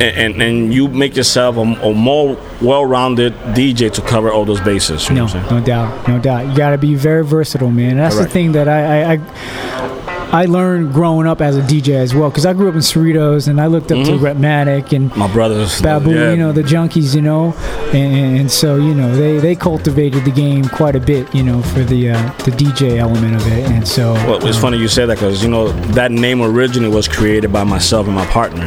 And, 0.00 0.16
and, 0.34 0.42
and 0.42 0.72
you 0.74 0.86
make 0.86 1.16
yourself 1.16 1.56
a, 1.56 1.60
a 1.60 1.92
more 1.92 2.36
well-rounded 2.62 3.32
DJ 3.56 3.92
to 3.94 4.00
cover 4.00 4.30
all 4.30 4.44
those 4.44 4.60
bases. 4.60 5.08
You 5.08 5.16
know 5.16 5.26
No, 5.26 5.32
what 5.34 5.36
I'm 5.50 5.58
no 5.58 5.64
doubt, 5.66 6.06
no 6.08 6.18
doubt. 6.20 6.46
You 6.46 6.56
got 6.56 6.70
to 6.70 6.78
be 6.78 6.94
very 6.94 7.24
versatile, 7.24 7.72
man. 7.72 7.96
That's 7.96 8.14
Correct. 8.14 8.28
the 8.28 8.32
thing 8.32 8.52
that 8.52 8.68
I, 8.68 9.02
I, 9.02 9.12
I, 9.14 9.97
I 10.30 10.44
learned 10.44 10.92
growing 10.92 11.26
up 11.26 11.40
as 11.40 11.56
a 11.56 11.62
DJ 11.62 11.94
as 11.96 12.14
well, 12.14 12.28
because 12.28 12.44
I 12.44 12.52
grew 12.52 12.68
up 12.68 12.74
in 12.74 12.82
Cerritos 12.82 13.48
and 13.48 13.58
I 13.60 13.66
looked 13.66 13.90
up 13.90 14.04
to 14.04 14.12
Mhm. 14.12 14.18
Rhettmatic 14.20 14.92
and 14.94 15.10
My 15.16 15.26
brothers, 15.26 15.80
Babu, 15.80 16.10
yeah. 16.12 16.30
you 16.32 16.36
know, 16.36 16.52
the 16.52 16.62
junkies, 16.62 17.14
you 17.14 17.22
know, 17.22 17.54
and, 17.94 18.36
and 18.40 18.50
so 18.50 18.76
you 18.76 18.92
know 18.94 19.10
they 19.16 19.38
they 19.38 19.54
cultivated 19.54 20.26
the 20.26 20.30
game 20.30 20.64
quite 20.66 20.94
a 20.96 21.00
bit, 21.00 21.26
you 21.34 21.42
know, 21.42 21.62
for 21.62 21.82
the 21.82 22.10
uh, 22.10 22.20
the 22.44 22.50
DJ 22.50 22.98
element 22.98 23.36
of 23.36 23.46
it, 23.50 23.70
and 23.70 23.88
so 23.88 24.12
Well, 24.28 24.46
it's 24.46 24.58
funny 24.58 24.76
you 24.76 24.88
say 24.88 25.06
that 25.06 25.16
because 25.18 25.42
you 25.42 25.48
know 25.48 25.68
that 25.94 26.12
name 26.12 26.42
originally 26.42 26.90
was 26.94 27.08
created 27.08 27.50
by 27.50 27.64
myself 27.64 28.04
and 28.06 28.14
my 28.14 28.26
partner 28.26 28.66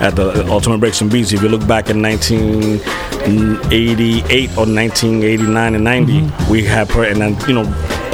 at 0.00 0.14
the 0.14 0.46
Ultimate 0.48 0.78
Breaks 0.78 1.00
and 1.00 1.10
Beats. 1.10 1.32
If 1.32 1.42
you 1.42 1.48
look 1.48 1.66
back 1.66 1.90
in 1.90 2.00
1988 2.02 4.50
or 4.56 4.64
1989 4.66 5.74
and 5.74 5.82
90, 5.84 6.30
we 6.50 6.62
had 6.62 6.88
put 6.88 7.08
and 7.08 7.20
then 7.20 7.36
you 7.48 7.54
know 7.54 7.64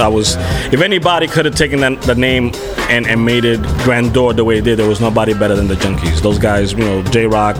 I 0.01 0.09
was 0.09 0.37
if 0.73 0.81
anybody 0.81 1.27
could 1.27 1.45
have 1.45 1.55
taken 1.55 1.81
that, 1.81 2.01
the 2.03 2.15
name 2.15 2.53
and, 2.89 3.07
and 3.07 3.25
made 3.25 3.45
it 3.45 3.61
grandeur 3.85 4.33
the 4.33 4.45
way 4.45 4.59
it 4.59 4.65
did, 4.65 4.79
there 4.79 4.89
was 4.89 5.01
nobody 5.01 5.35
better 5.35 5.55
than 5.55 5.69
the 5.69 5.75
Junkies. 5.75 6.21
Those 6.23 6.39
guys, 6.39 6.73
you 6.73 6.79
know, 6.81 7.03
J-Rocc. 7.05 7.57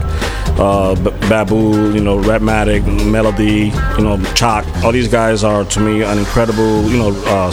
Uh, 0.59 0.95
B- 0.97 1.11
Babu, 1.29 1.93
you 1.95 2.01
know, 2.01 2.19
Rhettmatic, 2.19 2.85
Melody, 3.11 3.73
you 3.97 4.05
know, 4.05 4.23
Chalk. 4.35 4.67
All 4.85 4.93
these 4.93 5.09
guys 5.09 5.43
are 5.43 5.65
to 5.65 5.81
me 5.81 6.03
an 6.03 6.19
incredible, 6.19 6.83
you 6.91 6.99
know, 6.99 7.13
uh, 7.27 7.51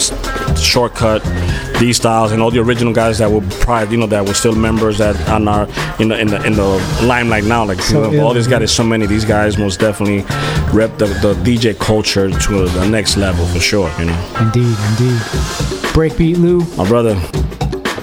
shortcut. 0.55 1.23
D-Styles 1.79 2.31
and 2.31 2.41
all 2.41 2.49
the 2.49 2.59
original 2.59 2.91
guys 2.91 3.19
that 3.19 3.29
were 3.29 3.41
prior, 3.61 3.85
you 3.85 3.97
know, 3.97 4.07
that 4.07 4.25
were 4.25 4.33
still 4.33 4.55
members 4.55 4.97
that 4.97 5.15
on 5.29 5.47
our 5.47 5.67
in 6.01 6.07
the 6.07 6.19
in 6.19 6.27
the 6.27 6.43
in 6.43 6.53
the 6.53 6.65
limelight 7.03 7.43
now. 7.43 7.63
Like 7.65 7.79
So 7.81 8.09
you 8.09 8.17
know, 8.17 8.25
all 8.25 8.33
these 8.33 8.47
guys, 8.47 8.59
there's 8.61 8.71
so 8.71 8.83
many. 8.83 9.05
These 9.05 9.25
guys 9.25 9.59
most 9.59 9.79
definitely 9.79 10.21
rep 10.73 10.97
the, 10.97 11.05
the 11.21 11.35
DJ 11.45 11.77
culture 11.77 12.31
to 12.31 12.65
the 12.67 12.87
next 12.89 13.15
level 13.15 13.45
for 13.45 13.59
sure. 13.59 13.91
You 13.99 14.05
know, 14.05 14.35
indeed, 14.41 14.75
indeed. 14.89 15.19
Breakbeat 15.93 16.37
Lou, 16.37 16.59
my 16.75 16.87
brother. 16.87 17.15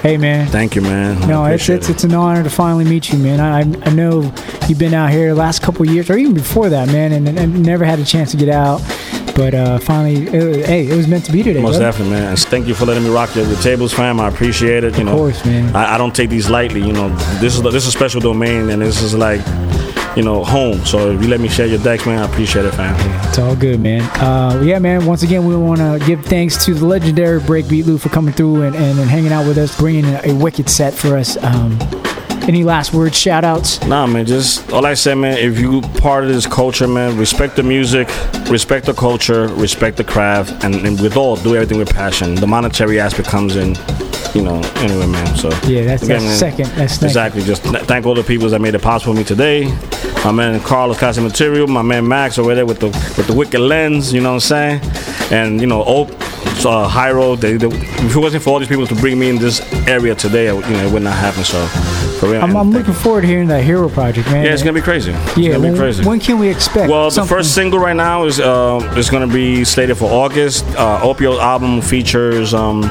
hey 0.01 0.17
man. 0.17 0.47
Thank 0.47 0.75
you, 0.75 0.81
man. 0.81 1.21
I 1.23 1.25
No, 1.27 1.45
it's 1.45 1.67
it's, 1.69 1.89
it's 1.89 2.03
an 2.03 2.13
honor 2.13 2.43
to 2.43 2.49
finally 2.49 2.85
meet 2.85 3.11
you, 3.11 3.19
man. 3.19 3.39
I 3.39 3.59
I 3.87 3.93
know 3.93 4.33
you've 4.67 4.79
been 4.79 4.93
out 4.93 5.11
here 5.11 5.29
the 5.29 5.35
last 5.35 5.61
couple 5.61 5.85
years, 5.85 6.09
or 6.09 6.17
even 6.17 6.33
before 6.33 6.69
that, 6.69 6.87
man, 6.87 7.11
and, 7.11 7.27
and 7.27 7.63
never 7.63 7.85
had 7.85 7.99
a 7.99 8.05
chance 8.05 8.31
to 8.31 8.37
get 8.37 8.49
out. 8.49 8.81
But 9.35 9.53
uh, 9.53 9.79
finally, 9.79 10.27
it, 10.27 10.65
hey, 10.65 10.87
it 10.87 10.95
was 10.95 11.07
meant 11.09 11.25
to 11.25 11.31
be 11.33 11.43
today. 11.43 11.61
Most 11.61 11.77
brother. 11.77 11.85
definitely, 11.91 12.13
man. 12.13 12.37
Thank 12.37 12.67
you 12.67 12.73
for 12.73 12.85
letting 12.85 13.03
me 13.03 13.09
rock 13.09 13.31
the, 13.31 13.41
the 13.41 13.57
tables, 13.57 13.93
fam. 13.93 14.17
I 14.19 14.29
appreciate 14.29 14.85
it. 14.85 14.97
You 14.97 15.03
know, 15.03 15.11
Of 15.11 15.17
course, 15.17 15.45
man. 15.45 15.75
I, 15.75 15.95
I 15.95 15.97
don't 15.97 16.15
take 16.15 16.29
these 16.29 16.49
lightly. 16.49 16.81
You 16.81 16.93
know, 16.93 17.09
this 17.39 17.55
is 17.55 17.61
this 17.61 17.75
is 17.75 17.87
a 17.87 17.91
special 17.91 18.21
domain, 18.21 18.69
and 18.69 18.81
this 18.81 19.01
is 19.01 19.13
like, 19.13 19.41
you 20.15 20.23
know, 20.23 20.43
home. 20.43 20.83
So 20.85 21.11
if 21.11 21.21
you 21.21 21.27
let 21.27 21.39
me 21.39 21.49
share 21.49 21.67
your 21.67 21.79
decks, 21.79 22.05
man, 22.05 22.19
I 22.19 22.25
appreciate 22.25 22.65
it, 22.65 22.71
fam. 22.71 22.95
It's 23.27 23.39
all 23.39 23.55
good, 23.55 23.79
man. 23.79 24.01
Uh, 24.21 24.61
yeah, 24.63 24.79
man. 24.79 25.05
Once 25.05 25.23
again, 25.23 25.45
we 25.45 25.55
want 25.55 25.79
to 25.79 26.01
give 26.05 26.25
thanks 26.25 26.63
to 26.65 26.73
the 26.73 26.85
legendary 26.85 27.39
Breakbeat 27.39 27.85
Lou 27.85 27.97
for 27.97 28.09
coming 28.09 28.33
through 28.33 28.63
and, 28.63 28.75
and, 28.75 28.99
and 28.99 29.09
hanging 29.09 29.31
out 29.31 29.47
with 29.47 29.57
us, 29.57 29.77
bringing 29.77 30.05
a, 30.05 30.21
a 30.25 30.35
wicked 30.35 30.69
set 30.69 30.93
for 30.93 31.17
us. 31.17 31.37
Um, 31.43 31.77
Any 32.47 32.63
last 32.63 32.93
words, 32.93 33.17
shout 33.17 33.43
outs? 33.43 33.83
Nah, 33.85 34.05
man, 34.05 34.25
just 34.25 34.71
all 34.71 34.85
I 34.85 34.93
say, 34.93 35.15
man, 35.15 35.37
if 35.39 35.57
you 35.59 35.81
part 35.99 36.23
of 36.25 36.29
this 36.29 36.45
culture, 36.45 36.87
man, 36.87 37.17
respect 37.17 37.55
the 37.55 37.63
music, 37.63 38.07
respect 38.49 38.85
the 38.85 38.93
culture, 38.93 39.47
respect 39.47 39.97
the 39.97 40.03
craft, 40.03 40.63
and, 40.63 40.75
and 40.75 40.99
with 41.01 41.17
all, 41.17 41.37
do 41.37 41.55
everything 41.55 41.79
with 41.79 41.89
passion. 41.91 42.35
The 42.35 42.45
monetary 42.45 42.99
aspect 42.99 43.27
comes 43.29 43.55
in, 43.55 43.75
you 44.35 44.43
know, 44.43 44.61
anyway, 44.77 45.07
man. 45.07 45.35
So, 45.35 45.49
Yeah, 45.67 45.85
that's- 45.85 46.01
that's 46.07 46.23
man, 46.23 46.37
second. 46.37 46.65
That's 46.75 46.93
second. 46.93 47.07
exactly. 47.07 47.41
Just 47.43 47.63
thank 47.63 48.05
all 48.05 48.13
the 48.13 48.23
people 48.23 48.47
that 48.49 48.59
made 48.61 48.75
it 48.75 48.81
possible 48.81 49.13
for 49.13 49.17
me 49.17 49.23
today. 49.23 49.73
My 50.23 50.31
man 50.31 50.59
Carlos 50.59 50.99
Casa 50.99 51.21
Material, 51.21 51.65
my 51.67 51.81
man 51.81 52.07
Max 52.07 52.37
over 52.37 52.53
there 52.53 52.65
with 52.65 52.79
the 52.79 52.87
with 53.17 53.25
the 53.27 53.33
wicked 53.33 53.59
lens, 53.59 54.13
you 54.13 54.21
know 54.21 54.29
what 54.33 54.51
I'm 54.51 54.79
saying? 54.81 54.81
And, 55.31 55.61
you 55.61 55.67
know, 55.67 55.83
Oak, 55.83 56.09
uh, 56.65 56.87
Hiero, 56.89 57.35
they, 57.39 57.57
they, 57.57 57.67
if 57.67 58.15
it 58.15 58.19
wasn't 58.19 58.43
for 58.43 58.49
all 58.51 58.59
these 58.59 58.67
people 58.67 58.87
to 58.87 58.95
bring 58.95 59.17
me 59.19 59.29
in 59.29 59.37
this 59.37 59.61
area 59.87 60.15
today, 60.15 60.49
I 60.49 60.53
you 60.53 60.61
know, 60.61 60.85
it 60.87 60.91
would 60.91 61.03
not 61.03 61.15
happen. 61.15 61.43
So, 61.43 61.65
for 62.19 62.29
real. 62.31 62.41
I'm, 62.41 62.55
I'm 62.55 62.71
looking 62.71 62.93
forward 62.93 63.21
to 63.21 63.27
hearing 63.27 63.47
that 63.49 63.63
Hiero 63.63 63.89
Project, 63.89 64.27
man. 64.31 64.45
yeah, 64.45 64.53
it's 64.53 64.61
gonna 64.63 64.73
be 64.73 64.81
crazy. 64.81 65.11
It's 65.11 65.37
Yeah, 65.37 65.51
gonna 65.51 65.63
be 65.63 65.69
when, 65.69 65.77
crazy. 65.77 66.03
when 66.05 66.19
can 66.19 66.39
we 66.39 66.49
expect? 66.49 66.89
Well, 66.89 67.09
the 67.11 67.23
first 67.23 67.53
single 67.53 67.79
right 67.79 67.95
now 67.95 68.25
is 68.25 68.39
uh, 68.39 68.93
is 68.97 69.09
gonna 69.09 69.27
be 69.31 69.63
slated 69.63 69.97
for 69.97 70.09
August. 70.11 70.65
Uh, 70.77 70.99
Opio 71.01 71.39
album 71.39 71.81
features 71.81 72.53
um, 72.53 72.83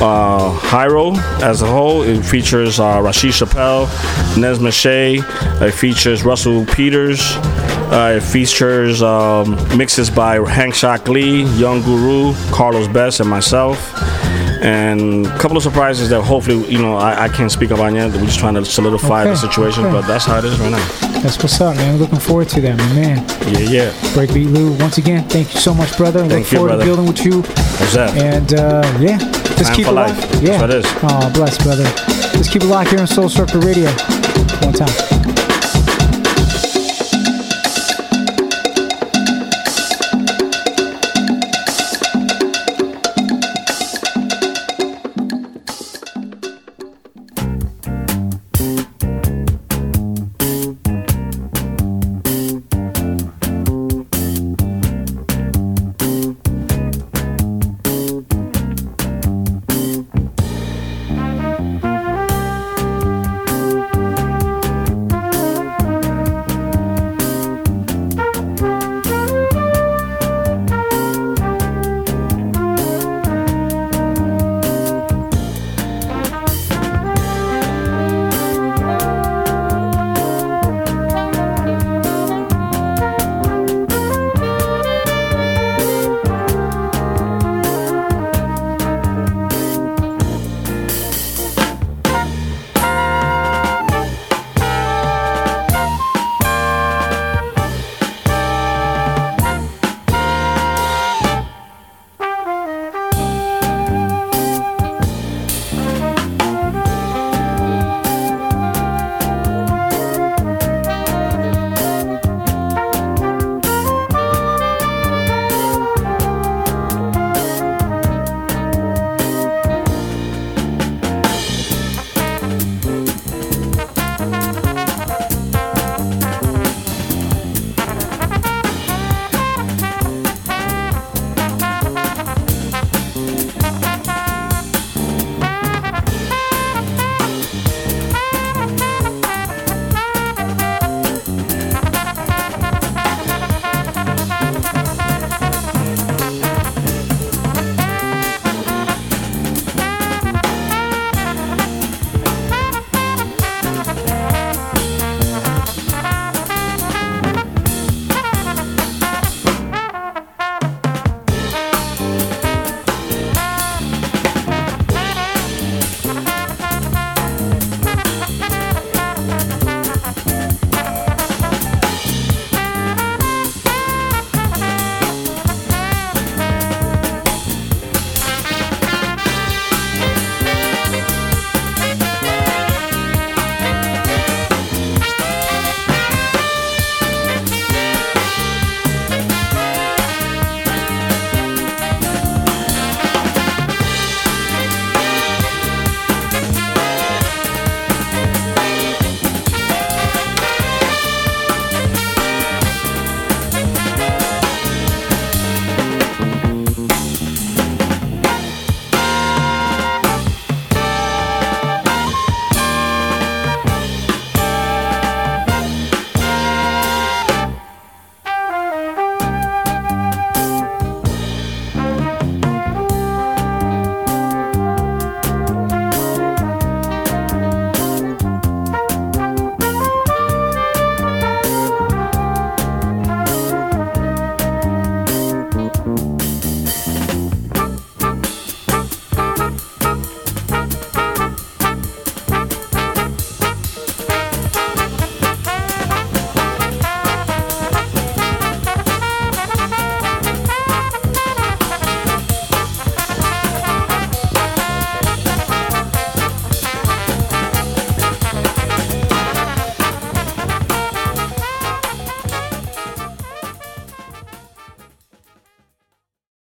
uh, 0.00 0.50
Hiero 0.60 1.16
as 1.42 1.62
a 1.62 1.66
whole. 1.66 2.02
It 2.02 2.22
features 2.22 2.78
uh, 2.80 3.00
Rashid 3.02 3.32
Chappelle, 3.32 3.86
Nez 4.38 4.60
Mache. 4.60 4.86
It 5.62 5.72
features 5.74 6.22
Russell 6.24 6.64
Peters. 6.66 7.20
Uh, 7.90 8.14
it 8.16 8.22
features 8.22 9.02
um, 9.02 9.56
mixes 9.76 10.10
by 10.10 10.34
Hank 10.48 10.74
Shocklee, 10.74 11.46
Young 11.58 11.82
Guru, 11.82 12.34
Carlos 12.50 12.88
Best, 12.88 13.20
and 13.20 13.28
myself. 13.30 13.92
And 14.62 15.26
a 15.26 15.38
couple 15.38 15.56
of 15.56 15.62
surprises 15.62 16.08
that 16.10 16.22
hopefully, 16.22 16.66
you 16.66 16.78
know, 16.78 16.96
I, 16.96 17.24
I 17.24 17.28
can't 17.28 17.52
speak 17.52 17.70
about 17.70 17.92
yet. 17.92 18.10
We're 18.12 18.24
just 18.24 18.40
trying 18.40 18.54
to 18.54 18.64
solidify 18.64 19.24
the 19.24 19.36
situation, 19.36 19.84
okay. 19.84 19.92
but 19.92 20.06
that's 20.08 20.24
how 20.24 20.38
it 20.38 20.44
is 20.44 20.58
right 20.58 20.70
now. 20.72 20.88
That's 21.20 21.38
what's 21.38 21.60
up, 21.60 21.76
man. 21.76 21.98
Looking 21.98 22.18
forward 22.18 22.48
to 22.50 22.60
that, 22.62 22.76
my 22.76 22.92
man. 22.94 23.18
Yeah, 23.52 23.58
yeah. 23.70 23.90
Breakbeat 24.14 24.52
Lou, 24.52 24.72
once 24.78 24.98
again, 24.98 25.28
thank 25.28 25.54
you 25.54 25.60
so 25.60 25.72
much, 25.72 25.96
brother. 25.96 26.20
Thank 26.20 26.32
Look 26.32 26.52
you, 26.52 26.58
forward 26.58 26.68
brother. 26.68 26.82
to 26.84 26.88
building 26.88 27.06
with 27.06 27.24
you. 27.24 27.42
What's 27.42 27.94
that? 27.94 28.16
And 28.16 28.54
uh, 28.54 28.82
yeah, 28.98 29.18
just 29.18 29.64
Time 29.66 29.76
keep 29.76 29.86
it 29.86 29.92
life. 29.92 30.18
locked. 30.18 30.32
That's 30.32 30.42
Yeah. 30.42 30.60
what 30.60 30.70
it 30.70 30.76
is. 30.76 30.86
Oh, 31.02 31.30
bless, 31.32 31.62
brother. 31.62 31.84
Just 32.36 32.50
keep 32.52 32.62
it 32.62 32.66
locked 32.66 32.90
here 32.90 33.00
on 33.00 33.06
Soul 33.06 33.28
Circle 33.28 33.60
Radio. 33.60 33.90
One 34.62 34.72
time. 34.72 35.35